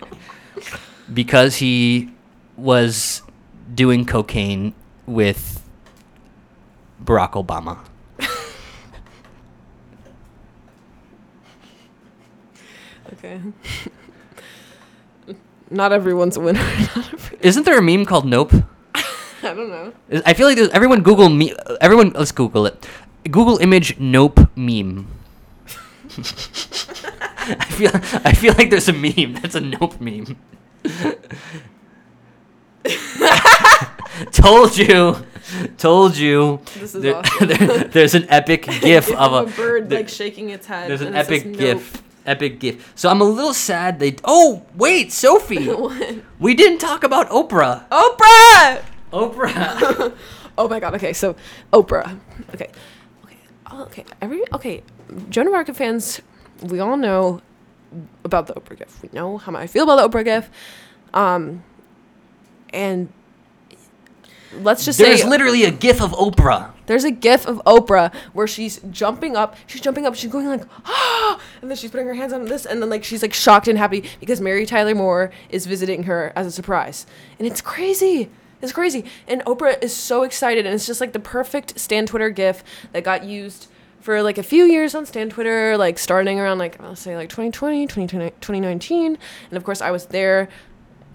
because 1.12 1.56
he 1.56 2.10
was 2.56 3.22
doing 3.74 4.06
cocaine 4.06 4.72
with 5.06 5.62
Barack 7.04 7.32
Obama. 7.32 7.78
Okay. 13.22 13.40
Not 15.70 15.92
everyone's 15.92 16.36
a 16.36 16.40
winner. 16.40 16.60
Every- 16.96 17.38
Isn't 17.42 17.64
there 17.64 17.78
a 17.78 17.82
meme 17.82 18.04
called 18.06 18.24
Nope? 18.24 18.52
I 18.94 19.54
don't 19.54 19.68
know. 19.68 19.92
I 20.26 20.32
feel 20.34 20.46
like 20.48 20.56
there's, 20.56 20.70
everyone 20.70 21.02
Google 21.02 21.28
me. 21.28 21.52
Uh, 21.52 21.76
everyone, 21.80 22.10
let's 22.10 22.32
Google 22.32 22.66
it. 22.66 22.86
Google 23.30 23.58
image 23.58 23.98
Nope 24.00 24.40
meme. 24.56 25.06
I 26.16 27.66
feel 27.70 27.90
I 28.24 28.32
feel 28.32 28.54
like 28.58 28.70
there's 28.70 28.88
a 28.88 28.92
meme 28.92 29.34
that's 29.34 29.54
a 29.54 29.60
Nope 29.60 30.00
meme. 30.00 30.36
told 34.32 34.76
you, 34.76 35.16
told 35.78 36.16
you. 36.16 36.60
This 36.74 36.94
is 36.94 37.02
There- 37.02 37.16
awesome. 37.16 37.48
there- 37.48 37.84
there's 37.84 38.14
an 38.14 38.26
epic 38.28 38.62
GIF 38.80 39.10
of 39.12 39.32
a, 39.32 39.50
bird 39.56 39.88
there- 39.88 40.00
like 40.00 40.08
shaking 40.08 40.50
its 40.50 40.66
head. 40.66 40.90
There's 40.90 41.00
an 41.02 41.08
and 41.08 41.16
it 41.16 41.26
says 41.26 41.38
epic 41.38 41.46
nope. 41.46 41.58
GIF. 41.58 42.02
Epic 42.30 42.60
gift. 42.60 42.98
So 42.98 43.08
I'm 43.08 43.20
a 43.20 43.24
little 43.24 43.52
sad 43.54 43.98
they. 43.98 44.16
Oh 44.24 44.64
wait, 44.74 45.12
Sophie, 45.12 45.68
we 46.38 46.54
didn't 46.54 46.78
talk 46.78 47.02
about 47.04 47.28
Oprah. 47.28 47.88
Oprah! 47.90 48.82
Oprah. 49.12 50.14
Oh 50.58 50.68
my 50.68 50.78
god. 50.78 50.94
Okay, 50.96 51.14
so 51.14 51.36
Oprah. 51.72 52.20
Okay, 52.52 52.68
okay, 53.24 53.38
okay. 53.72 54.04
Every 54.20 54.42
okay, 54.52 54.82
Joan 55.30 55.46
of 55.46 55.54
Arc 55.54 55.72
fans, 55.74 56.20
we 56.60 56.80
all 56.80 56.98
know 56.98 57.40
about 58.24 58.46
the 58.46 58.52
Oprah 58.52 58.76
gift. 58.76 59.02
We 59.02 59.08
know 59.14 59.38
how 59.38 59.54
I 59.54 59.66
feel 59.66 59.84
about 59.84 59.96
the 59.96 60.18
Oprah 60.18 60.24
gift. 60.24 60.50
Um, 61.14 61.64
and 62.74 63.10
let's 64.52 64.84
just 64.84 64.98
say 64.98 65.04
There's 65.04 65.22
say 65.22 65.28
literally 65.28 65.64
a 65.64 65.70
GIF 65.70 66.00
of 66.00 66.12
Oprah. 66.12 66.72
there's 66.86 67.04
a 67.04 67.10
gif 67.10 67.46
of 67.46 67.62
Oprah 67.66 68.12
where 68.32 68.46
she's 68.46 68.80
jumping 68.90 69.36
up. 69.36 69.56
She's 69.66 69.80
jumping 69.80 70.06
up. 70.06 70.14
She's 70.14 70.30
going 70.30 70.46
like, 70.48 70.62
ah, 70.84 71.40
and 71.62 71.70
then 71.70 71.76
she's 71.76 71.90
putting 71.90 72.06
her 72.06 72.14
hands 72.14 72.32
on 72.32 72.44
this, 72.46 72.66
and 72.66 72.82
then 72.82 72.90
like 72.90 73.04
she's 73.04 73.22
like 73.22 73.32
shocked 73.32 73.68
and 73.68 73.78
happy 73.78 74.04
because 74.18 74.40
Mary 74.40 74.66
Tyler 74.66 74.94
Moore 74.94 75.30
is 75.50 75.66
visiting 75.66 76.04
her 76.04 76.32
as 76.34 76.46
a 76.46 76.50
surprise, 76.50 77.06
and 77.38 77.46
it's 77.46 77.60
crazy. 77.60 78.30
It's 78.62 78.72
crazy, 78.72 79.04
and 79.26 79.42
Oprah 79.46 79.82
is 79.82 79.94
so 79.96 80.22
excited, 80.22 80.66
and 80.66 80.74
it's 80.74 80.86
just 80.86 81.00
like 81.00 81.14
the 81.14 81.20
perfect 81.20 81.78
Stan 81.78 82.04
Twitter 82.04 82.28
gif 82.28 82.62
that 82.92 83.02
got 83.04 83.24
used 83.24 83.68
for 84.00 84.22
like 84.22 84.36
a 84.36 84.42
few 84.42 84.64
years 84.64 84.94
on 84.94 85.06
Stan 85.06 85.30
Twitter, 85.30 85.78
like 85.78 85.98
starting 85.98 86.38
around 86.38 86.58
like 86.58 86.78
I'll 86.80 86.96
say 86.96 87.16
like 87.16 87.30
2020, 87.30 87.86
2020 87.86 88.30
2019, 88.40 89.16
and 89.50 89.56
of 89.56 89.64
course 89.64 89.80
I 89.80 89.90
was 89.90 90.06
there 90.06 90.48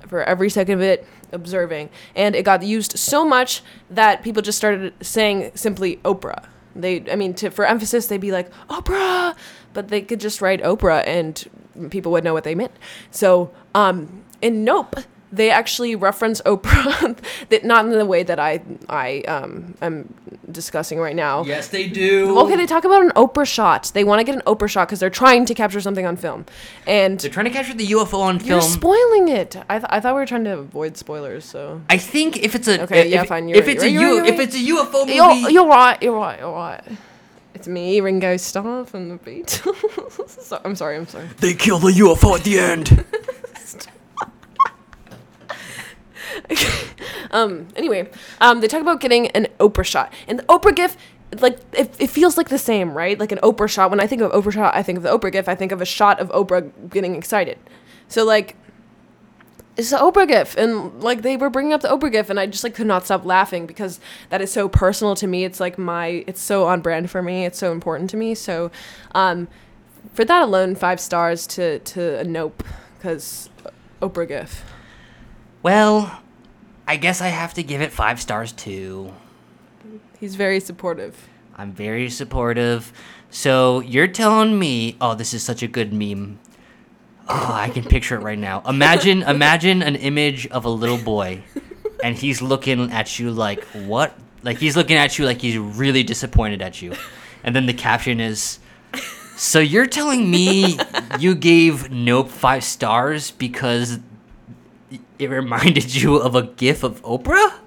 for 0.07 0.23
every 0.23 0.49
second 0.49 0.75
of 0.75 0.81
it 0.81 1.05
observing. 1.31 1.89
And 2.15 2.35
it 2.35 2.43
got 2.43 2.63
used 2.63 2.97
so 2.97 3.25
much 3.25 3.61
that 3.89 4.23
people 4.23 4.41
just 4.41 4.57
started 4.57 4.93
saying 5.01 5.51
simply 5.55 5.97
oprah. 5.97 6.45
They 6.75 7.09
i 7.09 7.15
mean 7.15 7.33
to, 7.35 7.49
for 7.51 7.65
emphasis 7.65 8.07
they'd 8.07 8.19
be 8.19 8.31
like 8.31 8.51
oprah! 8.69 9.35
But 9.73 9.89
they 9.89 10.01
could 10.01 10.19
just 10.19 10.41
write 10.41 10.61
oprah 10.61 11.05
and 11.05 11.89
people 11.89 12.11
would 12.11 12.23
know 12.23 12.33
what 12.33 12.43
they 12.43 12.55
meant. 12.55 12.73
So 13.11 13.51
um 13.73 14.23
in 14.41 14.63
nope 14.63 14.95
they 15.31 15.49
actually 15.49 15.95
reference 15.95 16.41
oprah 16.41 17.17
that 17.49 17.63
not 17.65 17.85
in 17.85 17.91
the 17.91 18.05
way 18.05 18.23
that 18.23 18.39
i 18.39 18.59
i 18.89 19.21
um 19.21 19.73
am 19.81 20.13
discussing 20.51 20.99
right 20.99 21.15
now 21.15 21.43
Yes, 21.43 21.67
they 21.69 21.87
do. 21.89 22.37
Okay, 22.39 22.55
they 22.55 22.65
talk 22.67 22.85
about 22.85 23.01
an 23.03 23.09
Oprah 23.15 23.45
shot. 23.47 23.91
They 23.93 24.03
want 24.03 24.19
to 24.19 24.23
get 24.23 24.35
an 24.35 24.41
Oprah 24.45 24.69
shot 24.69 24.87
because 24.87 24.99
they're 24.99 25.09
trying 25.09 25.45
to 25.47 25.53
capture 25.53 25.81
something 25.81 26.05
on 26.05 26.15
film, 26.15 26.45
and 26.87 27.19
They're 27.19 27.31
trying 27.31 27.45
to 27.47 27.51
capture 27.51 27.73
the 27.73 27.87
UFO 27.87 28.19
on 28.19 28.39
you're 28.39 28.61
film. 28.61 28.71
spoiling 28.71 29.27
it. 29.27 29.57
I, 29.69 29.79
th- 29.79 29.89
I 29.89 29.99
thought 29.99 30.13
we 30.15 30.21
were 30.21 30.25
trying 30.25 30.43
to 30.45 30.59
avoid 30.59 30.95
spoilers. 30.97 31.43
So 31.45 31.81
I 31.89 31.97
think 31.97 32.37
if 32.37 32.55
it's 32.55 32.67
a 32.67 32.83
Okay, 32.83 33.01
if, 33.01 33.07
yeah, 33.07 33.23
fine, 33.23 33.49
you're 33.49 33.57
if 33.57 33.65
right, 33.67 33.75
it's 33.75 33.83
you're 33.85 34.01
a 34.01 34.05
right, 34.05 34.09
U- 34.11 34.15
you're 34.17 34.25
if 34.33 34.39
it's 34.39 34.55
a 34.55 34.59
UFO 34.59 34.99
movie, 35.01 35.13
you're, 35.15 35.49
you're 35.51 35.67
right. 35.67 36.01
You're 36.01 36.15
right. 36.17 36.39
You're 36.39 36.53
right. 36.53 36.83
It's 37.55 37.67
me, 37.67 37.99
Ringo 37.99 38.37
Starr 38.37 38.85
from 38.85 39.09
the 39.09 39.17
Beatles. 39.17 40.29
so, 40.41 40.61
I'm 40.63 40.75
sorry. 40.75 40.95
I'm 40.97 41.07
sorry. 41.07 41.27
they 41.39 41.53
kill 41.53 41.79
the 41.79 41.91
UFO 41.91 42.37
at 42.37 42.43
the 42.43 42.59
end. 42.59 43.03
Um. 47.31 47.67
Anyway, 47.75 48.09
um, 48.39 48.61
they 48.61 48.67
talk 48.67 48.81
about 48.81 49.01
getting 49.01 49.27
an 49.29 49.47
Oprah 49.59 49.83
shot, 49.83 50.13
and 50.27 50.39
the 50.39 50.43
Oprah 50.43 50.75
gif, 50.75 50.95
like 51.41 51.59
it, 51.73 51.93
it 51.99 52.09
feels 52.09 52.37
like 52.37 52.49
the 52.49 52.57
same, 52.57 52.93
right? 52.93 53.19
Like 53.19 53.31
an 53.31 53.39
Oprah 53.39 53.67
shot. 53.67 53.89
When 53.89 53.99
I 53.99 54.07
think 54.07 54.21
of 54.21 54.31
Oprah 54.31 54.53
shot, 54.53 54.75
I 54.75 54.83
think 54.83 54.97
of 54.97 55.03
the 55.03 55.09
Oprah 55.09 55.31
gif. 55.31 55.49
I 55.49 55.55
think 55.55 55.71
of 55.71 55.81
a 55.81 55.85
shot 55.85 56.19
of 56.19 56.29
Oprah 56.29 56.71
getting 56.89 57.15
excited. 57.15 57.57
So 58.07 58.23
like, 58.23 58.55
it's 59.75 59.89
the 59.89 59.97
Oprah 59.97 60.27
gif, 60.27 60.55
and 60.55 61.03
like 61.03 61.23
they 61.23 61.35
were 61.35 61.49
bringing 61.49 61.73
up 61.73 61.81
the 61.81 61.89
Oprah 61.89 62.11
gif, 62.11 62.29
and 62.29 62.39
I 62.39 62.45
just 62.45 62.63
like 62.63 62.75
could 62.75 62.87
not 62.87 63.05
stop 63.05 63.25
laughing 63.25 63.65
because 63.65 63.99
that 64.29 64.41
is 64.41 64.51
so 64.51 64.69
personal 64.69 65.15
to 65.15 65.27
me. 65.27 65.43
It's 65.43 65.59
like 65.59 65.77
my, 65.77 66.23
it's 66.27 66.41
so 66.41 66.65
on 66.65 66.81
brand 66.81 67.09
for 67.09 67.21
me. 67.21 67.45
It's 67.45 67.59
so 67.59 67.71
important 67.71 68.09
to 68.11 68.17
me. 68.17 68.35
So, 68.35 68.71
um, 69.13 69.47
for 70.13 70.23
that 70.23 70.43
alone, 70.43 70.75
five 70.75 70.99
stars 71.01 71.45
to 71.47 71.79
to 71.79 72.19
a 72.19 72.23
nope, 72.23 72.63
because 72.97 73.49
Oprah 74.01 74.27
gif. 74.27 74.63
Well, 75.65 76.21
I 76.87 76.95
guess 76.95 77.21
I 77.21 77.29
have 77.29 77.55
to 77.55 77.63
give 77.63 77.81
it 77.81 77.91
five 77.91 78.21
stars 78.21 78.51
too. 78.51 79.11
He's 80.19 80.35
very 80.35 80.59
supportive. 80.59 81.27
I'm 81.55 81.71
very 81.71 82.07
supportive. 82.11 82.93
So 83.31 83.79
you're 83.79 84.07
telling 84.07 84.59
me, 84.59 84.95
oh, 85.01 85.15
this 85.15 85.33
is 85.33 85.41
such 85.41 85.63
a 85.63 85.67
good 85.67 85.91
meme. 85.91 86.37
Oh, 87.27 87.49
I 87.51 87.69
can 87.69 87.83
picture 87.83 88.13
it 88.13 88.19
right 88.19 88.37
now. 88.37 88.61
Imagine, 88.67 89.23
imagine 89.23 89.81
an 89.81 89.95
image 89.95 90.45
of 90.49 90.65
a 90.65 90.69
little 90.69 90.99
boy, 90.99 91.41
and 92.03 92.15
he's 92.15 92.43
looking 92.43 92.91
at 92.91 93.17
you 93.17 93.31
like 93.31 93.63
what? 93.87 94.15
Like 94.43 94.59
he's 94.59 94.77
looking 94.77 94.97
at 94.97 95.17
you 95.17 95.25
like 95.25 95.41
he's 95.41 95.57
really 95.57 96.03
disappointed 96.03 96.61
at 96.61 96.79
you, 96.79 96.93
and 97.43 97.55
then 97.55 97.65
the 97.65 97.73
caption 97.73 98.19
is, 98.19 98.59
"So 99.35 99.57
you're 99.57 99.87
telling 99.87 100.29
me 100.29 100.77
you 101.17 101.33
gave 101.33 101.89
Nope 101.89 102.29
five 102.29 102.63
stars 102.63 103.31
because 103.31 103.97
it 105.19 105.29
reminded 105.29 105.93
you 105.95 106.17
of 106.17 106.35
a 106.35 106.43
GIF 106.43 106.83
of 106.83 107.01
Oprah? 107.03 107.53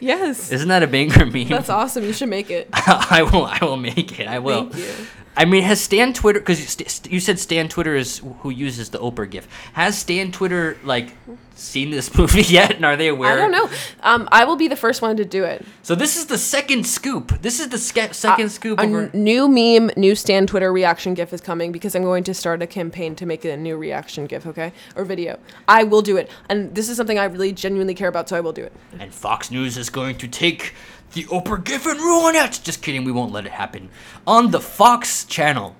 Yes. 0.00 0.52
Isn't 0.52 0.68
that 0.68 0.82
a 0.82 0.86
banger 0.86 1.24
meme? 1.26 1.48
That's 1.48 1.70
awesome. 1.70 2.04
You 2.04 2.12
should 2.12 2.28
make 2.28 2.50
it. 2.50 2.68
I 2.72 3.22
will. 3.22 3.46
I 3.46 3.58
will 3.62 3.76
make 3.76 4.20
it. 4.20 4.28
I 4.28 4.38
will. 4.38 4.68
Thank 4.68 4.84
you. 4.84 5.06
I 5.36 5.44
mean, 5.44 5.62
has 5.64 5.80
Stan 5.80 6.12
Twitter? 6.12 6.40
Because 6.40 6.76
you 7.10 7.20
said 7.20 7.38
Stan 7.38 7.68
Twitter 7.68 7.94
is 7.94 8.22
who 8.40 8.50
uses 8.50 8.90
the 8.90 8.98
Oprah 8.98 9.30
GIF. 9.30 9.46
Has 9.74 9.98
Stan 9.98 10.32
Twitter 10.32 10.78
like 10.82 11.12
seen 11.54 11.90
this 11.90 12.14
movie 12.18 12.42
yet, 12.42 12.76
and 12.76 12.84
are 12.84 12.96
they 12.96 13.08
aware? 13.08 13.32
I 13.32 13.36
don't 13.36 13.50
know. 13.50 13.68
Um, 14.02 14.28
I 14.32 14.44
will 14.44 14.56
be 14.56 14.68
the 14.68 14.76
first 14.76 15.02
one 15.02 15.16
to 15.18 15.24
do 15.24 15.44
it. 15.44 15.64
So 15.82 15.94
this 15.94 16.16
is 16.16 16.26
the 16.26 16.38
second 16.38 16.86
scoop. 16.86 17.40
This 17.42 17.60
is 17.60 17.68
the 17.68 17.78
sca- 17.78 18.14
second 18.14 18.48
scoop. 18.50 18.78
A 18.78 18.82
Over- 18.84 19.10
new 19.12 19.46
meme, 19.48 19.90
new 19.96 20.14
Stan 20.14 20.46
Twitter 20.46 20.72
reaction 20.72 21.12
GIF 21.14 21.32
is 21.34 21.40
coming 21.42 21.70
because 21.72 21.94
I'm 21.94 22.02
going 22.02 22.24
to 22.24 22.34
start 22.34 22.62
a 22.62 22.66
campaign 22.66 23.14
to 23.16 23.26
make 23.26 23.44
it 23.44 23.50
a 23.50 23.56
new 23.56 23.76
reaction 23.76 24.26
GIF, 24.26 24.46
okay? 24.46 24.72
Or 24.96 25.04
video. 25.04 25.38
I 25.68 25.84
will 25.84 26.02
do 26.02 26.16
it. 26.16 26.30
And 26.48 26.74
this 26.74 26.88
is 26.88 26.96
something 26.96 27.18
I 27.18 27.24
really 27.24 27.52
genuinely 27.52 27.94
care 27.94 28.08
about, 28.08 28.28
so 28.28 28.36
I 28.36 28.40
will 28.40 28.52
do 28.52 28.64
it. 28.64 28.72
and 28.98 29.12
Fox 29.12 29.50
News 29.50 29.76
is 29.76 29.90
going 29.90 30.16
to 30.18 30.28
take 30.28 30.72
the 31.16 31.24
Oprah 31.24 31.64
GIF 31.64 31.86
and 31.86 31.98
ruin 31.98 32.36
it. 32.36 32.60
Just 32.62 32.82
kidding. 32.82 33.02
We 33.02 33.10
won't 33.10 33.32
let 33.32 33.46
it 33.46 33.52
happen 33.52 33.88
on 34.26 34.50
the 34.50 34.60
Fox 34.60 35.24
channel. 35.24 35.74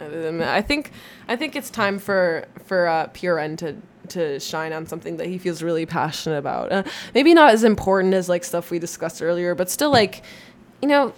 Um, 0.00 0.42
I 0.42 0.60
think 0.60 0.90
I 1.28 1.36
think 1.36 1.56
it's 1.56 1.70
time 1.70 1.98
for 1.98 2.46
for 2.64 2.86
uh, 2.86 3.06
PRN 3.14 3.56
to 3.58 3.76
to 4.08 4.40
shine 4.40 4.72
on 4.72 4.86
something 4.86 5.18
that 5.18 5.26
he 5.26 5.38
feels 5.38 5.62
really 5.62 5.86
passionate 5.86 6.38
about. 6.38 6.72
Uh, 6.72 6.82
maybe 7.14 7.32
not 7.32 7.52
as 7.52 7.62
important 7.62 8.12
as 8.14 8.28
like 8.28 8.42
stuff 8.42 8.70
we 8.70 8.78
discussed 8.78 9.22
earlier, 9.22 9.54
but 9.54 9.70
still 9.70 9.90
like, 9.90 10.24
you 10.82 10.88
know, 10.88 11.12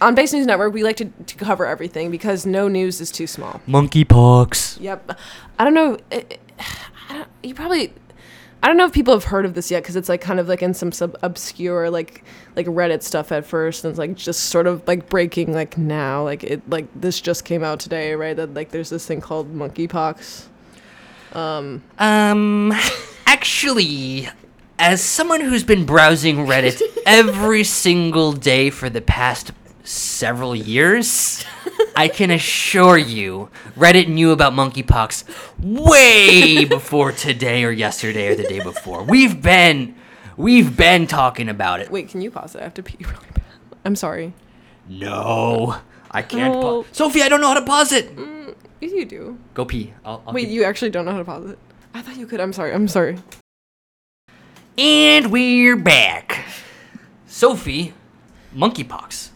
on 0.00 0.14
Base 0.14 0.32
News 0.32 0.46
Network 0.46 0.72
we 0.72 0.82
like 0.82 0.96
to, 0.96 1.04
to 1.04 1.36
cover 1.36 1.66
everything 1.66 2.10
because 2.10 2.46
no 2.46 2.66
news 2.66 3.00
is 3.00 3.10
too 3.10 3.26
small. 3.26 3.60
Monkeypox. 3.68 4.80
Yep. 4.80 5.18
I 5.58 5.64
don't 5.64 5.74
know. 5.74 5.98
It, 6.10 6.40
I 7.08 7.14
don't, 7.14 7.28
you 7.42 7.54
probably. 7.54 7.92
I 8.64 8.68
don't 8.68 8.78
know 8.78 8.86
if 8.86 8.92
people 8.92 9.12
have 9.12 9.24
heard 9.24 9.44
of 9.44 9.52
this 9.52 9.70
yet 9.70 9.82
because 9.82 9.94
it's 9.94 10.08
like 10.08 10.22
kind 10.22 10.40
of 10.40 10.48
like 10.48 10.62
in 10.62 10.72
some 10.72 10.90
sub 10.90 11.18
obscure 11.20 11.90
like 11.90 12.24
like 12.56 12.64
Reddit 12.64 13.02
stuff 13.02 13.30
at 13.30 13.44
first 13.44 13.84
and 13.84 13.90
it's 13.90 13.98
like 13.98 14.14
just 14.14 14.44
sort 14.44 14.66
of 14.66 14.82
like 14.88 15.10
breaking 15.10 15.52
like 15.52 15.76
now 15.76 16.24
like 16.24 16.42
it 16.42 16.66
like 16.70 16.86
this 16.98 17.20
just 17.20 17.44
came 17.44 17.62
out 17.62 17.78
today 17.78 18.14
right 18.14 18.34
that 18.34 18.54
like 18.54 18.70
there's 18.70 18.88
this 18.88 19.04
thing 19.04 19.20
called 19.20 19.54
monkeypox. 19.54 20.46
Um, 21.34 22.72
actually, 23.26 24.30
as 24.78 25.02
someone 25.02 25.42
who's 25.42 25.64
been 25.64 25.84
browsing 25.84 26.46
Reddit 26.46 26.80
every 27.06 27.64
single 27.64 28.32
day 28.32 28.70
for 28.70 28.88
the 28.88 29.02
past 29.02 29.52
several 29.82 30.56
years, 30.56 31.44
I 31.96 32.08
can 32.08 32.30
assure 32.30 32.98
you, 32.98 33.50
Reddit 33.76 34.08
knew 34.08 34.30
about 34.32 34.52
monkeypox 34.52 35.24
way 35.58 36.64
before 36.68 37.12
today 37.12 37.64
or 37.64 37.70
yesterday 37.70 38.28
or 38.28 38.34
the 38.34 38.42
day 38.44 38.60
before. 38.60 39.02
We've 39.04 39.40
been, 39.40 39.94
we've 40.36 40.76
been 40.76 41.06
talking 41.06 41.48
about 41.48 41.80
it. 41.80 41.90
Wait, 41.90 42.08
can 42.08 42.20
you 42.20 42.30
pause 42.30 42.54
it? 42.54 42.60
I 42.60 42.64
have 42.64 42.74
to 42.74 42.82
pee 42.82 42.96
really 43.00 43.14
bad. 43.34 43.44
I'm 43.84 43.96
sorry. 43.96 44.32
No, 44.88 45.76
I 46.10 46.22
can't. 46.22 46.54
Pa- 46.54 46.82
Sophie, 46.92 47.22
I 47.22 47.28
don't 47.28 47.40
know 47.40 47.48
how 47.48 47.54
to 47.60 47.64
pause 47.64 47.92
it. 47.92 48.14
Mm, 48.16 48.54
you 48.80 49.04
do. 49.04 49.38
Go 49.54 49.64
pee. 49.64 49.94
I'll, 50.04 50.22
I'll 50.26 50.34
Wait, 50.34 50.42
keep- 50.46 50.50
you 50.50 50.64
actually 50.64 50.90
don't 50.90 51.04
know 51.04 51.12
how 51.12 51.18
to 51.18 51.24
pause 51.24 51.48
it? 51.50 51.58
I 51.94 52.02
thought 52.02 52.16
you 52.16 52.26
could. 52.26 52.40
I'm 52.40 52.52
sorry. 52.52 52.72
I'm 52.74 52.88
sorry. 52.88 53.18
And 54.76 55.30
we're 55.30 55.76
back. 55.76 56.44
Sophie, 57.26 57.94
monkeypox. 58.54 59.30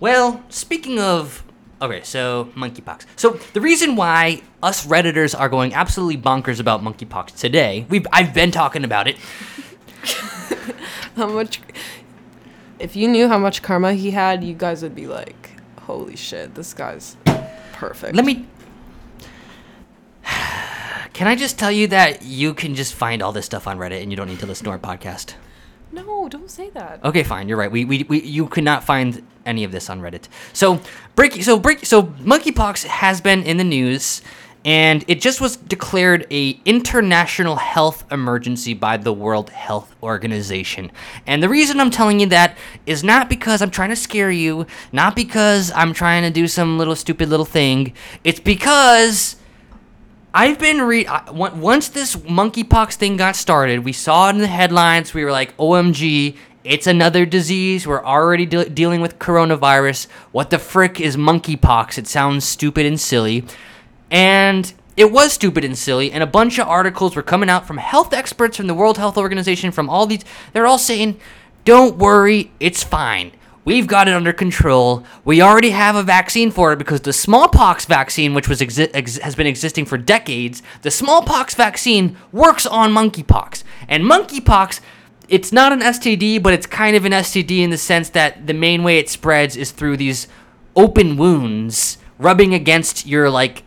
Well, 0.00 0.42
speaking 0.48 0.98
of. 0.98 1.44
Okay, 1.82 2.02
so 2.02 2.50
monkeypox. 2.54 3.06
So 3.16 3.40
the 3.54 3.60
reason 3.60 3.96
why 3.96 4.42
us 4.62 4.86
Redditors 4.86 5.38
are 5.38 5.48
going 5.48 5.72
absolutely 5.72 6.20
bonkers 6.20 6.60
about 6.60 6.82
monkeypox 6.82 7.38
today, 7.38 7.86
we've 7.88 8.06
I've 8.12 8.34
been 8.34 8.50
talking 8.50 8.84
about 8.84 9.08
it. 9.08 9.16
How 11.16 11.28
much? 11.28 11.60
If 12.78 12.96
you 12.96 13.08
knew 13.08 13.28
how 13.28 13.38
much 13.38 13.62
karma 13.62 13.92
he 13.92 14.10
had, 14.10 14.42
you 14.42 14.54
guys 14.54 14.82
would 14.82 14.94
be 14.94 15.06
like, 15.06 15.50
"Holy 15.80 16.16
shit, 16.16 16.54
this 16.54 16.72
guy's 16.72 17.16
perfect." 17.72 18.14
Let 18.14 18.24
me. 18.24 18.46
Can 21.12 21.26
I 21.26 21.36
just 21.36 21.58
tell 21.58 21.70
you 21.70 21.88
that 21.88 22.22
you 22.22 22.54
can 22.54 22.74
just 22.74 22.94
find 22.94 23.20
all 23.20 23.32
this 23.32 23.44
stuff 23.44 23.66
on 23.66 23.78
Reddit 23.78 24.02
and 24.02 24.10
you 24.10 24.16
don't 24.16 24.28
need 24.28 24.40
to 24.40 24.46
listen 24.46 24.64
to 24.64 24.70
our 24.70 24.78
podcast? 24.78 25.34
No, 25.92 26.28
don't 26.28 26.50
say 26.50 26.70
that. 26.70 27.04
Okay, 27.04 27.22
fine. 27.22 27.48
You're 27.48 27.58
right. 27.58 27.70
We, 27.70 27.84
we, 27.84 28.04
we 28.04 28.22
you 28.22 28.46
could 28.46 28.64
not 28.64 28.84
find 28.84 29.26
any 29.44 29.64
of 29.64 29.72
this 29.72 29.90
on 29.90 30.00
Reddit. 30.00 30.28
So 30.52 30.80
break 31.16 31.42
so 31.42 31.58
break 31.58 31.84
so 31.84 32.04
monkeypox 32.04 32.84
has 32.86 33.20
been 33.20 33.42
in 33.42 33.56
the 33.56 33.64
news, 33.64 34.22
and 34.64 35.04
it 35.08 35.20
just 35.20 35.40
was 35.40 35.56
declared 35.56 36.26
a 36.30 36.60
international 36.64 37.56
health 37.56 38.04
emergency 38.12 38.74
by 38.74 38.98
the 38.98 39.12
World 39.12 39.50
Health 39.50 39.94
Organization. 40.02 40.92
And 41.26 41.42
the 41.42 41.48
reason 41.48 41.80
I'm 41.80 41.90
telling 41.90 42.20
you 42.20 42.26
that 42.26 42.56
is 42.86 43.02
not 43.02 43.28
because 43.28 43.62
I'm 43.62 43.70
trying 43.70 43.90
to 43.90 43.96
scare 43.96 44.30
you, 44.30 44.66
not 44.92 45.16
because 45.16 45.72
I'm 45.74 45.92
trying 45.92 46.22
to 46.22 46.30
do 46.30 46.46
some 46.46 46.78
little 46.78 46.96
stupid 46.96 47.28
little 47.28 47.46
thing. 47.46 47.94
It's 48.22 48.40
because 48.40 49.36
I've 50.32 50.60
been 50.60 50.82
read 50.82 51.08
once 51.32 51.88
this 51.88 52.14
monkeypox 52.14 52.94
thing 52.94 53.16
got 53.16 53.34
started, 53.34 53.84
we 53.84 53.92
saw 53.92 54.28
it 54.28 54.36
in 54.36 54.38
the 54.38 54.46
headlines. 54.46 55.12
We 55.12 55.24
were 55.24 55.32
like, 55.32 55.56
"OMG, 55.56 56.36
it's 56.62 56.86
another 56.86 57.26
disease. 57.26 57.84
We're 57.84 58.04
already 58.04 58.46
de- 58.46 58.68
dealing 58.68 59.00
with 59.00 59.18
coronavirus. 59.18 60.06
What 60.30 60.50
the 60.50 60.60
frick 60.60 61.00
is 61.00 61.16
monkeypox? 61.16 61.98
It 61.98 62.06
sounds 62.06 62.44
stupid 62.44 62.86
and 62.86 63.00
silly." 63.00 63.44
And 64.08 64.72
it 64.96 65.10
was 65.10 65.32
stupid 65.32 65.64
and 65.64 65.76
silly, 65.76 66.12
and 66.12 66.22
a 66.22 66.28
bunch 66.28 66.58
of 66.58 66.68
articles 66.68 67.16
were 67.16 67.22
coming 67.22 67.50
out 67.50 67.66
from 67.66 67.78
health 67.78 68.12
experts 68.14 68.56
from 68.56 68.68
the 68.68 68.74
World 68.74 68.98
Health 68.98 69.18
Organization, 69.18 69.72
from 69.72 69.90
all 69.90 70.06
these. 70.06 70.24
They're 70.52 70.66
all 70.66 70.78
saying, 70.78 71.16
"Don't 71.64 71.96
worry, 71.96 72.52
it's 72.60 72.84
fine." 72.84 73.32
We've 73.64 73.86
got 73.86 74.08
it 74.08 74.14
under 74.14 74.32
control. 74.32 75.04
We 75.24 75.42
already 75.42 75.70
have 75.70 75.94
a 75.94 76.02
vaccine 76.02 76.50
for 76.50 76.72
it 76.72 76.78
because 76.78 77.02
the 77.02 77.12
smallpox 77.12 77.84
vaccine, 77.84 78.32
which 78.32 78.48
was 78.48 78.60
exi- 78.60 78.90
ex- 78.94 79.18
has 79.18 79.34
been 79.34 79.46
existing 79.46 79.84
for 79.84 79.98
decades, 79.98 80.62
the 80.82 80.90
smallpox 80.90 81.54
vaccine 81.54 82.16
works 82.32 82.64
on 82.64 82.90
monkeypox. 82.92 83.62
And 83.86 84.04
monkeypox, 84.04 84.80
it's 85.28 85.52
not 85.52 85.72
an 85.72 85.80
STD, 85.80 86.42
but 86.42 86.54
it's 86.54 86.66
kind 86.66 86.96
of 86.96 87.04
an 87.04 87.12
STD 87.12 87.60
in 87.60 87.70
the 87.70 87.76
sense 87.78 88.08
that 88.10 88.46
the 88.46 88.54
main 88.54 88.82
way 88.82 88.98
it 88.98 89.10
spreads 89.10 89.56
is 89.56 89.72
through 89.72 89.98
these 89.98 90.26
open 90.74 91.16
wounds 91.18 91.98
rubbing 92.18 92.54
against 92.54 93.06
your 93.06 93.28
like 93.28 93.64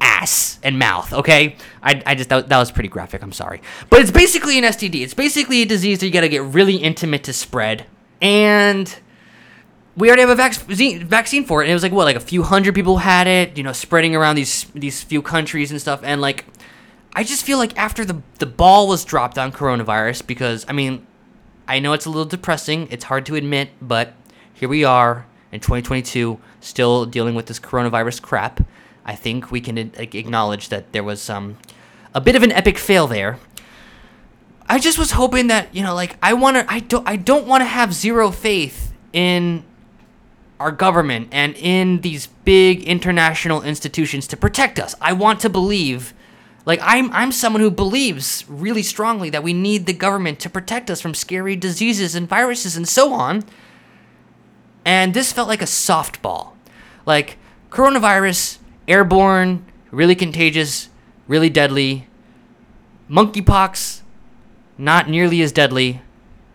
ass 0.00 0.60
and 0.62 0.78
mouth, 0.78 1.12
okay? 1.12 1.56
I, 1.82 2.00
I 2.06 2.14
just, 2.14 2.28
that, 2.28 2.48
that 2.48 2.58
was 2.58 2.70
pretty 2.70 2.88
graphic, 2.88 3.22
I'm 3.22 3.32
sorry. 3.32 3.60
But 3.90 4.00
it's 4.02 4.10
basically 4.12 4.56
an 4.56 4.64
STD. 4.64 5.02
It's 5.02 5.14
basically 5.14 5.62
a 5.62 5.66
disease 5.66 5.98
that 5.98 6.06
you 6.06 6.12
gotta 6.12 6.28
get 6.28 6.42
really 6.42 6.76
intimate 6.76 7.24
to 7.24 7.32
spread. 7.32 7.86
And 8.20 8.94
we 9.96 10.08
already 10.08 10.22
have 10.22 10.30
a 10.30 10.34
vaccine 10.34 11.04
vaccine 11.06 11.44
for 11.44 11.62
it. 11.62 11.66
And 11.66 11.72
it 11.72 11.74
was 11.74 11.82
like, 11.82 11.92
what, 11.92 12.04
like 12.04 12.16
a 12.16 12.20
few 12.20 12.42
hundred 12.42 12.74
people 12.74 12.98
had 12.98 13.26
it, 13.26 13.56
you 13.56 13.62
know, 13.62 13.72
spreading 13.72 14.16
around 14.16 14.36
these 14.36 14.64
these 14.74 15.02
few 15.02 15.22
countries 15.22 15.70
and 15.70 15.80
stuff. 15.80 16.00
And 16.02 16.20
like, 16.20 16.46
I 17.14 17.24
just 17.24 17.44
feel 17.44 17.58
like 17.58 17.76
after 17.76 18.04
the, 18.04 18.22
the 18.38 18.46
ball 18.46 18.88
was 18.88 19.04
dropped 19.04 19.36
on 19.36 19.52
coronavirus, 19.52 20.26
because, 20.26 20.64
I 20.66 20.72
mean, 20.72 21.06
I 21.68 21.78
know 21.78 21.92
it's 21.92 22.06
a 22.06 22.10
little 22.10 22.24
depressing, 22.24 22.88
it's 22.90 23.04
hard 23.04 23.26
to 23.26 23.34
admit, 23.34 23.70
but 23.82 24.14
here 24.52 24.68
we 24.68 24.82
are 24.84 25.26
in 25.50 25.60
2022, 25.60 26.40
still 26.60 27.04
dealing 27.04 27.34
with 27.34 27.46
this 27.46 27.60
coronavirus 27.60 28.22
crap. 28.22 28.66
I 29.04 29.14
think 29.14 29.50
we 29.50 29.60
can 29.60 29.76
acknowledge 29.76 30.70
that 30.70 30.92
there 30.92 31.04
was 31.04 31.28
um, 31.28 31.58
a 32.14 32.20
bit 32.20 32.34
of 32.34 32.42
an 32.42 32.52
epic 32.52 32.78
fail 32.78 33.06
there. 33.06 33.38
I 34.66 34.78
just 34.78 34.98
was 34.98 35.10
hoping 35.10 35.48
that 35.48 35.74
you 35.74 35.82
know, 35.82 35.94
like 35.94 36.16
I 36.22 36.32
want 36.32 36.56
to, 36.56 36.72
I 36.72 36.78
don't, 36.78 37.06
I 37.06 37.16
don't 37.16 37.46
want 37.46 37.60
to 37.60 37.66
have 37.66 37.92
zero 37.92 38.30
faith 38.30 38.94
in 39.12 39.64
our 40.62 40.70
government 40.70 41.28
and 41.32 41.56
in 41.56 42.00
these 42.02 42.28
big 42.44 42.84
international 42.84 43.62
institutions 43.62 44.28
to 44.28 44.36
protect 44.36 44.78
us. 44.78 44.94
I 45.00 45.12
want 45.12 45.40
to 45.40 45.50
believe, 45.50 46.14
like 46.64 46.78
I'm, 46.82 47.10
I'm 47.12 47.32
someone 47.32 47.60
who 47.60 47.70
believes 47.70 48.44
really 48.48 48.84
strongly 48.84 49.28
that 49.30 49.42
we 49.42 49.52
need 49.52 49.86
the 49.86 49.92
government 49.92 50.38
to 50.40 50.48
protect 50.48 50.88
us 50.88 51.00
from 51.00 51.14
scary 51.14 51.56
diseases 51.56 52.14
and 52.14 52.28
viruses 52.28 52.76
and 52.76 52.88
so 52.88 53.12
on. 53.12 53.44
And 54.84 55.14
this 55.14 55.32
felt 55.32 55.48
like 55.48 55.62
a 55.62 55.66
softball, 55.66 56.52
like 57.06 57.38
coronavirus, 57.70 58.58
airborne, 58.86 59.64
really 59.90 60.14
contagious, 60.14 60.88
really 61.26 61.50
deadly. 61.50 62.06
Monkeypox, 63.10 64.02
not 64.78 65.08
nearly 65.08 65.42
as 65.42 65.50
deadly, 65.50 66.02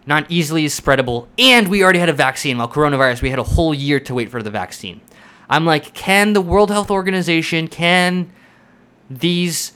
not 0.07 0.25
easily 0.31 0.65
as 0.65 0.79
spreadable, 0.79 1.27
and 1.37 1.67
we 1.67 1.83
already 1.83 1.99
had 1.99 2.09
a 2.09 2.13
vaccine. 2.13 2.57
While 2.57 2.69
coronavirus, 2.69 3.21
we 3.21 3.29
had 3.29 3.39
a 3.39 3.43
whole 3.43 3.73
year 3.73 3.99
to 3.99 4.13
wait 4.13 4.31
for 4.31 4.41
the 4.41 4.49
vaccine. 4.49 5.01
I'm 5.49 5.65
like, 5.65 5.93
can 5.93 6.33
the 6.33 6.41
World 6.41 6.71
Health 6.71 6.89
Organization, 6.89 7.67
can 7.67 8.31
these 9.09 9.73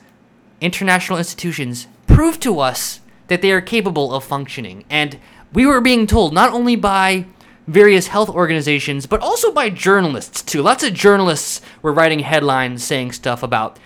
international 0.62 1.18
institutions 1.18 1.88
prove 2.08 2.40
to 2.40 2.60
us 2.60 3.02
that 3.28 3.42
they 3.42 3.52
are 3.52 3.62
capable 3.62 4.14
of 4.14 4.24
functioning? 4.24 4.86
And 4.90 5.20
we 5.54 5.66
were 5.66 5.82
being 5.82 6.08
told 6.08 6.34
not 6.34 6.54
only 6.54 6.78
by 6.78 7.26
various 7.68 8.08
health 8.08 8.30
organizations, 8.30 9.06
but 9.06 9.22
also 9.22 9.52
by 9.52 9.70
journalists 9.70 10.42
too. 10.42 10.62
Lots 10.62 10.84
of 10.84 10.94
journalists 10.94 11.62
were 11.82 11.94
writing 11.94 12.20
headlines 12.20 12.84
saying 12.84 13.12
stuff 13.12 13.44
about 13.44 13.80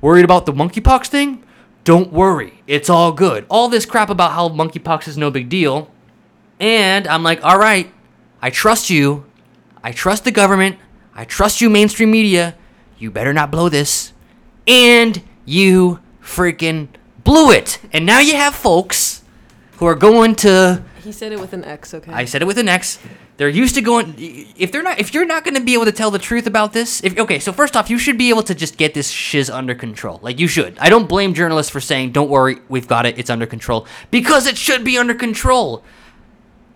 worried 0.00 0.24
about 0.24 0.46
the 0.46 0.52
monkeypox 0.52 1.06
thing? 1.06 1.43
Don't 1.84 2.12
worry, 2.12 2.62
it's 2.66 2.88
all 2.88 3.12
good. 3.12 3.44
All 3.50 3.68
this 3.68 3.84
crap 3.84 4.08
about 4.08 4.32
how 4.32 4.48
monkeypox 4.48 5.06
is 5.06 5.18
no 5.18 5.30
big 5.30 5.48
deal. 5.48 5.90
And 6.58 7.06
I'm 7.06 7.22
like, 7.22 7.44
all 7.44 7.58
right, 7.58 7.92
I 8.40 8.50
trust 8.50 8.88
you. 8.88 9.26
I 9.82 9.92
trust 9.92 10.24
the 10.24 10.30
government. 10.30 10.78
I 11.14 11.24
trust 11.24 11.60
you, 11.60 11.68
mainstream 11.68 12.10
media. 12.10 12.56
You 12.98 13.10
better 13.10 13.34
not 13.34 13.50
blow 13.50 13.68
this. 13.68 14.12
And 14.66 15.22
you 15.44 16.00
freaking 16.22 16.88
blew 17.22 17.50
it. 17.50 17.78
And 17.92 18.06
now 18.06 18.20
you 18.20 18.34
have 18.34 18.54
folks 18.54 19.22
who 19.76 19.86
are 19.86 19.94
going 19.94 20.34
to 20.36 20.82
He 21.04 21.12
said 21.12 21.32
it 21.32 21.38
with 21.38 21.52
an 21.52 21.64
X, 21.64 21.92
okay? 21.92 22.10
I 22.10 22.24
said 22.24 22.40
it 22.40 22.46
with 22.46 22.56
an 22.56 22.66
X. 22.66 22.98
They're 23.36 23.48
used 23.48 23.74
to 23.74 23.82
going. 23.82 24.14
If 24.16 24.72
they're 24.72 24.82
not, 24.82 24.98
if 24.98 25.12
you're 25.12 25.26
not 25.26 25.44
going 25.44 25.54
to 25.54 25.60
be 25.60 25.74
able 25.74 25.84
to 25.84 25.92
tell 25.92 26.10
the 26.10 26.18
truth 26.18 26.46
about 26.46 26.72
this, 26.72 27.04
if 27.04 27.18
okay, 27.18 27.38
so 27.38 27.52
first 27.52 27.76
off, 27.76 27.90
you 27.90 27.98
should 27.98 28.16
be 28.16 28.30
able 28.30 28.42
to 28.44 28.54
just 28.54 28.78
get 28.78 28.94
this 28.94 29.10
shiz 29.10 29.50
under 29.50 29.74
control. 29.74 30.18
Like 30.22 30.40
you 30.40 30.48
should. 30.48 30.78
I 30.78 30.88
don't 30.88 31.06
blame 31.06 31.34
journalists 31.34 31.70
for 31.70 31.80
saying, 31.80 32.12
"Don't 32.12 32.30
worry, 32.30 32.56
we've 32.70 32.88
got 32.88 33.04
it. 33.04 33.18
It's 33.18 33.28
under 33.28 33.44
control," 33.44 33.86
because 34.10 34.46
it 34.46 34.56
should 34.56 34.82
be 34.82 34.96
under 34.96 35.14
control. 35.14 35.84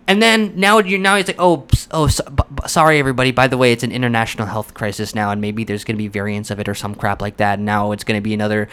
And 0.09 0.23
then 0.23 0.55
now 0.57 0.79
you 0.79 0.97
now 0.97 1.17
it's 1.17 1.29
like, 1.29 1.37
oh, 1.39 1.67
oh, 1.91 2.07
so, 2.07 2.25
b- 2.31 2.43
sorry 2.67 2.99
everybody. 2.99 3.31
By 3.31 3.47
the 3.47 3.59
way, 3.59 3.73
it's 3.73 3.83
an 3.83 3.93
international 3.93 4.47
health 4.47 4.73
crisis 4.73 5.15
now, 5.15 5.31
and 5.31 5.39
maybe 5.39 5.65
there's 5.65 5.85
going 5.85 5.97
to 5.97 6.03
be 6.03 6.09
variants 6.09 6.51
of 6.51 6.59
it 6.59 6.67
or 6.67 6.75
some 6.75 6.95
crap 6.95 7.21
like 7.21 7.37
that. 7.37 7.61
Now 7.61 7.93
it's 7.93 8.05
going 8.05 8.17
to 8.19 8.23
be 8.23 8.33
another 8.33 8.71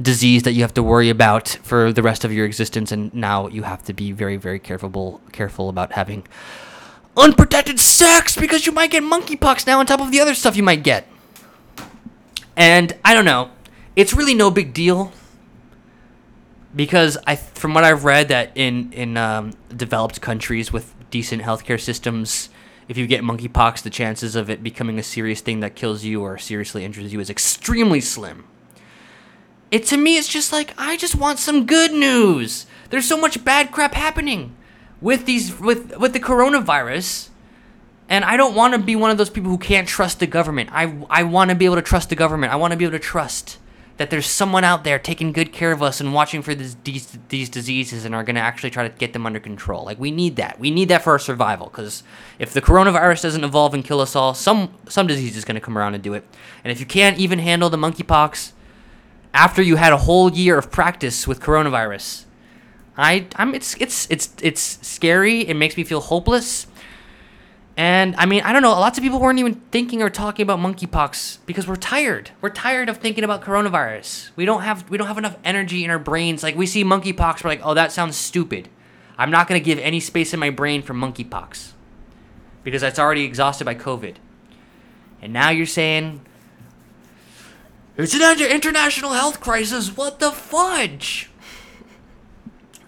disease 0.00 0.44
that 0.44 0.52
you 0.52 0.62
have 0.62 0.72
to 0.74 0.82
worry 0.82 1.10
about 1.10 1.48
for 1.48 1.92
the 1.92 2.00
rest 2.00 2.24
of 2.24 2.32
your 2.32 2.46
existence, 2.46 2.92
and 2.92 3.12
now 3.12 3.48
you 3.48 3.64
have 3.64 3.82
to 3.86 3.92
be 3.92 4.12
very, 4.12 4.36
very 4.36 4.60
careful, 4.60 5.20
careful 5.32 5.68
about 5.68 5.92
having 5.92 6.22
unprotected 7.16 7.80
sex 7.80 8.36
because 8.36 8.64
you 8.64 8.70
might 8.70 8.92
get 8.92 9.02
monkeypox 9.02 9.66
now 9.66 9.80
on 9.80 9.86
top 9.86 10.00
of 10.00 10.12
the 10.12 10.20
other 10.20 10.32
stuff 10.32 10.56
you 10.56 10.62
might 10.62 10.84
get. 10.84 11.08
And 12.56 12.96
I 13.04 13.14
don't 13.14 13.24
know, 13.24 13.50
it's 13.96 14.14
really 14.14 14.34
no 14.34 14.48
big 14.48 14.72
deal 14.72 15.12
because 16.74 17.18
I, 17.26 17.36
from 17.36 17.74
what 17.74 17.84
I've 17.84 18.04
read, 18.04 18.28
that 18.28 18.52
in 18.54 18.92
in 18.92 19.16
um, 19.16 19.52
developed 19.74 20.20
countries 20.20 20.72
with 20.72 20.94
decent 21.10 21.42
healthcare 21.42 21.80
systems, 21.80 22.48
if 22.88 22.96
you 22.96 23.06
get 23.06 23.22
monkeypox, 23.22 23.82
the 23.82 23.90
chances 23.90 24.34
of 24.34 24.50
it 24.50 24.62
becoming 24.62 24.98
a 24.98 25.02
serious 25.02 25.40
thing 25.40 25.60
that 25.60 25.74
kills 25.74 26.04
you 26.04 26.22
or 26.22 26.38
seriously 26.38 26.84
injures 26.84 27.12
you 27.12 27.20
is 27.20 27.30
extremely 27.30 28.00
slim. 28.00 28.44
It 29.70 29.84
to 29.86 29.96
me, 29.96 30.16
it's 30.16 30.28
just 30.28 30.52
like 30.52 30.74
I 30.78 30.96
just 30.96 31.14
want 31.14 31.38
some 31.38 31.66
good 31.66 31.92
news. 31.92 32.66
There's 32.90 33.08
so 33.08 33.18
much 33.18 33.44
bad 33.44 33.72
crap 33.72 33.94
happening 33.94 34.54
with 35.00 35.26
these 35.26 35.58
with 35.58 35.96
with 35.96 36.12
the 36.12 36.20
coronavirus. 36.20 37.28
And 38.08 38.26
I 38.26 38.36
don't 38.36 38.54
want 38.54 38.74
to 38.74 38.80
be 38.80 38.94
one 38.94 39.10
of 39.10 39.16
those 39.16 39.30
people 39.30 39.50
who 39.50 39.56
can't 39.56 39.88
trust 39.88 40.20
the 40.20 40.26
government. 40.26 40.68
I, 40.70 41.02
I 41.08 41.22
want 41.22 41.48
to 41.48 41.54
be 41.54 41.64
able 41.64 41.76
to 41.76 41.82
trust 41.82 42.10
the 42.10 42.16
government. 42.16 42.52
I 42.52 42.56
want 42.56 42.72
to 42.72 42.76
be 42.76 42.84
able 42.84 42.92
to 42.92 42.98
trust 42.98 43.56
that 43.96 44.10
there's 44.10 44.26
someone 44.26 44.64
out 44.64 44.84
there 44.84 44.98
taking 44.98 45.32
good 45.32 45.52
care 45.52 45.72
of 45.72 45.82
us 45.82 46.00
and 46.00 46.14
watching 46.14 46.42
for 46.42 46.54
this, 46.54 46.76
these 46.84 47.18
these 47.28 47.48
diseases 47.48 48.04
and 48.04 48.14
are 48.14 48.24
going 48.24 48.36
to 48.36 48.40
actually 48.40 48.70
try 48.70 48.86
to 48.86 48.94
get 48.96 49.12
them 49.12 49.26
under 49.26 49.40
control. 49.40 49.84
Like 49.84 49.98
we 49.98 50.10
need 50.10 50.36
that. 50.36 50.58
We 50.58 50.70
need 50.70 50.88
that 50.88 51.02
for 51.02 51.10
our 51.12 51.18
survival 51.18 51.66
because 51.66 52.02
if 52.38 52.52
the 52.52 52.62
coronavirus 52.62 53.22
doesn't 53.22 53.44
evolve 53.44 53.74
and 53.74 53.84
kill 53.84 54.00
us 54.00 54.16
all, 54.16 54.34
some 54.34 54.74
some 54.88 55.06
disease 55.06 55.36
is 55.36 55.44
going 55.44 55.56
to 55.56 55.60
come 55.60 55.76
around 55.76 55.94
and 55.94 56.02
do 56.02 56.14
it. 56.14 56.24
And 56.64 56.72
if 56.72 56.80
you 56.80 56.86
can't 56.86 57.18
even 57.18 57.38
handle 57.38 57.70
the 57.70 57.76
monkeypox 57.76 58.52
after 59.34 59.62
you 59.62 59.76
had 59.76 59.92
a 59.92 59.98
whole 59.98 60.30
year 60.32 60.58
of 60.58 60.70
practice 60.70 61.26
with 61.26 61.40
coronavirus, 61.40 62.24
I 62.96 63.26
I'm 63.36 63.54
it's 63.54 63.76
it's 63.80 64.06
it's 64.10 64.34
it's 64.42 64.86
scary. 64.86 65.40
It 65.40 65.54
makes 65.54 65.76
me 65.76 65.84
feel 65.84 66.00
hopeless. 66.00 66.66
And 67.76 68.14
I 68.16 68.26
mean, 68.26 68.42
I 68.42 68.52
don't 68.52 68.60
know. 68.60 68.72
Lots 68.72 68.98
of 68.98 69.04
people 69.04 69.18
weren't 69.18 69.38
even 69.38 69.54
thinking 69.70 70.02
or 70.02 70.10
talking 70.10 70.42
about 70.42 70.58
monkeypox 70.58 71.38
because 71.46 71.66
we're 71.66 71.76
tired. 71.76 72.30
We're 72.42 72.50
tired 72.50 72.88
of 72.90 72.98
thinking 72.98 73.24
about 73.24 73.42
coronavirus. 73.42 74.30
We 74.36 74.44
don't 74.44 74.62
have 74.62 74.88
we 74.90 74.98
don't 74.98 75.06
have 75.06 75.18
enough 75.18 75.38
energy 75.42 75.84
in 75.84 75.90
our 75.90 75.98
brains. 75.98 76.42
Like 76.42 76.54
we 76.54 76.66
see 76.66 76.84
monkeypox, 76.84 77.42
we're 77.42 77.50
like, 77.50 77.60
oh, 77.64 77.74
that 77.74 77.90
sounds 77.90 78.16
stupid. 78.16 78.68
I'm 79.16 79.30
not 79.30 79.48
gonna 79.48 79.60
give 79.60 79.78
any 79.78 80.00
space 80.00 80.34
in 80.34 80.40
my 80.40 80.50
brain 80.50 80.82
for 80.82 80.92
monkeypox 80.92 81.70
because 82.62 82.82
that's 82.82 82.98
already 82.98 83.24
exhausted 83.24 83.64
by 83.64 83.74
COVID. 83.74 84.16
And 85.22 85.32
now 85.32 85.48
you're 85.48 85.64
saying 85.64 86.20
it's 87.96 88.14
an 88.14 88.50
international 88.50 89.12
health 89.12 89.40
crisis. 89.40 89.96
What 89.96 90.18
the 90.18 90.30
fudge? 90.30 91.30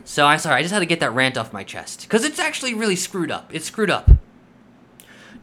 So 0.04 0.26
I'm 0.26 0.38
sorry. 0.38 0.56
I 0.56 0.62
just 0.62 0.74
had 0.74 0.80
to 0.80 0.86
get 0.86 1.00
that 1.00 1.12
rant 1.12 1.38
off 1.38 1.54
my 1.54 1.64
chest 1.64 2.02
because 2.02 2.24
it's 2.24 2.38
actually 2.38 2.74
really 2.74 2.96
screwed 2.96 3.30
up. 3.30 3.54
It's 3.54 3.66
screwed 3.66 3.90
up. 3.90 4.10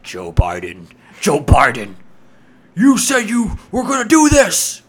Joe 0.02 0.32
Biden. 0.32 0.86
Joe 1.20 1.40
Biden. 1.40 1.94
You 2.74 2.98
said 2.98 3.28
you 3.28 3.56
were 3.70 3.82
gonna 3.82 4.08
do 4.08 4.28
this. 4.28 4.82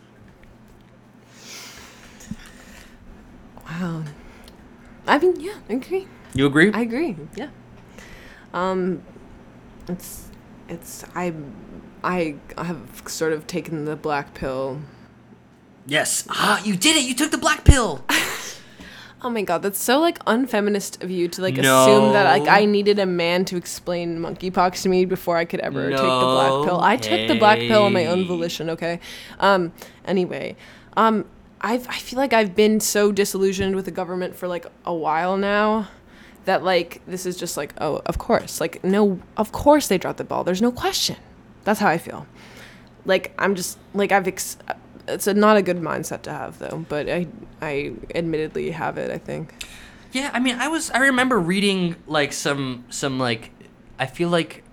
Wow. 3.70 4.03
I 5.07 5.18
mean, 5.20 5.39
yeah, 5.39 5.57
I 5.70 5.74
agree. 5.74 6.07
You 6.34 6.45
agree? 6.45 6.72
I 6.74 6.82
agree. 6.82 7.16
Yeah. 7.36 7.49
Um, 8.53 9.03
it's 9.88 10.28
it's 10.70 11.03
I 11.14 11.34
I 12.03 12.36
have 12.57 13.03
sort 13.07 13.34
of 13.34 13.47
taken 13.47 13.86
the 13.86 13.95
black 13.95 14.34
pill. 14.34 14.82
yes. 15.86 16.26
Ah, 16.30 16.61
you 16.64 16.76
did 16.78 16.95
it. 16.95 17.03
You 17.03 17.16
took 17.16 17.32
the 17.32 17.38
black 17.38 17.64
pill. 17.66 18.03
Oh 19.26 19.30
my 19.30 19.41
god, 19.41 19.61
that's 19.61 19.82
so 19.82 19.99
like 19.99 20.19
unfeminist 20.28 21.01
of 21.01 21.09
you 21.09 21.30
to 21.30 21.41
like 21.41 21.57
assume 21.57 22.11
that 22.13 22.26
like 22.26 22.49
I 22.49 22.65
needed 22.65 22.99
a 22.99 23.05
man 23.05 23.45
to 23.45 23.55
explain 23.55 24.19
monkeypox 24.19 24.82
to 24.84 24.89
me 24.89 25.05
before 25.05 25.38
I 25.38 25.45
could 25.45 25.61
ever 25.61 25.89
take 25.89 25.97
the 25.97 26.03
black 26.05 26.65
pill. 26.67 26.80
I 26.82 26.97
took 26.97 27.28
the 27.30 27.39
black 27.39 27.59
pill 27.59 27.84
on 27.84 27.93
my 27.93 28.05
own 28.05 28.26
volition, 28.28 28.69
okay? 28.71 28.99
Um 29.39 29.71
anyway, 30.05 30.57
um 30.97 31.26
I 31.61 31.76
I 31.76 31.99
feel 31.99 32.17
like 32.17 32.34
I've 32.34 32.53
been 32.53 32.82
so 32.82 33.11
disillusioned 33.13 33.76
with 33.76 33.86
the 33.86 33.91
government 33.91 34.36
for 34.36 34.47
like 34.49 34.65
a 34.86 34.93
while 34.93 35.38
now 35.38 35.88
that 36.43 36.63
like 36.63 37.01
this 37.07 37.26
is 37.26 37.38
just 37.38 37.55
like 37.55 37.74
oh, 37.80 38.01
of 38.05 38.17
course. 38.17 38.59
Like 38.59 38.84
no, 38.84 39.19
of 39.38 39.53
course 39.53 39.88
they 39.88 39.97
dropped 39.97 40.17
the 40.17 40.26
ball. 40.26 40.43
There's 40.43 40.61
no 40.61 40.71
question. 40.71 41.15
That's 41.63 41.80
how 41.80 41.88
I 41.88 41.97
feel. 41.97 42.28
Like 43.05 43.34
I'm 43.39 43.55
just 43.55 43.78
like 43.93 44.11
I've 44.11 44.28
ex- 44.28 44.57
it's 45.08 45.28
a, 45.28 45.34
not 45.34 45.58
a 45.58 45.62
good 45.62 45.80
mindset 45.80 46.22
to 46.24 46.32
have 46.32 46.60
though, 46.60 46.86
but 46.89 47.10
I 47.10 47.28
I 47.62 47.93
admittedly 48.16 48.72
have 48.72 48.97
it, 48.97 49.12
I 49.12 49.18
think. 49.18 49.54
Yeah, 50.12 50.30
I 50.34 50.39
mean, 50.39 50.56
I 50.60 50.68
was 50.68 50.91
I 50.91 50.99
remember 50.99 51.39
reading 51.39 51.95
like 52.08 52.34
some 52.34 52.86
some 52.89 53.20
like 53.20 53.51
I 53.99 54.06
feel 54.06 54.30
like 54.30 54.64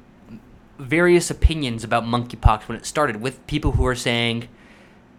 various 0.78 1.30
opinions 1.30 1.84
about 1.84 2.04
monkeypox 2.04 2.68
when 2.68 2.76
it 2.76 2.86
started 2.86 3.20
with 3.20 3.46
people 3.46 3.72
who 3.72 3.82
were 3.82 3.94
saying 3.94 4.48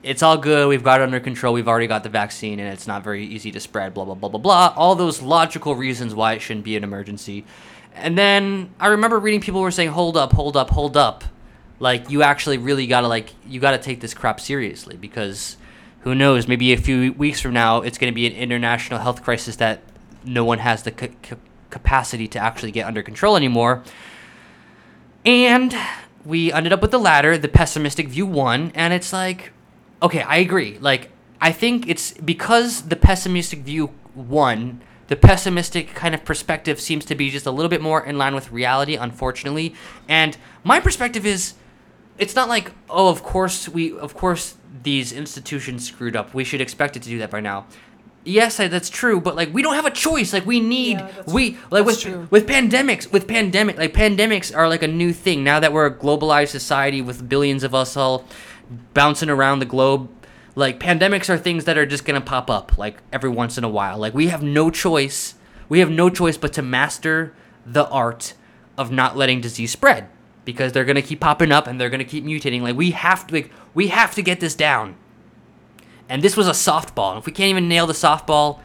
it's 0.03 0.24
all 0.24 0.38
good, 0.38 0.68
we've 0.68 0.84
got 0.84 0.99
it 0.99 1.03
under 1.03 1.20
control, 1.20 1.53
we've 1.53 1.68
already 1.68 1.86
got 1.86 2.03
the 2.03 2.09
vaccine 2.09 2.59
and 2.59 2.74
it's 2.74 2.88
not 2.88 3.03
very 3.03 3.24
easy 3.24 3.51
to 3.51 3.59
spread, 3.59 3.93
blah 3.93 4.05
blah 4.05 4.16
blah 4.16 4.30
blah 4.30 4.39
blah. 4.39 4.74
All 4.76 4.95
those 4.95 5.22
logical 5.22 5.76
reasons 5.76 6.16
why 6.16 6.34
it 6.34 6.39
shouldn't 6.39 6.66
be 6.66 6.76
an 6.76 6.84
emergency. 6.84 7.45
And 7.93 8.18
then 8.18 8.74
I 8.80 8.88
remember 8.88 9.20
reading 9.20 9.41
people 9.41 9.62
were 9.62 9.72
saying 9.72 9.89
hold 9.89 10.18
up, 10.18 10.34
hold 10.34 10.55
up, 10.57 10.70
hold 10.70 10.97
up. 10.97 11.24
Like 11.82 12.11
you 12.11 12.21
actually 12.21 12.59
really 12.59 12.86
got 12.86 13.01
to 13.01 13.07
like 13.07 13.34
you 13.45 13.59
got 13.59 13.71
to 13.71 13.79
take 13.79 14.01
this 14.01 14.13
crap 14.13 14.39
seriously 14.39 14.97
because 14.97 15.57
who 16.01 16.13
knows, 16.13 16.47
maybe 16.47 16.73
a 16.73 16.77
few 16.77 17.11
weeks 17.13 17.41
from 17.41 17.53
now 17.53 17.82
it's 17.82 17.97
to 17.97 18.11
be 18.11 18.27
an 18.27 18.34
international 18.34 18.99
health 18.99 19.23
crisis 19.23 19.55
that 19.55 19.82
no 20.23 20.45
one 20.45 20.59
has 20.59 20.84
the 20.84 20.91
ca- 20.91 21.09
ca- 21.23 21.38
capacity 21.71 22.27
to 22.27 22.38
actually 22.39 22.71
get 22.71 22.86
under 22.86 23.01
control 23.01 23.36
anymore. 23.36 23.84
And 25.25 25.75
we 26.23 26.53
ended 26.53 26.71
up 26.71 26.84
with 26.84 26.91
the 26.91 26.99
latter, 26.99 27.36
the 27.36 27.47
pessimistic 27.47 28.09
view 28.09 28.27
won, 28.27 28.71
and 28.75 28.93
it's 28.93 29.11
like, 29.11 29.51
okay, 30.03 30.21
I 30.21 30.38
agree. 30.38 30.77
Like, 30.79 31.09
I 31.39 31.51
think 31.51 31.89
it's 31.89 32.13
because 32.13 32.84
the 32.84 32.95
pessimistic 32.95 33.59
view 33.59 33.89
won, 34.13 34.82
the 35.07 35.15
pessimistic 35.15 35.95
kind 35.95 36.13
of 36.13 36.23
perspective 36.25 36.79
seems 36.79 37.05
to 37.05 37.15
be 37.15 37.32
just 37.32 37.47
a 37.47 37.51
little 37.51 37.69
bit 37.69 37.82
more 37.82 38.05
in 38.05 38.19
line 38.19 38.36
with 38.36 38.51
reality, 38.51 38.95
unfortunately. 38.95 39.73
And 40.07 40.38
my 40.63 40.79
perspective 40.79 41.25
is, 41.25 41.55
it's 42.22 42.36
not 42.36 42.47
like, 42.47 42.72
oh, 42.89 43.09
of 43.09 43.24
course 43.24 43.67
we, 43.67 43.97
of 43.97 44.13
course 44.15 44.55
these 44.84 45.11
institutions 45.11 45.86
screwed 45.86 46.15
up. 46.15 46.34
We 46.34 46.43
should 46.45 46.61
expect 46.61 46.95
it 46.95 47.03
to 47.03 47.09
do 47.09 47.17
that 47.19 47.32
by 47.32 47.41
now. 47.41 47.65
Yes, 48.24 48.59
I- 48.59 48.67
that's 48.67 48.89
true, 48.89 49.19
but 49.19 49.36
like 49.36 49.51
we 49.53 49.61
don't 49.63 49.74
have 49.74 49.86
a 49.88 49.91
choice. 49.91 50.32
Like 50.32 50.45
we 50.45 50.59
need 50.59 50.99
Yeah, 50.99 51.11
we 51.28 51.57
like 51.72 51.86
with 51.86 51.99
true. 52.01 52.28
with 52.30 52.45
pandemics 52.47 53.11
with 53.11 53.28
pandemic 53.28 53.78
like 53.78 53.93
pandemics 53.93 54.55
are 54.55 54.69
like 54.69 54.84
a 54.84 54.88
new 54.88 55.11
thing 55.11 55.43
now 55.43 55.59
that 55.59 55.74
we're 55.74 55.88
a 55.88 55.93
globalized 55.93 56.49
society 56.49 57.01
with 57.01 57.28
billions 57.28 57.63
of 57.63 57.74
us 57.76 57.97
all 57.97 58.24
bouncing 58.93 59.30
around 59.30 59.57
the 59.59 59.65
globe 59.65 60.07
like 60.55 60.80
pandemics 60.80 61.30
are 61.30 61.38
things 61.38 61.65
that 61.65 61.78
are 61.80 61.86
just 61.86 62.05
gonna 62.05 62.22
pop 62.22 62.49
up 62.49 62.78
like 62.78 62.97
every 63.11 63.30
once 63.30 63.57
in 63.57 63.63
a 63.63 63.69
while 63.69 63.97
like 63.97 64.13
we 64.13 64.28
have 64.28 64.43
no 64.43 64.69
choice 64.69 65.34
we 65.67 65.80
have 65.80 65.89
no 65.89 66.09
choice 66.09 66.38
but 66.38 66.53
to 66.53 66.61
master 66.61 67.34
the 67.65 67.88
art 67.89 68.34
of 68.78 68.91
not 68.91 69.17
letting 69.17 69.41
disease 69.41 69.72
spread 69.72 70.07
because 70.46 70.72
they're 70.72 70.86
gonna 70.86 71.02
keep 71.02 71.20
popping 71.20 71.52
up 71.52 71.68
and 71.68 71.80
they're 71.80 71.89
gonna 71.89 72.04
keep 72.04 72.24
mutating. 72.26 72.62
Like 72.62 72.76
we 72.76 72.92
have 72.92 73.28
to 73.28 73.34
like, 73.34 73.52
we 73.74 73.88
have 73.88 74.14
to 74.16 74.22
get 74.22 74.39
this 74.39 74.56
down. 74.56 74.96
And 76.10 76.22
this 76.22 76.36
was 76.36 76.48
a 76.48 76.52
softball. 76.52 77.12
And 77.12 77.20
if 77.20 77.26
we 77.26 77.32
can't 77.32 77.50
even 77.50 77.68
nail 77.70 77.88
the 77.88 77.94
softball 77.94 78.60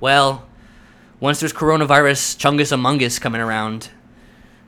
well 0.00 0.46
once 1.20 1.40
there's 1.40 1.52
coronavirus 1.52 2.36
chungus 2.36 2.72
among 2.72 3.02
us 3.02 3.18
coming 3.18 3.40
around 3.40 3.90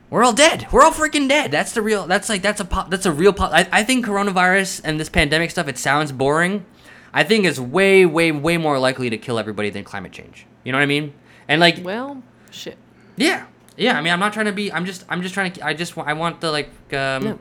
we're 0.09 0.23
all 0.23 0.33
dead. 0.33 0.67
We're 0.71 0.83
all 0.83 0.91
freaking 0.91 1.27
dead. 1.27 1.51
That's 1.51 1.73
the 1.73 1.81
real 1.81 2.05
that's 2.07 2.29
like 2.29 2.41
that's 2.41 2.61
a 2.61 2.65
po- 2.65 2.85
that's 2.89 3.05
a 3.05 3.11
real 3.11 3.33
po- 3.33 3.45
I, 3.51 3.67
I 3.71 3.83
think 3.83 4.05
coronavirus 4.05 4.81
and 4.83 4.99
this 4.99 5.09
pandemic 5.09 5.49
stuff 5.51 5.67
it 5.67 5.77
sounds 5.77 6.11
boring. 6.11 6.65
I 7.11 7.23
think 7.23 7.43
it's 7.45 7.59
way 7.59 8.05
way 8.05 8.31
way 8.31 8.57
more 8.57 8.77
likely 8.79 9.09
to 9.09 9.17
kill 9.17 9.39
everybody 9.39 9.71
than 9.71 9.83
climate 9.83 10.11
change. 10.11 10.45
You 10.63 10.71
know 10.71 10.77
what 10.77 10.83
i 10.83 10.87
mean? 10.87 11.13
And 11.47 11.59
like 11.59 11.79
Well, 11.83 12.21
shit. 12.51 12.77
yeah 13.17 13.47
yeah 13.77 13.97
i 13.97 14.01
mean 14.01 14.11
i'm 14.13 14.19
not 14.19 14.33
trying 14.33 14.45
to 14.45 14.51
be 14.51 14.71
i'm 14.71 14.85
just 14.85 15.03
i'm 15.09 15.21
just 15.21 15.33
trying 15.33 15.51
to 15.51 15.65
i 15.65 15.73
just 15.73 15.95
want 15.97 16.07
i 16.09 16.13
want 16.13 16.41
the 16.41 16.51
like 16.51 16.69
um 16.93 17.23
No. 17.23 17.39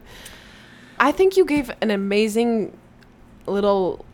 I 0.98 1.10
think 1.10 1.36
you 1.36 1.44
gave 1.44 1.72
an 1.80 1.90
amazing 1.90 2.76
little 3.46 4.04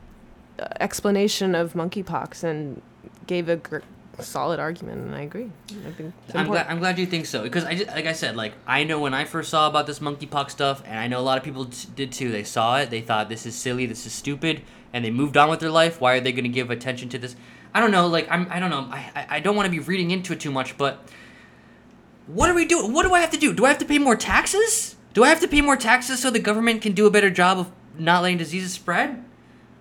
uh, 0.59 0.66
explanation 0.81 1.55
of 1.55 1.75
monkeypox 1.75 2.43
and 2.43 2.81
gave 3.27 3.49
a 3.51 3.57
gr- 3.57 3.81
solid 4.18 4.59
argument, 4.59 5.03
and 5.03 5.14
I 5.14 5.21
agree. 5.21 5.51
I 5.87 5.91
think 5.93 6.14
I'm 6.35 6.47
glad. 6.47 6.66
I'm 6.68 6.79
glad 6.79 6.99
you 6.99 7.07
think 7.07 7.27
so 7.27 7.43
because 7.43 7.64
I 7.64 7.75
just, 7.75 7.89
like 7.89 8.07
I 8.07 8.12
said 8.14 8.35
like 8.35 8.55
I 8.66 8.85
know 8.85 8.99
when 8.99 9.12
I 9.14 9.25
first 9.27 9.51
saw 9.51 9.68
about 9.68 9.87
this 9.87 9.99
monkeypox 10.01 10.51
stuff 10.51 10.83
and 10.87 10.99
I 10.99 11.07
know 11.07 11.21
a 11.21 11.27
lot 11.31 11.37
of 11.39 11.45
people 11.45 11.66
t- 11.66 11.89
did 11.95 12.12
too 12.12 12.31
they 12.33 12.45
saw 12.45 12.79
it 12.79 12.89
they 12.91 13.03
thought 13.03 13.29
this 13.29 13.45
is 13.47 13.55
silly 13.55 13.85
this 13.87 14.07
is 14.07 14.12
stupid 14.14 14.62
and 14.93 15.05
they 15.05 15.11
moved 15.11 15.37
on 15.37 15.49
with 15.51 15.61
their 15.61 15.71
life 15.71 16.01
why 16.01 16.14
are 16.14 16.21
they 16.21 16.33
going 16.33 16.45
to 16.45 16.51
give 16.51 16.71
attention 16.71 17.09
to 17.11 17.18
this 17.18 17.37
I 17.75 17.81
don't 17.81 17.91
know 17.93 18.07
like 18.09 18.27
I'm 18.31 18.47
I 18.51 18.59
don't 18.59 18.71
know 18.71 18.89
I 18.91 19.11
I, 19.14 19.27
I 19.37 19.41
don't 19.41 19.55
want 19.55 19.66
to 19.66 19.71
be 19.71 19.81
reading 19.81 20.11
into 20.11 20.33
it 20.33 20.41
too 20.41 20.51
much 20.51 20.77
but 20.79 21.07
What 22.35 22.49
are 22.49 22.55
we 22.55 22.64
doing? 22.64 22.93
What 22.93 23.05
do 23.05 23.12
I 23.12 23.20
have 23.20 23.31
to 23.31 23.37
do? 23.37 23.53
Do 23.53 23.64
I 23.64 23.68
have 23.68 23.78
to 23.78 23.85
pay 23.85 23.99
more 23.99 24.14
taxes? 24.14 24.95
Do 25.14 25.24
I 25.24 25.28
have 25.28 25.41
to 25.41 25.49
pay 25.49 25.61
more 25.61 25.76
taxes 25.76 26.20
so 26.20 26.31
the 26.31 26.39
government 26.39 26.81
can 26.81 26.93
do 26.93 27.07
a 27.07 27.11
better 27.11 27.31
job 27.31 27.59
of 27.59 27.72
not 27.99 28.22
letting 28.22 28.39
diseases 28.39 28.72
spread? 28.72 29.24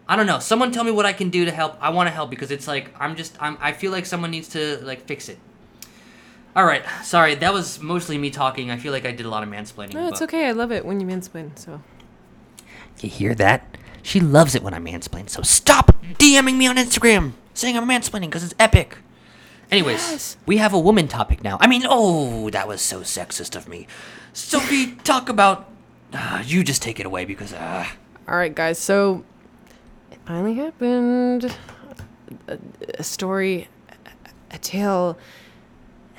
I 0.07 0.15
don't 0.15 0.25
know. 0.25 0.39
Someone 0.39 0.71
tell 0.71 0.83
me 0.83 0.89
what 0.89 1.05
I 1.05 1.13
can 1.13 1.29
do 1.29 1.45
to 1.45 1.51
help. 1.51 1.77
I 1.79 1.89
want 1.91 2.07
to 2.07 2.11
help 2.11 2.31
because 2.31 2.49
it's 2.49 2.67
like 2.67 2.91
I'm 2.99 3.15
just 3.15 3.37
I'm 3.39 3.57
I 3.61 3.73
feel 3.73 3.91
like 3.91 4.07
someone 4.07 4.31
needs 4.31 4.47
to 4.49 4.79
like 4.83 5.05
fix 5.05 5.29
it. 5.29 5.37
All 6.55 6.65
right, 6.65 6.83
sorry. 7.03 7.35
That 7.35 7.53
was 7.53 7.79
mostly 7.79 8.17
me 8.17 8.31
talking. 8.31 8.71
I 8.71 8.77
feel 8.77 8.91
like 8.91 9.05
I 9.05 9.11
did 9.11 9.27
a 9.27 9.29
lot 9.29 9.43
of 9.43 9.49
mansplaining. 9.49 9.93
No, 9.93 10.07
it's 10.07 10.19
but- 10.19 10.29
okay. 10.29 10.47
I 10.47 10.51
love 10.51 10.71
it 10.71 10.83
when 10.83 10.99
you 10.99 11.05
mansplain. 11.05 11.57
So 11.59 11.81
You 13.01 13.09
hear 13.09 13.35
that? 13.35 13.77
She 14.01 14.19
loves 14.19 14.55
it 14.55 14.63
when 14.63 14.73
I 14.73 14.79
mansplain. 14.79 15.29
So 15.29 15.43
stop 15.43 15.95
DMing 16.17 16.55
me 16.57 16.65
on 16.65 16.77
Instagram 16.77 17.33
saying 17.53 17.77
I'm 17.77 17.87
mansplaining 17.87 18.27
because 18.27 18.43
it's 18.43 18.55
epic. 18.57 18.97
Anyways, 19.71 20.09
Yes. 20.11 20.37
we 20.45 20.57
have 20.57 20.73
a 20.73 20.79
woman 20.79 21.07
topic 21.07 21.43
now. 21.43 21.57
I 21.61 21.67
mean, 21.67 21.83
oh, 21.87 22.49
that 22.49 22.67
was 22.67 22.81
so 22.81 23.01
sexist 23.01 23.55
of 23.55 23.67
me. 23.67 23.87
Sophie, 24.33 24.93
talk 25.03 25.29
about. 25.29 25.69
Uh, 26.11 26.41
you 26.45 26.63
just 26.63 26.81
take 26.81 26.99
it 26.99 27.05
away 27.05 27.25
because. 27.25 27.53
Uh, 27.53 27.85
All 28.27 28.35
right, 28.35 28.53
guys. 28.53 28.79
So 28.79 29.23
it 30.11 30.17
finally 30.25 30.55
happened. 30.55 31.55
A, 32.47 32.57
a 32.97 33.03
story, 33.03 33.67
a, 34.51 34.55
a 34.55 34.57
tale, 34.57 35.17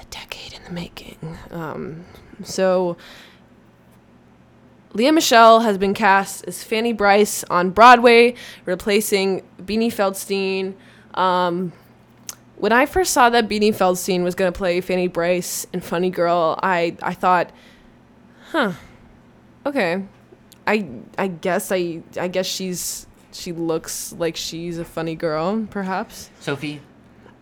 a 0.01 0.05
decade 0.07 0.53
in 0.53 0.63
the 0.65 0.71
making. 0.71 1.37
Um, 1.51 2.05
so 2.45 2.97
Lea 4.93 5.11
Michele 5.11 5.61
has 5.61 5.77
been 5.79 5.95
cast 5.95 6.45
as 6.47 6.63
Fanny 6.63 6.93
Brice 6.93 7.45
on 7.51 7.71
Broadway, 7.71 8.35
replacing 8.65 9.43
Beanie 9.61 9.89
Feldstein. 9.93 10.75
Um, 11.19 11.73
when 12.61 12.73
I 12.73 12.87
first 12.87 13.13
saw 13.13 13.31
that 13.31 13.49
Beanie 13.49 13.75
Feldstein 13.75 14.23
was 14.23 14.35
going 14.35 14.53
to 14.53 14.57
play 14.57 14.81
Fanny 14.81 15.09
Brice 15.09 15.67
in 15.73 15.81
Funny 15.81 16.11
Girl, 16.11 16.59
I, 16.63 16.97
I 17.03 17.15
thought, 17.15 17.51
huh, 18.51 18.73
okay. 19.65 20.05
I 20.67 20.87
I 21.19 21.27
guess 21.27 21.73
I 21.73 22.03
I 22.17 22.29
guess 22.29 22.47
she's 22.47 23.07
she 23.33 23.51
looks 23.53 24.13
like 24.13 24.37
she's 24.37 24.79
a 24.79 24.85
funny 24.85 25.17
girl, 25.17 25.67
perhaps. 25.71 26.31
Sophie, 26.39 26.81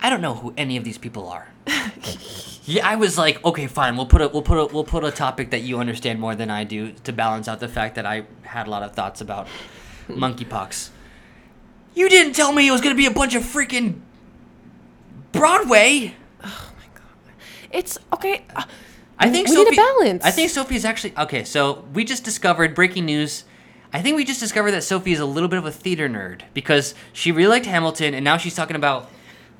I 0.00 0.08
don't 0.08 0.20
know 0.20 0.34
who 0.34 0.54
any 0.56 0.76
of 0.76 0.84
these 0.84 0.98
people 0.98 1.28
are. 1.28 1.48
yeah, 2.64 2.88
I 2.88 2.96
was 2.96 3.18
like, 3.18 3.44
okay, 3.44 3.66
fine. 3.66 3.96
We'll 3.96 4.06
put 4.06 4.22
a 4.22 4.28
we'll 4.28 4.42
put 4.42 4.58
a 4.58 4.72
we'll 4.72 4.84
put 4.84 5.04
a 5.04 5.10
topic 5.10 5.50
that 5.50 5.60
you 5.60 5.78
understand 5.78 6.20
more 6.20 6.34
than 6.34 6.48
I 6.48 6.64
do 6.64 6.92
to 7.04 7.12
balance 7.12 7.48
out 7.48 7.60
the 7.60 7.68
fact 7.68 7.96
that 7.96 8.06
I 8.06 8.24
had 8.42 8.66
a 8.66 8.70
lot 8.70 8.82
of 8.82 8.94
thoughts 8.94 9.20
about 9.20 9.46
monkeypox. 10.08 10.90
You 11.94 12.08
didn't 12.08 12.34
tell 12.34 12.52
me 12.52 12.68
it 12.68 12.70
was 12.70 12.80
gonna 12.80 12.94
be 12.94 13.06
a 13.06 13.10
bunch 13.10 13.34
of 13.34 13.42
freaking 13.42 14.00
Broadway. 15.38 16.14
Oh 16.42 16.70
my 16.76 16.84
god, 16.94 17.34
it's 17.70 17.98
okay. 18.12 18.44
uh, 18.56 18.64
I 19.18 19.30
think 19.30 19.48
we 19.48 19.54
Sophie, 19.56 19.70
need 19.70 19.78
a 19.78 19.82
balance. 19.82 20.24
I 20.24 20.30
think 20.30 20.50
Sophie's 20.50 20.84
actually 20.84 21.12
okay. 21.18 21.44
So 21.44 21.84
we 21.92 22.04
just 22.04 22.24
discovered 22.24 22.74
breaking 22.74 23.04
news. 23.06 23.44
I 23.92 24.02
think 24.02 24.16
we 24.16 24.24
just 24.24 24.40
discovered 24.40 24.72
that 24.72 24.84
Sophie 24.84 25.12
is 25.12 25.20
a 25.20 25.24
little 25.26 25.48
bit 25.48 25.58
of 25.58 25.64
a 25.66 25.70
theater 25.72 26.08
nerd 26.08 26.42
because 26.54 26.94
she 27.12 27.32
really 27.32 27.48
liked 27.48 27.66
Hamilton, 27.66 28.14
and 28.14 28.22
now 28.24 28.36
she's 28.36 28.54
talking 28.54 28.76
about 28.76 29.10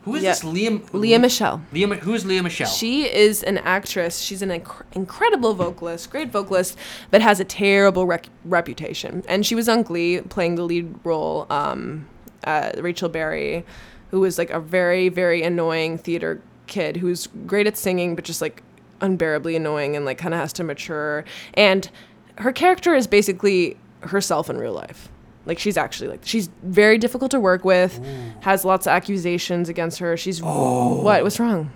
who 0.03 0.14
is 0.14 0.22
Yeah. 0.22 0.31
this 0.33 0.43
Liam 0.45 0.83
Lea 0.93 1.18
Michele. 1.18 1.61
Lea, 1.72 1.85
who 1.99 2.14
is 2.14 2.24
Lea 2.24 2.41
Michele? 2.41 2.68
She 2.68 3.05
is 3.12 3.43
an 3.43 3.59
actress. 3.59 4.20
She's 4.20 4.43
an 4.43 4.51
inc- 4.51 4.83
incredible 4.93 5.55
vocalist, 5.55 6.11
great 6.11 6.31
vocalist, 6.31 6.76
but 7.11 7.20
has 7.22 7.41
a 7.41 7.45
terrible 7.45 8.07
rec- 8.07 8.26
reputation. 8.45 9.24
And 9.29 9.45
she 9.45 9.55
was 9.55 9.68
on 9.68 9.83
Glee, 9.83 10.20
playing 10.20 10.55
the 10.55 10.62
lead 10.62 10.95
role, 11.05 11.47
um, 11.51 12.07
uh, 12.45 12.70
Rachel 12.79 13.09
Berry, 13.09 13.64
who 14.11 14.21
was 14.21 14.39
like 14.39 14.51
a 14.51 14.61
very, 14.61 15.09
very 15.09 15.43
annoying 15.43 15.99
theater 15.99 16.41
kid 16.67 16.97
who's 16.97 17.29
great 17.47 17.67
at 17.67 17.77
singing, 17.77 18.15
but 18.15 18.25
just 18.25 18.41
like 18.41 18.63
unbearably 19.01 19.57
annoying 19.57 19.97
and 19.97 20.05
like 20.05 20.19
kind 20.19 20.35
of 20.35 20.41
has 20.41 20.53
to 20.55 20.65
mature. 20.65 21.25
And 21.55 21.91
her 22.37 22.53
character 22.53 22.95
is 22.95 23.07
basically 23.07 23.77
herself 24.01 24.49
in 24.49 24.59
real 24.59 24.73
life. 24.73 25.09
Like 25.47 25.59
she's 25.59 25.77
actually 25.79 26.09
like 26.09 26.21
she's 26.25 26.51
very 26.63 26.99
difficult 26.99 27.31
to 27.31 27.41
work 27.41 27.65
with, 27.65 27.99
has 28.41 28.65
lots 28.65 28.87
of 28.87 28.91
accusations 28.91 29.69
against 29.69 29.99
her. 29.99 30.17
She's 30.17 30.43
what? 30.43 31.23
What's 31.23 31.41
wrong? 31.41 31.71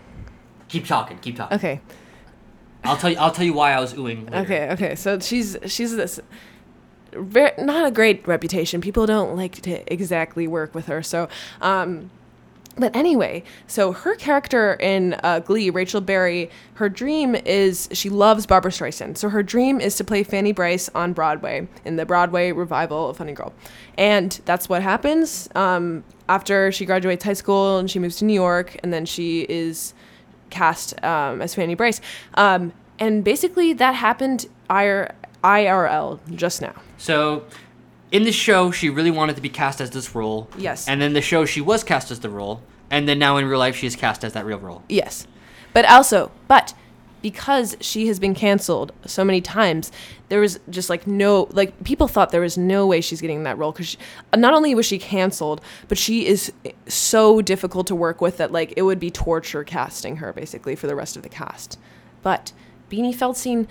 keep 0.73 0.87
talking, 0.87 1.19
keep 1.19 1.37
talking. 1.37 1.57
Okay. 1.57 1.81
I'll 2.85 2.97
tell 2.97 3.11
you. 3.11 3.19
I'll 3.19 3.31
tell 3.31 3.45
you 3.45 3.53
why 3.53 3.73
I 3.73 3.81
was 3.81 3.95
oohing. 3.95 4.25
Later. 4.25 4.37
Okay, 4.39 4.71
okay. 4.73 4.95
So 4.97 5.21
she's 5.21 5.57
she's 5.67 5.95
this 5.95 6.19
very 7.13 7.53
not 7.63 7.87
a 7.87 7.91
great 7.91 8.27
reputation. 8.27 8.81
People 8.81 9.07
don't 9.07 9.37
like 9.37 9.61
to 9.63 9.93
exactly 9.93 10.49
work 10.49 10.75
with 10.75 10.87
her. 10.87 11.03
So, 11.03 11.29
um, 11.61 12.11
but 12.77 12.95
anyway, 12.97 13.43
so 13.67 13.93
her 13.93 14.15
character 14.15 14.75
in 14.75 15.15
uh, 15.23 15.41
Glee, 15.41 15.71
Rachel 15.71 16.01
Berry, 16.01 16.51
her 16.75 16.89
dream 16.89 17.35
is 17.35 17.89
she 17.93 18.09
loves 18.09 18.47
Barbra 18.47 18.71
Streisand. 18.71 19.19
So 19.19 19.29
her 19.29 19.43
dream 19.43 19.81
is 19.81 19.97
to 19.97 20.05
play 20.05 20.23
Fanny 20.23 20.53
Brice 20.53 20.89
on 20.95 21.13
Broadway 21.13 21.69
in 21.85 21.97
the 21.97 22.07
Broadway 22.07 22.53
revival 22.53 23.11
of 23.11 23.17
Funny 23.19 23.33
Girl, 23.33 23.53
and 23.99 24.41
that's 24.45 24.69
what 24.69 24.83
happens 24.83 25.49
um, 25.55 26.03
after 26.29 26.73
she 26.73 26.87
graduates 26.87 27.25
high 27.25 27.33
school 27.35 27.79
and 27.79 27.91
she 27.91 27.99
moves 27.99 28.17
to 28.17 28.25
New 28.25 28.33
York, 28.33 28.77
and 28.83 28.93
then 28.93 29.05
she 29.05 29.43
is 29.43 29.93
cast 30.51 31.03
um, 31.05 31.43
as 31.43 31.55
Fanny 31.55 31.75
Brice. 31.75 32.01
Um, 32.35 32.73
and 32.99 33.25
basically, 33.25 33.73
that 33.75 33.97
happened 33.97 34.47
IR- 34.71 35.15
IRL 35.43 36.21
just 36.35 36.63
now. 36.63 36.75
So, 36.99 37.45
in 38.13 38.25
the 38.25 38.33
show, 38.33 38.71
she 38.71 38.91
really 38.91 39.11
wanted 39.11 39.37
to 39.37 39.43
be 39.43 39.49
cast 39.49 39.81
as 39.81 39.91
this 39.91 40.15
role. 40.15 40.49
Yes. 40.57 40.87
And 40.87 41.01
then 41.01 41.15
the 41.15 41.23
show, 41.23 41.45
she 41.45 41.63
was 41.63 41.83
cast 41.83 42.11
as 42.11 42.21
the 42.21 42.31
role, 42.31 42.63
and 42.91 43.09
then 43.09 43.19
now 43.19 43.39
in 43.39 43.47
real 43.47 43.59
life, 43.59 43.75
she 43.75 43.87
is 43.87 43.97
cast 43.97 44.23
as 44.23 44.35
that 44.35 44.45
real 44.45 44.59
role. 44.59 44.85
Yes. 44.89 45.27
But 45.73 45.87
also, 45.87 46.31
but 46.47 46.75
because 47.23 47.77
she 47.81 48.09
has 48.09 48.19
been 48.19 48.35
canceled 48.35 48.93
so 49.07 49.25
many 49.25 49.41
times, 49.41 49.91
there 50.29 50.41
was 50.41 50.61
just 50.69 50.91
like 50.91 51.07
no, 51.07 51.49
like 51.53 51.85
people 51.85 52.07
thought 52.07 52.31
there 52.31 52.41
was 52.43 52.59
no 52.59 52.87
way 52.87 53.01
she's 53.01 53.21
getting 53.21 53.45
that 53.45 53.57
role 53.57 53.73
because 53.73 53.97
not 54.37 54.53
only 54.53 54.75
was 54.75 54.85
she 54.85 54.99
canceled, 54.99 55.63
but 55.89 55.97
she 55.97 56.27
is 56.27 56.53
so 56.87 57.41
difficult 57.41 57.87
to 57.87 57.95
work 57.95 58.21
with 58.21 58.37
that 58.37 58.53
like 58.53 58.75
it 58.77 58.83
would 58.83 59.01
be 59.01 59.11
torture 59.11 59.65
casting 59.65 60.17
her 60.17 60.33
basically 60.33 60.77
for 60.77 60.87
the 60.87 60.97
rest 60.97 61.17
of 61.17 61.23
the 61.23 61.29
cast. 61.29 61.79
But 62.23 62.53
Beanie 62.91 63.15
Feldstein 63.15 63.67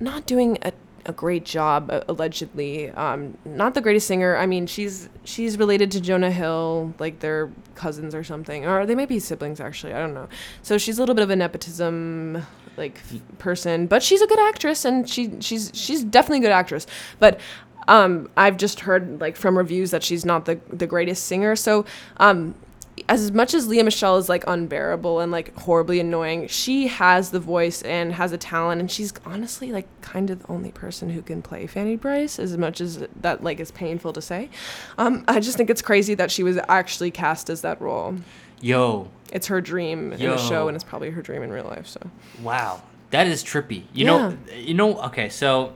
not 0.00 0.26
doing 0.26 0.58
a 0.62 0.72
a 1.06 1.12
great 1.12 1.44
job 1.44 1.90
uh, 1.90 2.02
allegedly. 2.08 2.90
Um, 2.90 3.38
not 3.44 3.74
the 3.74 3.80
greatest 3.80 4.06
singer. 4.06 4.36
I 4.36 4.46
mean 4.46 4.66
she's 4.66 5.08
she's 5.24 5.58
related 5.58 5.90
to 5.92 6.00
jonah 6.00 6.30
hill 6.30 6.92
like 6.98 7.20
they're 7.20 7.50
cousins 7.74 8.14
or 8.14 8.24
something. 8.24 8.66
Or 8.66 8.84
they 8.86 8.94
may 8.94 9.06
be 9.06 9.18
siblings 9.18 9.60
actually. 9.60 9.94
I 9.94 9.98
don't 9.98 10.14
know. 10.14 10.28
So 10.62 10.78
she's 10.78 10.98
a 10.98 11.02
little 11.02 11.14
bit 11.14 11.22
of 11.22 11.30
a 11.30 11.36
nepotism 11.36 12.42
like 12.76 12.98
f- 12.98 13.38
person. 13.38 13.86
But 13.86 14.02
she's 14.02 14.20
a 14.20 14.26
good 14.26 14.40
actress 14.40 14.84
and 14.84 15.08
she 15.08 15.32
she's 15.40 15.70
she's 15.74 16.04
definitely 16.04 16.38
a 16.38 16.48
good 16.48 16.52
actress. 16.52 16.86
But 17.18 17.40
um, 17.88 18.28
I've 18.36 18.56
just 18.56 18.80
heard 18.80 19.20
like 19.20 19.36
from 19.36 19.56
reviews 19.56 19.90
that 19.92 20.02
she's 20.02 20.24
not 20.24 20.44
the 20.44 20.60
the 20.70 20.86
greatest 20.86 21.24
singer. 21.24 21.56
So 21.56 21.84
um, 22.18 22.54
as 23.08 23.30
much 23.32 23.52
as 23.54 23.68
Lea 23.68 23.82
Michele 23.82 24.16
is 24.16 24.28
like 24.28 24.44
unbearable 24.46 25.20
and 25.20 25.30
like 25.30 25.54
horribly 25.58 26.00
annoying, 26.00 26.48
she 26.48 26.86
has 26.86 27.30
the 27.30 27.38
voice 27.40 27.82
and 27.82 28.12
has 28.14 28.32
a 28.32 28.38
talent, 28.38 28.80
and 28.80 28.90
she's 28.90 29.12
honestly 29.26 29.70
like 29.70 29.86
kind 30.00 30.30
of 30.30 30.40
the 30.42 30.48
only 30.50 30.72
person 30.72 31.10
who 31.10 31.20
can 31.22 31.42
play 31.42 31.66
Fanny 31.66 31.96
Brice. 31.96 32.38
As 32.38 32.56
much 32.56 32.80
as 32.80 33.04
that 33.20 33.44
like 33.44 33.60
is 33.60 33.70
painful 33.70 34.12
to 34.14 34.22
say, 34.22 34.48
um, 34.98 35.24
I 35.28 35.40
just 35.40 35.56
think 35.56 35.68
it's 35.70 35.82
crazy 35.82 36.14
that 36.14 36.30
she 36.30 36.42
was 36.42 36.58
actually 36.68 37.10
cast 37.10 37.50
as 37.50 37.60
that 37.62 37.80
role. 37.80 38.16
Yo, 38.60 39.10
It's 39.32 39.48
her 39.48 39.60
dream 39.60 40.12
in 40.14 40.18
the 40.30 40.38
show, 40.38 40.68
and 40.68 40.74
it's 40.74 40.84
probably 40.84 41.10
her 41.10 41.20
dream 41.20 41.42
in 41.42 41.50
real 41.50 41.64
life. 41.64 41.86
So 41.86 42.00
wow, 42.42 42.82
that 43.10 43.26
is 43.26 43.44
trippy. 43.44 43.82
You 43.92 44.06
know, 44.06 44.38
you 44.56 44.72
know. 44.72 44.98
Okay, 45.02 45.28
so 45.28 45.74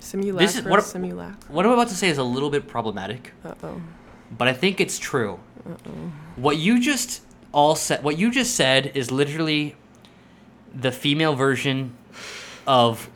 simulacra, 0.00 0.46
This 0.46 0.56
is- 0.56 0.64
what- 0.64 0.82
simulacra. 0.84 1.36
what 1.52 1.66
I'm 1.66 1.72
about 1.72 1.88
to 1.88 1.94
say 1.94 2.08
is 2.08 2.16
a 2.16 2.22
little 2.24 2.48
bit 2.50 2.66
problematic, 2.66 3.32
Uh 3.44 3.52
oh. 3.62 3.82
but 4.38 4.48
I 4.48 4.54
think 4.54 4.80
it's 4.80 4.98
true. 4.98 5.38
What 6.36 6.56
you 6.56 6.80
just 6.80 7.22
all 7.52 7.74
said, 7.74 8.02
what 8.02 8.18
you 8.18 8.30
just 8.30 8.54
said, 8.54 8.92
is 8.94 9.10
literally 9.10 9.76
the 10.74 10.92
female 10.92 11.34
version 11.34 11.96
of 12.66 13.10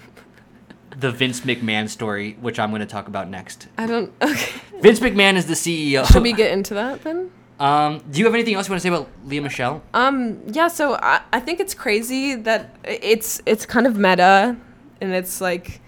the 0.96 1.10
Vince 1.10 1.40
McMahon 1.40 1.88
story, 1.88 2.36
which 2.40 2.58
I'm 2.58 2.70
going 2.70 2.80
to 2.80 2.86
talk 2.86 3.08
about 3.08 3.28
next. 3.28 3.68
I 3.78 3.86
don't. 3.86 4.12
Okay. 4.22 4.60
Vince 4.80 4.98
McMahon 5.00 5.36
is 5.36 5.46
the 5.46 5.54
CEO. 5.54 6.04
Should 6.10 6.22
we 6.24 6.32
get 6.32 6.50
into 6.50 6.74
that 6.74 7.02
then? 7.04 7.30
Um, 7.60 8.02
do 8.10 8.18
you 8.18 8.24
have 8.24 8.34
anything 8.34 8.54
else 8.54 8.66
you 8.66 8.72
want 8.72 8.82
to 8.82 8.88
say 8.88 8.88
about 8.88 9.08
Lea 9.24 9.38
Michele? 9.38 9.80
Um, 9.94 10.40
yeah, 10.48 10.66
so 10.66 10.96
I, 10.96 11.20
I 11.32 11.38
think 11.38 11.60
it's 11.60 11.74
crazy 11.74 12.34
that 12.34 12.74
it's 12.82 13.40
it's 13.46 13.64
kind 13.64 13.86
of 13.86 13.96
meta 13.96 14.56
and 15.00 15.12
it's 15.12 15.40
like 15.40 15.80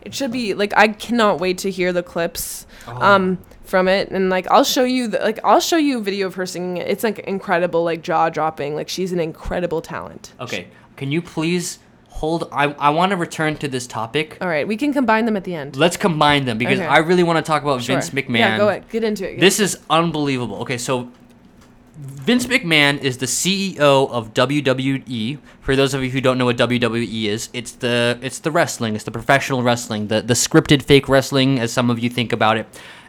it 0.00 0.14
should 0.14 0.32
be 0.32 0.54
like 0.54 0.72
I 0.74 0.88
cannot 0.88 1.40
wait 1.40 1.58
to 1.58 1.70
hear 1.70 1.92
the 1.92 2.02
clips 2.02 2.66
um 2.86 3.36
from 3.68 3.86
it 3.86 4.08
and 4.10 4.30
like 4.30 4.50
I'll 4.50 4.64
show 4.64 4.84
you 4.84 5.08
the, 5.08 5.18
like 5.18 5.38
I'll 5.44 5.60
show 5.60 5.76
you 5.76 5.98
a 5.98 6.00
video 6.00 6.26
of 6.26 6.34
her 6.36 6.46
singing 6.46 6.78
it. 6.78 6.88
It's 6.88 7.04
like 7.04 7.18
incredible, 7.20 7.84
like 7.84 8.02
jaw 8.02 8.30
dropping. 8.30 8.74
Like 8.74 8.88
she's 8.88 9.12
an 9.12 9.20
incredible 9.20 9.82
talent. 9.82 10.32
Okay, 10.40 10.68
can 10.96 11.12
you 11.12 11.20
please 11.20 11.78
hold? 12.08 12.48
I, 12.50 12.64
I 12.72 12.90
want 12.90 13.10
to 13.10 13.16
return 13.16 13.56
to 13.58 13.68
this 13.68 13.86
topic. 13.86 14.38
All 14.40 14.48
right, 14.48 14.66
we 14.66 14.76
can 14.76 14.92
combine 14.94 15.26
them 15.26 15.36
at 15.36 15.44
the 15.44 15.54
end. 15.54 15.76
Let's 15.76 15.98
combine 15.98 16.46
them 16.46 16.56
because 16.56 16.78
Okay. 16.80 16.88
I 16.88 16.98
really 16.98 17.22
want 17.22 17.36
to 17.36 17.42
talk 17.42 17.62
about 17.62 17.82
Sure. 17.82 17.96
Vince 17.96 18.10
McMahon. 18.10 18.38
Yeah, 18.38 18.56
go 18.56 18.68
ahead. 18.70 18.88
Get 18.88 19.04
into 19.04 19.30
it. 19.30 19.38
This 19.38 19.60
is 19.60 19.78
unbelievable. 19.90 20.56
Okay, 20.62 20.78
so 20.78 21.10
Vince 21.98 22.46
McMahon 22.46 22.98
is 23.02 23.18
the 23.18 23.26
CEO 23.26 24.08
of 24.10 24.32
WWE. 24.32 25.38
For 25.60 25.74
those 25.76 25.94
of 25.94 26.02
you 26.04 26.10
who 26.10 26.20
don't 26.20 26.38
know 26.38 26.44
what 26.46 26.56
WWE 26.56 27.24
is, 27.24 27.48
it's 27.52 27.72
the 27.72 28.18
it's 28.22 28.38
the 28.38 28.50
wrestling, 28.50 28.94
it's 28.94 29.04
the 29.04 29.10
professional 29.10 29.62
wrestling, 29.62 30.06
the 30.08 30.22
the 30.22 30.34
scripted 30.34 30.82
fake 30.82 31.08
wrestling, 31.08 31.58
as 31.58 31.72
some 31.72 31.90
of 31.90 31.98
you 31.98 32.08
think 32.08 32.32
about 32.32 32.56
it. 32.56 32.66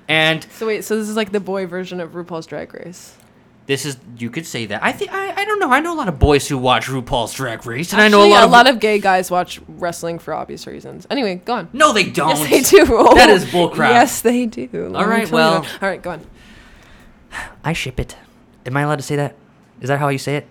And 0.09 0.43
So 0.51 0.67
wait, 0.67 0.83
so 0.83 0.97
this 0.97 1.07
is 1.07 1.15
like 1.15 1.31
the 1.31 1.39
boy 1.39 1.67
version 1.67 1.99
of 2.01 2.11
RuPaul's 2.13 2.47
Drag 2.47 2.73
Race. 2.73 3.15
this 3.67 3.85
is 3.85 3.97
you 4.17 4.31
could 4.31 4.47
say 4.47 4.65
that. 4.65 4.83
I 4.83 4.91
think 4.91 5.13
I, 5.13 5.41
I 5.41 5.45
don't 5.45 5.59
know. 5.59 5.71
I 5.71 5.79
know 5.79 5.93
a 5.93 5.99
lot 5.99 6.09
of 6.09 6.17
boys 6.17 6.47
who 6.47 6.57
watch 6.57 6.87
RuPaul's 6.87 7.33
Drag 7.35 7.63
Race, 7.65 7.93
and 7.93 8.01
I 8.01 8.07
know 8.07 8.23
Actually, 8.23 8.43
a 8.43 8.47
lot 8.47 8.67
of 8.67 8.79
gay 8.79 8.97
guys 8.97 9.29
watch 9.29 9.61
wrestling 9.67 10.17
for 10.17 10.33
obvious 10.33 10.65
reasons. 10.65 11.05
Anyway, 11.11 11.35
go 11.45 11.53
on. 11.53 11.69
no, 11.73 11.93
they 11.93 12.05
don't. 12.09 12.37
Yes, 12.39 12.71
they 12.71 12.77
do. 12.77 12.85
That 13.15 13.29
is 13.29 13.43
oh. 13.43 13.47
bullcrap. 13.69 13.91
Yes, 13.91 14.21
they 14.21 14.47
do. 14.47 14.67
Let 14.89 14.95
All 14.95 15.07
right, 15.07 15.29
well- 15.29 15.63
all 15.81 15.87
right, 15.87 16.01
go 16.01 16.09
on. 16.11 16.25
I 17.63 17.73
ship 17.73 17.99
it. 17.99 18.17
Am 18.65 18.75
I 18.75 18.81
allowed 18.81 18.95
to 18.97 19.03
say 19.03 19.15
that? 19.15 19.35
Is 19.81 19.89
that 19.89 19.99
how 19.99 20.07
you 20.09 20.17
say 20.17 20.37
it? 20.37 20.47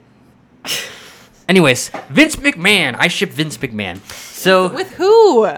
Anyways, 1.49 1.91
Vince 2.11 2.37
McMahon. 2.37 2.95
I 2.99 3.09
ship 3.09 3.31
Vince 3.31 3.59
McMahon. 3.59 3.99
So, 4.13 4.69
With 4.73 4.93
who? 4.93 5.49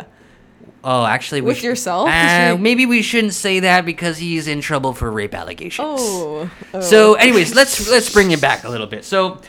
Oh, 0.84 1.04
actually, 1.04 1.40
with 1.40 1.62
yourself? 1.62 2.08
Uh, 2.08 2.56
maybe 2.60 2.86
we 2.86 3.02
shouldn't 3.02 3.34
say 3.34 3.60
that 3.60 3.84
because 3.84 4.18
he's 4.18 4.48
in 4.48 4.60
trouble 4.60 4.92
for 4.92 5.10
rape 5.10 5.34
allegations. 5.34 6.00
Oh. 6.00 6.50
oh. 6.74 6.80
So, 6.80 7.14
anyways, 7.14 7.54
let's 7.54 7.88
let's 7.90 8.12
bring 8.12 8.30
it 8.30 8.40
back 8.40 8.64
a 8.64 8.68
little 8.68 8.86
bit. 8.86 9.04
So, 9.04 9.40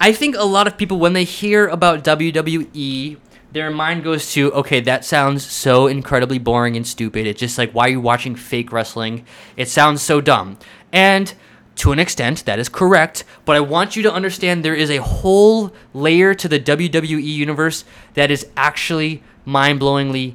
I 0.00 0.12
think 0.12 0.36
a 0.36 0.44
lot 0.44 0.66
of 0.66 0.76
people 0.76 0.98
when 0.98 1.12
they 1.12 1.24
hear 1.24 1.66
about 1.68 2.04
WWE, 2.04 3.16
their 3.52 3.70
mind 3.70 4.02
goes 4.02 4.32
to, 4.32 4.52
okay, 4.52 4.80
that 4.80 5.04
sounds 5.04 5.46
so 5.46 5.86
incredibly 5.86 6.38
boring 6.38 6.76
and 6.76 6.86
stupid. 6.86 7.26
It's 7.26 7.40
just 7.40 7.56
like, 7.56 7.72
why 7.72 7.86
are 7.86 7.90
you 7.90 8.00
watching 8.00 8.34
fake 8.34 8.72
wrestling? 8.72 9.24
It 9.56 9.68
sounds 9.68 10.02
so 10.02 10.20
dumb. 10.20 10.58
And 10.92 11.32
to 11.76 11.92
an 11.92 11.98
extent, 11.98 12.44
that 12.44 12.58
is 12.58 12.68
correct. 12.68 13.24
But 13.44 13.56
I 13.56 13.60
want 13.60 13.96
you 13.96 14.02
to 14.02 14.12
understand 14.12 14.64
there 14.64 14.74
is 14.74 14.90
a 14.90 14.98
whole 14.98 15.72
layer 15.92 16.34
to 16.34 16.48
the 16.48 16.60
WWE 16.60 17.22
universe 17.22 17.84
that 18.14 18.30
is 18.30 18.46
actually 18.56 19.22
mind 19.44 19.80
blowingly 19.80 20.34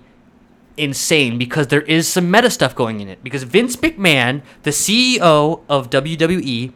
insane 0.79 1.37
because 1.37 1.67
there 1.67 1.81
is 1.81 2.07
some 2.07 2.31
meta 2.31 2.49
stuff 2.49 2.75
going 2.75 3.01
in 3.01 3.07
it. 3.07 3.23
Because 3.23 3.43
Vince 3.43 3.75
McMahon, 3.75 4.41
the 4.63 4.71
CEO 4.71 5.61
of 5.69 5.89
WWE, 5.89 6.71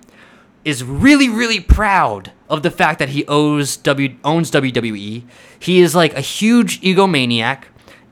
is 0.66 0.84
really, 0.84 1.30
really 1.30 1.60
proud 1.60 2.32
of 2.50 2.64
the 2.64 2.72
fact 2.72 3.00
that 3.00 3.10
he 3.10 3.26
owes 3.28 3.78
W 3.78 4.16
owns 4.24 4.52
WWE. 4.52 5.24
He 5.60 5.80
is 5.80 5.96
like 5.96 6.14
a 6.14 6.22
huge 6.22 6.82
egomaniac, 6.82 7.64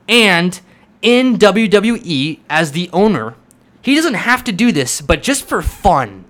and 0.08 0.60
in 1.00 1.38
WWE 1.38 2.40
as 2.50 2.72
the 2.72 2.90
owner, 2.92 3.34
he 3.80 3.94
doesn't 3.94 4.14
have 4.14 4.44
to 4.44 4.52
do 4.52 4.72
this, 4.72 5.00
but 5.00 5.22
just 5.22 5.44
for 5.44 5.62
fun. 5.62 6.21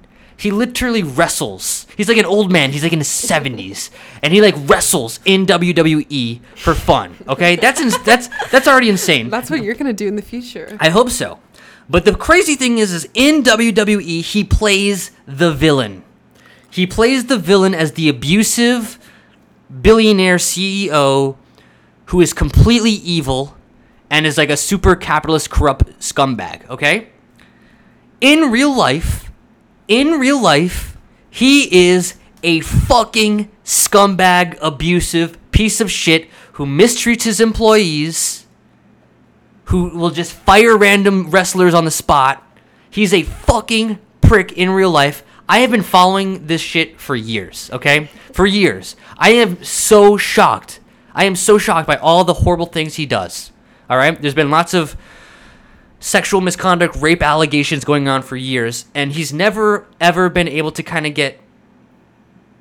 He 0.42 0.50
literally 0.50 1.04
wrestles. 1.04 1.86
He's 1.96 2.08
like 2.08 2.16
an 2.18 2.24
old 2.24 2.50
man. 2.50 2.72
He's 2.72 2.82
like 2.82 2.92
in 2.92 2.98
his 2.98 3.06
70s, 3.30 3.90
and 4.24 4.32
he 4.32 4.42
like 4.42 4.56
wrestles 4.68 5.20
in 5.24 5.46
WWE 5.46 6.40
for 6.56 6.74
fun. 6.74 7.14
Okay, 7.28 7.54
that's 7.54 7.80
ins- 7.80 8.02
that's 8.02 8.26
that's 8.50 8.66
already 8.66 8.88
insane. 8.88 9.30
That's 9.30 9.50
what 9.50 9.62
you're 9.62 9.76
gonna 9.76 9.92
do 9.92 10.08
in 10.08 10.16
the 10.16 10.22
future. 10.22 10.76
I 10.80 10.90
hope 10.90 11.10
so. 11.10 11.38
But 11.88 12.04
the 12.04 12.16
crazy 12.16 12.56
thing 12.56 12.78
is, 12.78 12.92
is 12.92 13.08
in 13.14 13.44
WWE 13.44 14.22
he 14.22 14.42
plays 14.42 15.12
the 15.26 15.52
villain. 15.52 16.02
He 16.68 16.88
plays 16.88 17.26
the 17.26 17.38
villain 17.38 17.72
as 17.72 17.92
the 17.92 18.08
abusive 18.08 18.98
billionaire 19.80 20.38
CEO 20.38 21.36
who 22.06 22.20
is 22.20 22.32
completely 22.32 22.90
evil 22.90 23.56
and 24.10 24.26
is 24.26 24.38
like 24.38 24.50
a 24.50 24.56
super 24.56 24.96
capitalist 24.96 25.50
corrupt 25.50 26.00
scumbag, 26.00 26.68
okay? 26.68 27.10
In 28.20 28.50
real 28.50 28.74
life, 28.74 29.21
in 29.92 30.18
real 30.18 30.40
life, 30.40 30.96
he 31.28 31.90
is 31.90 32.14
a 32.42 32.60
fucking 32.60 33.50
scumbag, 33.62 34.56
abusive 34.62 35.36
piece 35.52 35.82
of 35.82 35.90
shit 35.90 36.28
who 36.52 36.64
mistreats 36.64 37.24
his 37.24 37.40
employees 37.40 38.46
who 39.66 39.90
will 39.90 40.10
just 40.10 40.32
fire 40.32 40.76
random 40.78 41.30
wrestlers 41.30 41.74
on 41.74 41.84
the 41.84 41.90
spot. 41.90 42.42
He's 42.90 43.12
a 43.12 43.22
fucking 43.22 43.98
prick 44.22 44.52
in 44.52 44.70
real 44.70 44.90
life. 44.90 45.22
I 45.46 45.58
have 45.58 45.70
been 45.70 45.82
following 45.82 46.46
this 46.46 46.62
shit 46.62 46.98
for 46.98 47.14
years, 47.14 47.70
okay? 47.72 48.08
For 48.32 48.46
years. 48.46 48.96
I 49.18 49.32
am 49.32 49.62
so 49.62 50.16
shocked. 50.16 50.80
I 51.14 51.24
am 51.24 51.36
so 51.36 51.58
shocked 51.58 51.86
by 51.86 51.96
all 51.96 52.24
the 52.24 52.32
horrible 52.32 52.66
things 52.66 52.94
he 52.94 53.04
does. 53.04 53.52
All 53.90 53.98
right? 53.98 54.20
There's 54.20 54.34
been 54.34 54.50
lots 54.50 54.72
of 54.72 54.96
sexual 56.12 56.42
misconduct, 56.42 56.94
rape 56.96 57.22
allegations 57.22 57.84
going 57.84 58.06
on 58.06 58.20
for 58.20 58.36
years, 58.36 58.84
and 58.94 59.12
he's 59.12 59.32
never 59.32 59.86
ever 60.00 60.28
been 60.28 60.46
able 60.46 60.70
to 60.70 60.82
kind 60.82 61.06
of 61.06 61.14
get 61.14 61.40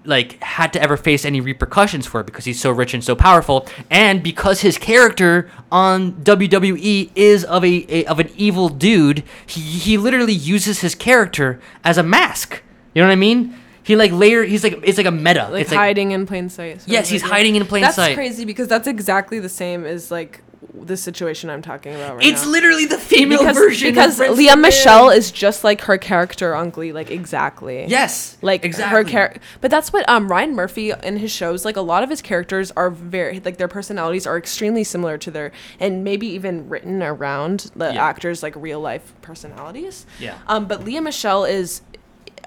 like 0.04 0.42
had 0.42 0.74
to 0.74 0.82
ever 0.82 0.98
face 0.98 1.26
any 1.26 1.40
repercussions 1.40 2.08
for 2.08 2.22
it 2.22 2.26
because 2.26 2.46
he's 2.46 2.60
so 2.60 2.72
rich 2.72 2.94
and 2.96 3.04
so 3.04 3.14
powerful 3.14 3.68
and 3.92 4.24
because 4.24 4.62
his 4.62 4.80
character 4.80 5.48
on 5.72 6.14
WWE 6.24 7.12
is 7.14 7.46
of 7.46 7.64
a, 7.64 7.86
a 7.88 8.06
of 8.06 8.20
an 8.20 8.28
evil 8.36 8.68
dude 8.68 9.22
he 9.46 9.62
he 9.62 9.98
literally 10.00 10.34
uses 10.34 10.82
his 10.82 10.96
character 10.96 11.62
as 11.84 12.00
a 12.00 12.04
mask 12.04 12.64
you 12.96 13.02
know 13.04 13.08
what 13.08 13.14
i 13.14 13.16
mean 13.16 13.56
he 13.84 13.96
like 13.96 14.12
layer 14.12 14.44
he's 14.44 14.64
like 14.64 14.80
it's 14.84 14.98
like 14.98 15.08
a 15.08 15.12
meta 15.12 15.50
Like 15.52 15.62
it's 15.62 15.72
like 15.72 15.78
hiding 15.78 16.12
in 16.12 16.26
plain 16.26 16.50
sight. 16.50 16.82
Yes, 16.86 17.10
he's 17.10 17.24
idea. 17.24 17.34
hiding 17.34 17.56
in 17.56 17.66
plain 17.66 17.82
that's 17.82 17.96
sight. 17.96 18.08
That's 18.08 18.16
crazy 18.16 18.46
because 18.46 18.68
that's 18.68 18.88
exactly 18.88 19.40
the 19.40 19.50
same 19.50 19.86
as 19.86 20.12
like 20.12 20.42
the 20.74 20.96
situation 20.96 21.50
I'm 21.50 21.62
talking 21.64 21.96
about 21.96 22.18
right 22.18 22.24
now. 22.24 22.30
it's 22.32 22.46
now. 22.46 22.52
literally 22.52 22.86
the 22.86 22.98
female 23.00 23.40
because 23.40 23.58
version 23.58 23.90
because 23.90 24.18
Prince 24.18 24.38
Lea. 24.38 24.56
Michele 24.56 25.10
is 25.10 25.32
just 25.32 25.64
like 25.64 25.82
her 25.82 25.98
character 25.98 26.54
on 26.54 26.70
Glee, 26.70 26.92
like 26.92 27.10
exactly. 27.10 27.86
yes 27.88 28.38
like 28.42 28.64
exactly 28.64 28.98
her 28.98 29.04
character 29.04 29.40
but 29.60 29.72
that's 29.72 29.92
what 29.92 30.08
um 30.08 30.32
ryan 30.32 30.54
murphy 30.56 30.92
in 31.04 31.18
his 31.18 31.32
shows 31.32 31.66
like 31.66 31.78
a 31.78 31.82
lot 31.82 32.04
of 32.04 32.10
his 32.12 32.22
characters 32.22 32.72
are 32.78 32.90
very 32.92 33.40
like 33.40 33.58
their 33.58 33.68
personalities 33.68 34.28
are 34.28 34.38
extremely 34.38 34.84
similar 34.84 35.18
to 35.18 35.32
their 35.32 35.52
and 35.80 36.04
maybe 36.04 36.28
even 36.28 36.70
written 36.70 37.02
around 37.02 37.72
the 37.76 37.94
Yeah. 37.94 38.04
actors 38.06 38.44
like 38.44 38.56
real 38.56 38.80
life 38.80 39.14
personalities 39.24 40.06
Yeah. 40.20 40.38
um 40.48 40.66
but 40.68 40.84
lea 40.86 41.00
michele 41.00 41.44
is 41.46 41.82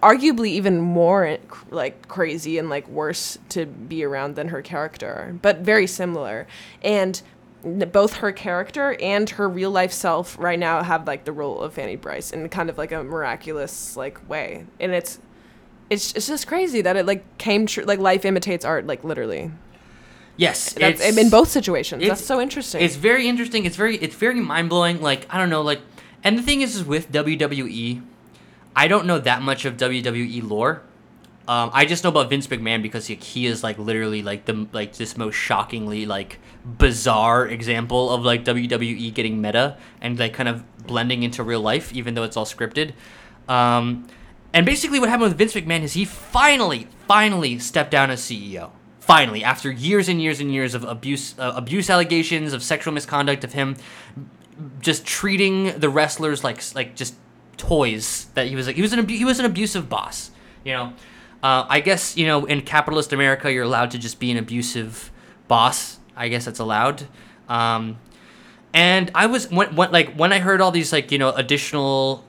arguably 0.02 0.48
even 0.48 0.80
more 0.80 1.38
like 1.70 2.08
crazy 2.08 2.58
and 2.58 2.68
like 2.68 2.86
worse 2.88 3.38
to 3.48 3.64
be 3.64 4.04
around 4.04 4.36
than 4.36 4.48
her 4.48 4.60
character 4.60 5.36
but 5.40 5.58
very 5.58 5.86
similar 5.86 6.46
and 6.82 7.22
both 7.64 8.14
her 8.14 8.30
character 8.32 8.94
and 9.00 9.30
her 9.30 9.48
real 9.48 9.70
life 9.70 9.92
self 9.92 10.38
right 10.38 10.58
now 10.58 10.82
have 10.82 11.06
like 11.06 11.24
the 11.24 11.32
role 11.32 11.60
of 11.60 11.72
Fanny 11.72 11.96
Brice 11.96 12.30
in 12.30 12.48
kind 12.48 12.68
of 12.68 12.76
like 12.76 12.92
a 12.92 13.02
miraculous 13.02 13.96
like 13.96 14.28
way 14.28 14.66
and 14.78 14.92
it's 14.92 15.18
it's 15.90 16.12
it's 16.14 16.26
just 16.26 16.46
crazy 16.46 16.82
that 16.82 16.96
it 16.96 17.06
like 17.06 17.38
came 17.38 17.66
true 17.66 17.84
like 17.84 17.98
life 17.98 18.24
imitates 18.24 18.64
art 18.64 18.86
like 18.86 19.02
literally 19.04 19.50
yes 20.36 20.72
that's 20.74 21.00
in 21.00 21.30
both 21.30 21.48
situations 21.48 22.06
that's 22.06 22.24
so 22.24 22.40
interesting 22.40 22.82
It's 22.82 22.96
very 22.96 23.28
interesting. 23.28 23.64
It's 23.64 23.76
very 23.76 23.96
it's 23.96 24.16
very 24.16 24.40
mind 24.40 24.68
blowing. 24.68 25.00
Like 25.00 25.26
I 25.30 25.38
don't 25.38 25.50
know, 25.50 25.62
like 25.62 25.80
and 26.22 26.38
the 26.38 26.42
thing 26.42 26.60
is, 26.62 26.74
is 26.76 26.84
with 26.84 27.12
WWE, 27.12 28.02
I 28.74 28.88
don't 28.88 29.06
know 29.06 29.18
that 29.18 29.42
much 29.42 29.64
of 29.64 29.76
WWE 29.76 30.48
lore. 30.48 30.82
Um, 31.46 31.70
I 31.74 31.84
just 31.84 32.04
know 32.04 32.10
about 32.10 32.30
Vince 32.30 32.46
McMahon 32.46 32.82
because 32.82 33.06
he, 33.06 33.16
he 33.16 33.46
is 33.46 33.62
like 33.62 33.78
literally 33.78 34.22
like 34.22 34.46
the 34.46 34.66
like 34.72 34.94
this 34.94 35.16
most 35.18 35.34
shockingly 35.34 36.06
like 36.06 36.38
bizarre 36.64 37.46
example 37.46 38.10
of 38.10 38.24
like 38.24 38.44
WWE 38.44 39.12
getting 39.12 39.42
meta 39.42 39.76
and 40.00 40.18
like 40.18 40.32
kind 40.32 40.48
of 40.48 40.64
blending 40.86 41.22
into 41.22 41.42
real 41.42 41.60
life, 41.60 41.92
even 41.92 42.14
though 42.14 42.22
it's 42.22 42.36
all 42.36 42.46
scripted. 42.46 42.92
Um, 43.46 44.08
and 44.54 44.64
basically, 44.64 45.00
what 45.00 45.08
happened 45.08 45.28
with 45.28 45.38
Vince 45.38 45.52
McMahon 45.52 45.82
is 45.82 45.92
he 45.94 46.04
finally, 46.04 46.88
finally 47.08 47.58
stepped 47.58 47.90
down 47.90 48.10
as 48.10 48.20
CEO. 48.20 48.70
Finally, 49.00 49.44
after 49.44 49.70
years 49.70 50.08
and 50.08 50.22
years 50.22 50.40
and 50.40 50.50
years 50.50 50.74
of 50.74 50.84
abuse, 50.84 51.38
uh, 51.38 51.52
abuse 51.56 51.90
allegations 51.90 52.54
of 52.54 52.62
sexual 52.62 52.94
misconduct 52.94 53.44
of 53.44 53.52
him, 53.52 53.76
just 54.80 55.04
treating 55.04 55.78
the 55.78 55.90
wrestlers 55.90 56.42
like 56.42 56.62
like 56.74 56.94
just 56.94 57.16
toys. 57.58 58.28
That 58.34 58.46
he 58.46 58.56
was 58.56 58.66
like 58.66 58.76
he 58.76 58.82
was 58.82 58.94
an 58.94 59.06
he 59.08 59.24
was 59.26 59.40
an 59.40 59.44
abusive 59.44 59.90
boss. 59.90 60.30
You 60.64 60.72
know, 60.72 60.92
uh, 61.44 61.66
I 61.68 61.80
guess 61.80 62.16
you 62.16 62.26
know 62.26 62.46
in 62.46 62.62
capitalist 62.62 63.12
America 63.12 63.52
you're 63.52 63.64
allowed 63.64 63.90
to 63.90 63.98
just 63.98 64.18
be 64.18 64.30
an 64.30 64.38
abusive 64.38 65.12
boss. 65.46 66.00
I 66.16 66.28
guess 66.28 66.46
that's 66.46 66.58
allowed. 66.58 67.06
Um, 67.50 67.98
and 68.72 69.10
I 69.14 69.26
was 69.26 69.50
when, 69.50 69.76
when 69.76 69.92
like 69.92 70.14
when 70.14 70.32
I 70.32 70.38
heard 70.38 70.62
all 70.62 70.70
these 70.70 70.90
like 70.90 71.12
you 71.12 71.18
know 71.18 71.32
additional 71.32 72.24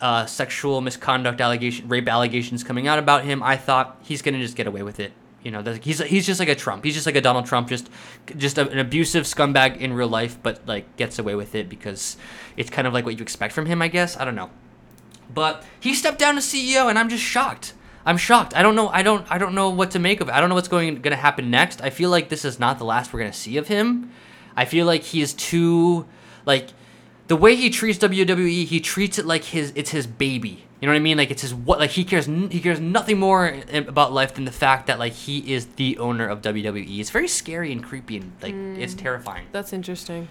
uh, 0.00 0.26
sexual 0.26 0.80
misconduct 0.80 1.40
allegation, 1.40 1.88
rape 1.88 2.08
allegations 2.08 2.64
coming 2.64 2.88
out 2.88 2.98
about 2.98 3.24
him, 3.24 3.44
I 3.44 3.56
thought 3.56 3.96
he's 4.02 4.22
gonna 4.22 4.40
just 4.40 4.56
get 4.56 4.66
away 4.66 4.82
with 4.82 4.98
it. 4.98 5.12
You 5.44 5.52
know, 5.52 5.62
he's 5.62 6.00
he's 6.00 6.26
just 6.26 6.40
like 6.40 6.48
a 6.48 6.56
Trump. 6.56 6.82
He's 6.82 6.94
just 6.94 7.06
like 7.06 7.14
a 7.14 7.20
Donald 7.20 7.46
Trump, 7.46 7.68
just 7.68 7.88
just 8.36 8.58
a, 8.58 8.68
an 8.68 8.80
abusive 8.80 9.22
scumbag 9.22 9.78
in 9.78 9.92
real 9.92 10.08
life, 10.08 10.36
but 10.42 10.66
like 10.66 10.96
gets 10.96 11.20
away 11.20 11.36
with 11.36 11.54
it 11.54 11.68
because 11.68 12.16
it's 12.56 12.70
kind 12.70 12.88
of 12.88 12.92
like 12.92 13.04
what 13.04 13.16
you 13.16 13.22
expect 13.22 13.54
from 13.54 13.66
him, 13.66 13.80
I 13.80 13.86
guess. 13.86 14.16
I 14.16 14.24
don't 14.24 14.34
know, 14.34 14.50
but 15.32 15.62
he 15.78 15.94
stepped 15.94 16.18
down 16.18 16.36
as 16.36 16.44
CEO, 16.44 16.90
and 16.90 16.98
I'm 16.98 17.08
just 17.08 17.22
shocked. 17.22 17.74
I'm 18.06 18.16
shocked. 18.16 18.56
I 18.56 18.62
don't 18.62 18.74
know. 18.74 18.88
I 18.88 19.02
don't. 19.02 19.26
I 19.30 19.38
don't 19.38 19.54
know 19.54 19.68
what 19.70 19.90
to 19.92 19.98
make 19.98 20.20
of 20.20 20.28
it. 20.28 20.32
I 20.34 20.40
don't 20.40 20.48
know 20.48 20.54
what's 20.54 20.68
going 20.68 20.94
going 21.02 21.10
to 21.10 21.16
happen 21.16 21.50
next. 21.50 21.82
I 21.82 21.90
feel 21.90 22.10
like 22.10 22.28
this 22.30 22.44
is 22.44 22.58
not 22.58 22.78
the 22.78 22.84
last 22.84 23.12
we're 23.12 23.18
gonna 23.20 23.32
see 23.32 23.56
of 23.58 23.68
him. 23.68 24.10
I 24.56 24.64
feel 24.64 24.86
like 24.86 25.02
he 25.02 25.20
is 25.20 25.34
too 25.34 26.06
like 26.46 26.68
the 27.26 27.36
way 27.36 27.54
he 27.56 27.68
treats 27.70 27.98
WWE. 27.98 28.64
He 28.64 28.80
treats 28.80 29.18
it 29.18 29.26
like 29.26 29.44
his 29.44 29.72
it's 29.74 29.90
his 29.90 30.06
baby. 30.06 30.64
You 30.80 30.86
know 30.86 30.92
what 30.92 30.96
I 31.00 31.00
mean? 31.02 31.18
Like 31.18 31.30
it's 31.32 31.42
his 31.42 31.52
what? 31.54 31.80
Like 31.80 31.90
he 31.90 32.04
cares. 32.04 32.26
He 32.26 32.60
cares 32.60 32.80
nothing 32.80 33.18
more 33.18 33.54
about 33.74 34.12
life 34.12 34.34
than 34.34 34.44
the 34.44 34.52
fact 34.52 34.86
that 34.86 34.98
like 34.98 35.12
he 35.12 35.52
is 35.52 35.66
the 35.76 35.98
owner 35.98 36.26
of 36.28 36.40
WWE. 36.40 36.98
It's 37.00 37.10
very 37.10 37.28
scary 37.28 37.72
and 37.72 37.82
creepy 37.82 38.16
and 38.18 38.32
like 38.40 38.54
it's 38.54 38.94
terrifying. 38.94 39.46
That's 39.52 39.72
interesting. 39.72 40.28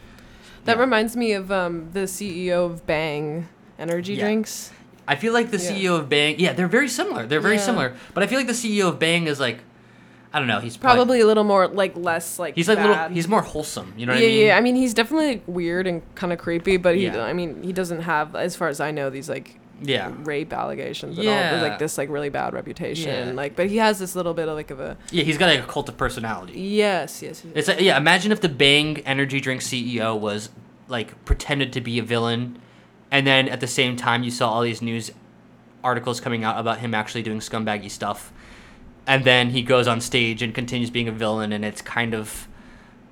That 0.66 0.78
Yeah. 0.78 0.82
reminds 0.82 1.16
me 1.16 1.34
of 1.34 1.52
um, 1.52 1.90
the 1.94 2.08
CEO 2.08 2.66
of 2.66 2.86
Bang 2.88 3.48
Energy 3.78 4.14
Yeah. 4.16 4.24
Drinks. 4.24 4.72
I 5.08 5.16
feel 5.16 5.34
like 5.34 5.52
the 5.52 5.58
Yeah. 5.58 5.72
CEO 5.72 5.96
of 6.00 6.10
Bang. 6.10 6.36
Yeah, 6.40 6.54
they're 6.54 6.68
very 6.68 6.90
similar. 6.90 7.26
They're 7.26 7.40
very 7.40 7.56
Yeah. 7.56 7.62
similar. 7.62 7.94
But 8.14 8.24
I 8.24 8.28
feel 8.28 8.38
like 8.38 8.48
the 8.48 8.54
CEO 8.54 8.90
of 8.90 9.00
Bang 9.00 9.28
is 9.28 9.40
like, 9.40 9.60
I 10.34 10.40
don't 10.40 10.48
know. 10.50 10.60
He's 10.60 10.76
probably, 10.76 10.98
Probably 10.98 11.20
a 11.22 11.26
little 11.26 11.46
more 11.46 11.68
like 11.68 11.96
less 11.96 12.38
like. 12.38 12.56
he's 12.56 12.68
like 12.68 12.78
little. 12.80 13.08
He's 13.10 13.28
more 13.28 13.42
wholesome. 13.42 13.94
You 13.98 14.06
know 14.06 14.14
what 14.14 14.22
yeah, 14.22 14.28
I 14.28 14.32
mean? 14.32 14.46
yeah. 14.48 14.58
I 14.58 14.62
mean, 14.62 14.76
he's 14.76 14.94
definitely 14.94 15.28
like, 15.28 15.44
weird 15.48 15.88
and 15.88 16.02
kind 16.16 16.34
of 16.34 16.40
creepy, 16.40 16.76
but 16.78 16.96
he. 16.96 17.06
Yeah. 17.06 17.24
I 17.24 17.32
mean, 17.34 17.64
he 17.64 17.72
doesn't 17.72 18.02
have, 18.02 18.36
as 18.36 18.56
far 18.56 18.68
as 18.68 18.80
I 18.82 18.92
know, 18.92 19.10
these 19.10 19.30
like 19.30 19.58
Yeah. 19.82 20.12
rape 20.24 20.52
allegations 20.52 21.18
at 21.18 21.26
all. 21.26 21.32
Yeah. 21.32 21.52
There's 21.52 21.62
like 21.64 21.80
this 21.80 21.98
like 21.98 22.10
really 22.10 22.30
bad 22.30 22.54
reputation. 22.54 23.28
Yeah. 23.30 23.34
Like, 23.34 23.56
but 23.56 23.68
he 23.68 23.78
has 23.78 24.00
this 24.00 24.16
little 24.16 24.34
bit 24.34 24.50
of 24.50 24.56
like 24.56 24.70
of 24.70 24.82
a. 24.82 24.98
Yeah, 25.12 25.24
he's 25.24 25.38
got 25.38 25.48
like 25.48 25.62
a 25.62 25.68
cult 25.68 25.88
of 25.88 25.96
personality. 25.98 26.60
Yes, 26.60 27.22
yes. 27.24 27.42
yes. 27.46 27.54
It's 27.56 27.68
like, 27.70 27.80
yeah. 27.80 27.96
Imagine 27.98 28.34
if 28.34 28.42
the 28.42 28.50
Bang 28.50 29.00
energy 29.06 29.40
drink 29.40 29.62
CEO 29.62 30.20
was 30.20 30.50
like 30.90 31.24
pretended 31.26 31.72
to 31.74 31.82
be 31.82 31.98
a 32.00 32.04
villain, 32.04 32.60
and 33.12 33.26
then 33.26 33.48
at 33.48 33.60
the 33.60 33.68
same 33.68 33.96
time 33.96 34.24
you 34.24 34.32
saw 34.32 34.50
all 34.50 34.62
these 34.62 34.82
news 34.82 35.12
articles 35.84 36.20
coming 36.20 36.44
out 36.44 36.60
about 36.60 36.80
him 36.80 36.94
actually 36.94 37.24
doing 37.24 37.40
scumbaggy 37.40 37.90
stuff, 37.90 38.32
and 39.06 39.24
then 39.24 39.52
he 39.52 39.62
goes 39.62 39.88
on 39.88 40.02
stage 40.02 40.42
and 40.42 40.54
continues 40.54 40.90
being 40.90 41.08
a 41.08 41.12
villain, 41.12 41.52
and 41.52 41.64
it's 41.64 41.82
kind 41.82 42.14
of 42.14 42.48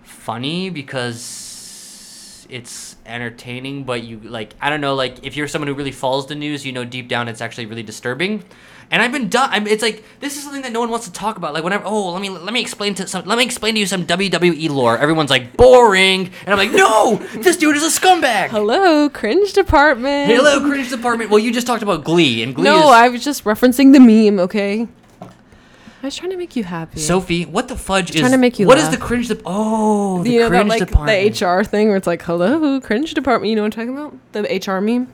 funny 0.03 0.69
because 0.69 2.47
it's 2.49 2.95
entertaining, 3.05 3.83
but 3.83 4.03
you 4.03 4.19
like 4.19 4.53
I 4.61 4.69
don't 4.69 4.81
know, 4.81 4.95
like 4.95 5.25
if 5.25 5.35
you're 5.35 5.47
someone 5.47 5.67
who 5.67 5.73
really 5.73 5.91
follows 5.91 6.27
the 6.27 6.35
news, 6.35 6.65
you 6.65 6.71
know 6.71 6.85
deep 6.85 7.07
down 7.07 7.27
it's 7.27 7.41
actually 7.41 7.65
really 7.65 7.83
disturbing. 7.83 8.43
And 8.91 9.01
I've 9.01 9.11
been 9.11 9.29
done. 9.29 9.49
I'm, 9.51 9.65
it's 9.67 9.81
like 9.81 10.03
this 10.19 10.37
is 10.37 10.43
something 10.43 10.61
that 10.61 10.71
no 10.71 10.79
one 10.79 10.89
wants 10.89 11.05
to 11.07 11.11
talk 11.11 11.37
about. 11.37 11.53
Like 11.53 11.63
whenever, 11.63 11.83
oh, 11.85 12.11
let 12.11 12.21
me 12.21 12.29
let 12.29 12.53
me 12.53 12.61
explain 12.61 12.93
to 12.95 13.07
some, 13.07 13.25
let 13.25 13.37
me 13.37 13.43
explain 13.43 13.73
to 13.73 13.79
you 13.79 13.85
some 13.87 14.05
WWE 14.05 14.69
lore. 14.69 14.97
Everyone's 14.97 15.29
like 15.31 15.57
boring, 15.57 16.29
and 16.45 16.49
I'm 16.49 16.57
like, 16.57 16.71
no, 16.71 17.15
this 17.33 17.57
dude 17.57 17.75
is 17.75 17.83
a 17.83 17.99
scumbag. 17.99 18.49
Hello, 18.49 19.09
cringe 19.09 19.53
department. 19.53 20.31
Hello, 20.31 20.61
cringe 20.61 20.89
department. 20.89 21.29
Well, 21.31 21.39
you 21.39 21.51
just 21.51 21.65
talked 21.67 21.83
about 21.83 22.03
Glee, 22.03 22.43
and 22.43 22.53
Glee 22.53 22.63
No, 22.65 22.79
is 22.79 22.85
I 22.91 23.09
was 23.09 23.23
just 23.23 23.43
referencing 23.43 23.91
the 23.93 23.99
meme. 23.99 24.39
Okay. 24.39 24.87
I 25.21 26.07
was 26.07 26.15
trying 26.15 26.29
to 26.31 26.37
make 26.37 26.55
you 26.55 26.63
happy. 26.63 26.99
Sophie. 26.99 27.45
What 27.45 27.67
the 27.67 27.75
fudge 27.75 28.11
is? 28.11 28.19
trying 28.19 28.31
to 28.33 28.37
make 28.37 28.59
you 28.59 28.67
What 28.67 28.77
is 28.77 28.83
laugh. 28.83 28.91
the 28.93 28.99
cringe? 28.99 29.27
De- 29.27 29.41
oh, 29.43 30.21
the 30.21 30.29
you 30.29 30.39
know 30.41 30.49
that 30.49 30.57
cringe 30.57 30.69
like 30.69 30.87
department. 30.87 31.35
the 31.39 31.45
HR 31.45 31.63
thing 31.63 31.87
where 31.87 31.97
it's 31.97 32.05
like, 32.05 32.21
"Hello, 32.21 32.79
cringe 32.79 33.15
department." 33.15 33.49
You 33.49 33.55
know 33.55 33.63
what 33.63 33.75
I'm 33.77 33.87
talking 33.87 33.97
about? 33.97 34.15
The 34.33 34.41
HR 34.71 34.79
meme. 34.81 35.11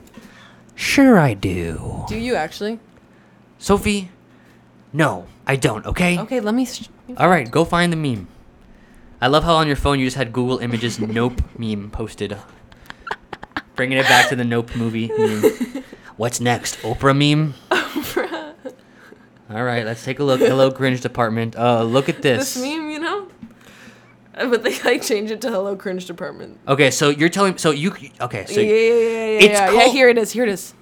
Sure, 0.74 1.18
I 1.18 1.32
do. 1.32 2.04
Do 2.08 2.18
you 2.18 2.34
actually? 2.34 2.78
Sophie, 3.66 4.10
no, 4.92 5.26
I 5.46 5.54
don't. 5.54 5.86
Okay. 5.86 6.18
Okay, 6.18 6.40
let 6.40 6.52
me. 6.52 6.64
Sh- 6.66 6.88
All 7.16 7.28
right, 7.28 7.48
go 7.48 7.64
find 7.64 7.92
the 7.92 7.96
meme. 7.96 8.26
I 9.20 9.28
love 9.28 9.44
how 9.44 9.54
on 9.54 9.68
your 9.68 9.76
phone 9.76 10.00
you 10.00 10.06
just 10.06 10.16
had 10.16 10.32
Google 10.32 10.58
Images 10.58 10.98
Nope 11.18 11.40
meme 11.56 11.88
posted. 11.92 12.36
Bringing 13.76 13.98
it 13.98 14.06
back 14.08 14.28
to 14.30 14.36
the 14.36 14.42
Nope 14.44 14.74
movie 14.74 15.12
meme. 15.16 15.84
What's 16.16 16.40
next? 16.40 16.74
Oprah 16.82 17.16
meme? 17.16 17.54
Oprah. 17.70 18.54
All 19.48 19.62
right, 19.62 19.86
let's 19.86 20.04
take 20.04 20.18
a 20.18 20.24
look. 20.24 20.40
Hello, 20.40 20.72
cringe 20.72 21.00
department. 21.00 21.54
Uh, 21.56 21.84
look 21.84 22.08
at 22.08 22.20
this. 22.20 22.54
this 22.54 22.62
meme, 22.64 22.90
you 22.90 22.98
know. 22.98 23.28
Uh, 24.34 24.48
But 24.48 24.64
they 24.64 24.76
like 24.80 25.02
change 25.02 25.30
it 25.30 25.40
to 25.42 25.50
"Hello, 25.50 25.76
cringe 25.76 26.06
department." 26.06 26.58
Okay, 26.66 26.90
so 26.90 27.10
you're 27.10 27.28
telling. 27.28 27.58
So 27.58 27.70
you. 27.70 27.94
Okay, 28.20 28.44
so 28.46 28.60
yeah, 28.60 28.66
yeah, 28.66 28.72
yeah, 28.72 28.98
yeah, 28.98 29.38
It's 29.38 29.44
yeah. 29.46 29.70
yeah. 29.70 29.80
called- 29.82 29.92
Here 29.92 30.08
it 30.08 30.18
is. 30.18 30.32
Here 30.32 30.42
it 30.42 30.48
is. 30.50 30.74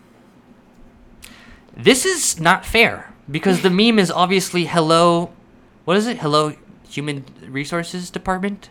This 1.82 2.04
is 2.04 2.38
not 2.40 2.64
fair 2.66 3.12
because 3.30 3.62
the 3.62 3.70
meme 3.70 3.98
is 3.98 4.10
obviously 4.10 4.66
hello. 4.66 5.32
What 5.84 5.96
is 5.96 6.06
it? 6.06 6.18
Hello, 6.18 6.54
human 6.88 7.24
resources 7.48 8.10
department. 8.10 8.68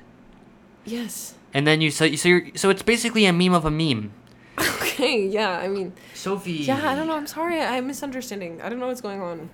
Yes. 0.85 1.33
And 1.53 1.65
then 1.65 1.81
you 1.81 1.89
so 1.91 2.05
you 2.05 2.17
so 2.17 2.29
you're, 2.29 2.45
so 2.55 2.69
it's 2.69 2.83
basically 2.83 3.25
a 3.25 3.33
meme 3.33 3.53
of 3.53 3.65
a 3.65 3.71
meme. 3.71 4.11
Okay. 4.99 5.25
Yeah. 5.27 5.57
I 5.57 5.69
mean. 5.69 5.93
Sophie. 6.13 6.51
Yeah. 6.51 6.89
I 6.89 6.93
don't 6.93 7.07
know. 7.07 7.15
I'm 7.15 7.25
sorry. 7.27 7.61
I'm 7.61 7.87
misunderstanding. 7.87 8.61
I 8.61 8.67
don't 8.67 8.79
know 8.81 8.87
what's 8.87 8.99
going 8.99 9.21
on. 9.21 9.49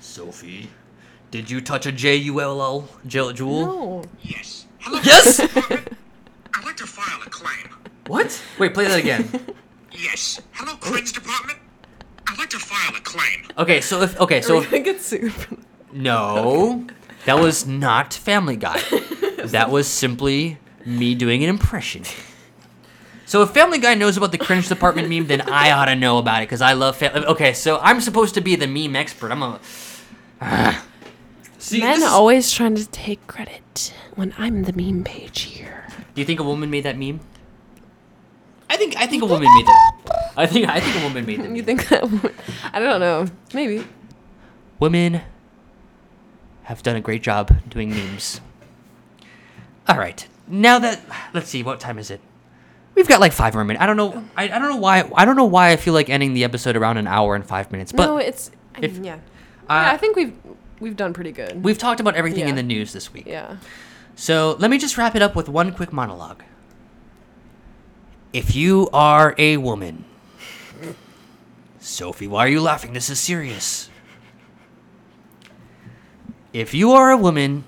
Sophie, 0.00 0.68
did 1.30 1.50
you 1.50 1.62
touch 1.62 1.86
a 1.86 1.92
J 1.92 2.16
U 2.16 2.38
L 2.42 2.60
L 2.60 2.88
Juul? 3.06 3.62
No. 3.64 4.04
Yes. 4.22 4.66
Hello. 4.80 5.00
Yes. 5.02 5.40
I'd 6.54 6.64
like 6.66 6.76
to 6.76 6.86
file 6.86 7.22
a 7.24 7.30
claim. 7.30 7.68
what? 8.08 8.42
Wait, 8.58 8.74
play 8.74 8.86
that 8.88 8.98
again. 8.98 9.24
Yes. 9.90 10.40
Hello, 10.52 10.76
cringe 10.76 11.12
department. 11.12 11.58
I'd 12.30 12.38
like 12.38 12.50
to 12.50 12.58
file 12.58 12.94
a 12.96 13.00
claim. 13.00 13.44
Okay, 13.56 13.80
so 13.80 14.02
if 14.02 14.18
okay, 14.20 14.38
Are 14.38 14.42
so 14.42 14.58
we 14.58 14.64
if, 14.64 14.70
gonna 14.70 14.82
get 14.82 15.00
sued? 15.00 15.32
no, 15.92 16.86
that 17.24 17.38
was 17.38 17.66
not 17.66 18.12
Family 18.14 18.56
Guy. 18.56 18.80
that 19.44 19.70
was 19.70 19.88
simply 19.88 20.58
me 20.84 21.14
doing 21.14 21.42
an 21.42 21.50
impression. 21.50 22.04
So 23.26 23.42
if 23.42 23.50
Family 23.50 23.78
Guy 23.78 23.94
knows 23.94 24.16
about 24.16 24.32
the 24.32 24.38
cringe 24.38 24.68
department 24.68 25.08
meme, 25.08 25.26
then 25.26 25.42
I 25.42 25.70
ought 25.72 25.86
to 25.86 25.94
know 25.96 26.18
about 26.18 26.42
it 26.42 26.46
because 26.46 26.62
I 26.62 26.72
love 26.72 26.96
family. 26.96 27.26
Okay, 27.26 27.52
so 27.52 27.78
I'm 27.80 28.00
supposed 28.00 28.34
to 28.34 28.40
be 28.40 28.56
the 28.56 28.66
meme 28.66 28.96
expert. 28.96 29.30
I'm 29.30 29.42
a. 29.42 29.60
Ah. 30.40 30.84
See, 31.58 31.80
Men 31.80 31.96
this 31.96 32.04
is- 32.06 32.12
always 32.12 32.52
trying 32.52 32.76
to 32.76 32.86
take 32.86 33.26
credit 33.26 33.92
when 34.14 34.32
I'm 34.38 34.62
the 34.62 34.72
meme 34.72 35.02
page 35.04 35.40
here. 35.40 35.88
Do 36.14 36.20
you 36.22 36.24
think 36.26 36.40
a 36.40 36.44
woman 36.44 36.70
made 36.70 36.84
that 36.84 36.96
meme? 36.96 37.20
I 38.70 38.76
think 38.76 38.96
I 38.96 39.06
think 39.06 39.22
a 39.22 39.26
woman 39.26 39.48
made 39.54 39.66
that. 39.66 39.92
I 40.36 40.46
think 40.46 40.68
I 40.68 40.80
think 40.80 40.96
a 40.96 41.02
woman 41.04 41.24
made 41.26 41.40
that. 41.42 41.50
You 41.56 41.62
think 41.62 41.88
that? 41.88 42.02
would- 42.10 42.34
I 42.72 42.78
don't 42.80 43.00
know. 43.00 43.26
Maybe. 43.54 43.84
Women 44.78 45.22
have 46.64 46.82
done 46.82 46.96
a 46.96 47.00
great 47.00 47.22
job 47.22 47.52
doing 47.68 47.90
memes. 47.90 48.40
All 49.88 49.96
right, 49.98 50.26
now 50.46 50.78
that 50.78 51.00
let's 51.32 51.48
see, 51.48 51.62
what 51.62 51.80
time 51.80 51.98
is 51.98 52.10
it? 52.10 52.20
We've 52.94 53.08
got 53.08 53.20
like 53.20 53.32
five 53.32 53.54
more 53.54 53.64
minutes. 53.64 53.82
I 53.82 53.86
don't 53.86 53.96
know. 53.96 54.24
I, 54.36 54.44
I 54.44 54.58
don't 54.58 54.68
know 54.68 54.76
why. 54.76 55.08
I 55.14 55.24
don't 55.24 55.36
know 55.36 55.44
why 55.46 55.70
I 55.70 55.76
feel 55.76 55.94
like 55.94 56.10
ending 56.10 56.34
the 56.34 56.44
episode 56.44 56.76
around 56.76 56.98
an 56.98 57.06
hour 57.06 57.34
and 57.34 57.46
five 57.46 57.72
minutes. 57.72 57.92
But 57.92 58.06
no, 58.06 58.16
it's. 58.18 58.50
I 58.74 58.80
if- 58.82 58.98
yeah. 58.98 59.14
uh, 59.14 59.18
yeah. 59.70 59.92
I 59.92 59.96
think 59.96 60.14
we've 60.16 60.34
we've 60.80 60.96
done 60.96 61.14
pretty 61.14 61.32
good. 61.32 61.64
we've 61.64 61.78
talked 61.78 62.00
about 62.00 62.16
everything 62.16 62.48
in 62.48 62.54
the 62.54 62.62
news 62.62 62.92
this 62.92 63.12
week. 63.12 63.24
yeah. 63.26 63.56
So 64.14 64.56
let 64.58 64.68
me 64.70 64.78
just 64.78 64.98
wrap 64.98 65.14
it 65.14 65.22
up 65.22 65.34
with 65.36 65.48
one 65.48 65.72
quick 65.72 65.92
monologue. 65.92 66.42
If 68.32 68.54
you 68.54 68.88
are 68.92 69.34
a 69.38 69.56
woman, 69.56 70.04
Sophie, 71.78 72.26
why 72.26 72.44
are 72.44 72.48
you 72.48 72.60
laughing? 72.60 72.92
This 72.92 73.08
is 73.08 73.18
serious. 73.18 73.88
If 76.52 76.74
you 76.74 76.92
are 76.92 77.10
a 77.10 77.16
woman 77.16 77.64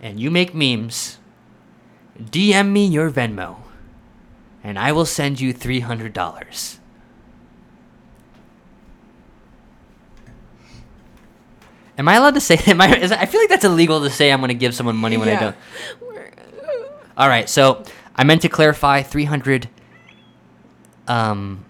and 0.00 0.20
you 0.20 0.30
make 0.30 0.54
memes, 0.54 1.18
DM 2.20 2.70
me 2.72 2.86
your 2.86 3.10
Venmo 3.10 3.58
and 4.66 4.78
I 4.80 4.90
will 4.90 5.06
send 5.06 5.40
you 5.40 5.54
$300. 5.54 6.78
Am 11.98 12.08
I 12.08 12.14
allowed 12.16 12.34
to 12.34 12.40
say? 12.40 12.58
Am 12.66 12.80
I? 12.80 12.96
Is, 12.96 13.12
I 13.12 13.26
feel 13.26 13.40
like 13.40 13.48
that's 13.48 13.64
illegal 13.64 14.00
to 14.02 14.10
say. 14.10 14.32
I'm 14.32 14.40
going 14.40 14.48
to 14.48 14.54
give 14.54 14.74
someone 14.74 14.96
money 14.96 15.16
when 15.16 15.28
I 15.28 15.38
don't. 15.38 15.56
All 17.16 17.28
right, 17.28 17.48
so 17.48 17.84
I 18.16 18.24
meant 18.24 18.42
to 18.42 18.48
clarify 18.48 19.02
300. 19.02 19.68
Um, 21.06 21.64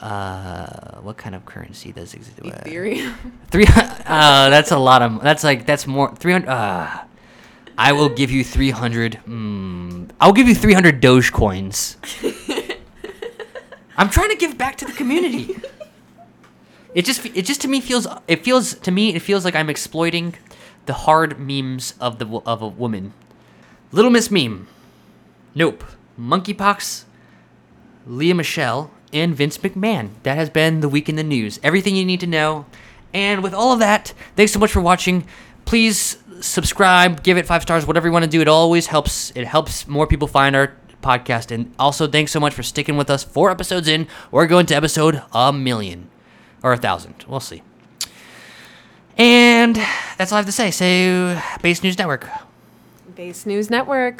uh, 0.00 1.00
what 1.00 1.16
kind 1.16 1.34
of 1.34 1.46
currency 1.46 1.92
does 1.92 2.14
exist? 2.14 2.36
Ethereum. 2.38 3.14
Three. 3.50 3.66
Uh, 3.66 4.50
that's 4.50 4.72
a 4.72 4.78
lot 4.78 5.02
of. 5.02 5.22
That's 5.22 5.44
like 5.44 5.66
that's 5.66 5.86
more. 5.86 6.14
300. 6.14 6.48
Uh, 6.48 7.04
I 7.76 7.92
will 7.92 8.08
give 8.08 8.30
you 8.30 8.42
300. 8.42 9.20
Mm, 9.26 10.10
I'll 10.20 10.32
give 10.32 10.48
you 10.48 10.54
300 10.54 11.00
Doge 11.00 11.32
coins. 11.32 11.96
I'm 13.96 14.10
trying 14.10 14.30
to 14.30 14.36
give 14.36 14.58
back 14.58 14.76
to 14.78 14.84
the 14.84 14.92
community. 14.92 15.56
It 16.94 17.04
just 17.04 17.24
it 17.26 17.42
just 17.42 17.60
to 17.62 17.68
me 17.68 17.80
feels 17.80 18.06
it 18.26 18.44
feels 18.44 18.74
to 18.74 18.90
me 18.90 19.14
it 19.14 19.20
feels 19.20 19.44
like 19.44 19.54
I'm 19.54 19.70
exploiting 19.70 20.34
the 20.86 20.94
hard 20.94 21.38
memes 21.38 21.94
of 22.00 22.18
the 22.18 22.26
of 22.46 22.62
a 22.62 22.68
woman. 22.68 23.12
Little 23.92 24.10
Miss 24.10 24.30
Meme. 24.30 24.66
Nope. 25.54 25.84
Monkeypox. 26.18 27.04
Lea 28.06 28.32
Michele 28.32 28.90
and 29.12 29.34
Vince 29.34 29.58
McMahon. 29.58 30.10
That 30.22 30.36
has 30.36 30.50
been 30.50 30.80
the 30.80 30.88
week 30.88 31.08
in 31.08 31.16
the 31.16 31.22
news. 31.22 31.60
Everything 31.62 31.94
you 31.96 32.04
need 32.04 32.20
to 32.20 32.26
know. 32.26 32.66
And 33.12 33.42
with 33.42 33.54
all 33.54 33.72
of 33.72 33.78
that, 33.78 34.12
thanks 34.36 34.52
so 34.52 34.58
much 34.58 34.70
for 34.70 34.80
watching. 34.80 35.26
Please 35.64 36.18
subscribe, 36.40 37.22
give 37.22 37.36
it 37.36 37.46
five 37.46 37.62
stars, 37.62 37.86
whatever 37.86 38.06
you 38.08 38.12
want 38.12 38.24
to 38.24 38.30
do. 38.30 38.40
It 38.40 38.48
always 38.48 38.86
helps. 38.86 39.30
It 39.34 39.46
helps 39.46 39.86
more 39.86 40.06
people 40.06 40.28
find 40.28 40.56
our 40.56 40.72
podcast. 41.02 41.50
And 41.50 41.74
also, 41.78 42.06
thanks 42.06 42.32
so 42.32 42.40
much 42.40 42.54
for 42.54 42.62
sticking 42.62 42.96
with 42.96 43.10
us. 43.10 43.24
Four 43.24 43.50
episodes 43.50 43.88
in, 43.88 44.06
we're 44.30 44.46
going 44.46 44.66
to 44.66 44.74
episode 44.74 45.22
a 45.32 45.52
million 45.52 46.08
or 46.62 46.72
a 46.72 46.76
thousand. 46.76 47.24
We'll 47.28 47.40
see. 47.40 47.62
And 49.16 49.76
that's 50.16 50.32
all 50.32 50.36
I 50.36 50.40
have 50.40 50.46
to 50.46 50.52
say. 50.52 50.70
So, 50.70 51.40
Base 51.60 51.82
News 51.82 51.98
Network. 51.98 52.28
Base 53.14 53.46
News 53.46 53.68
Network. 53.68 54.16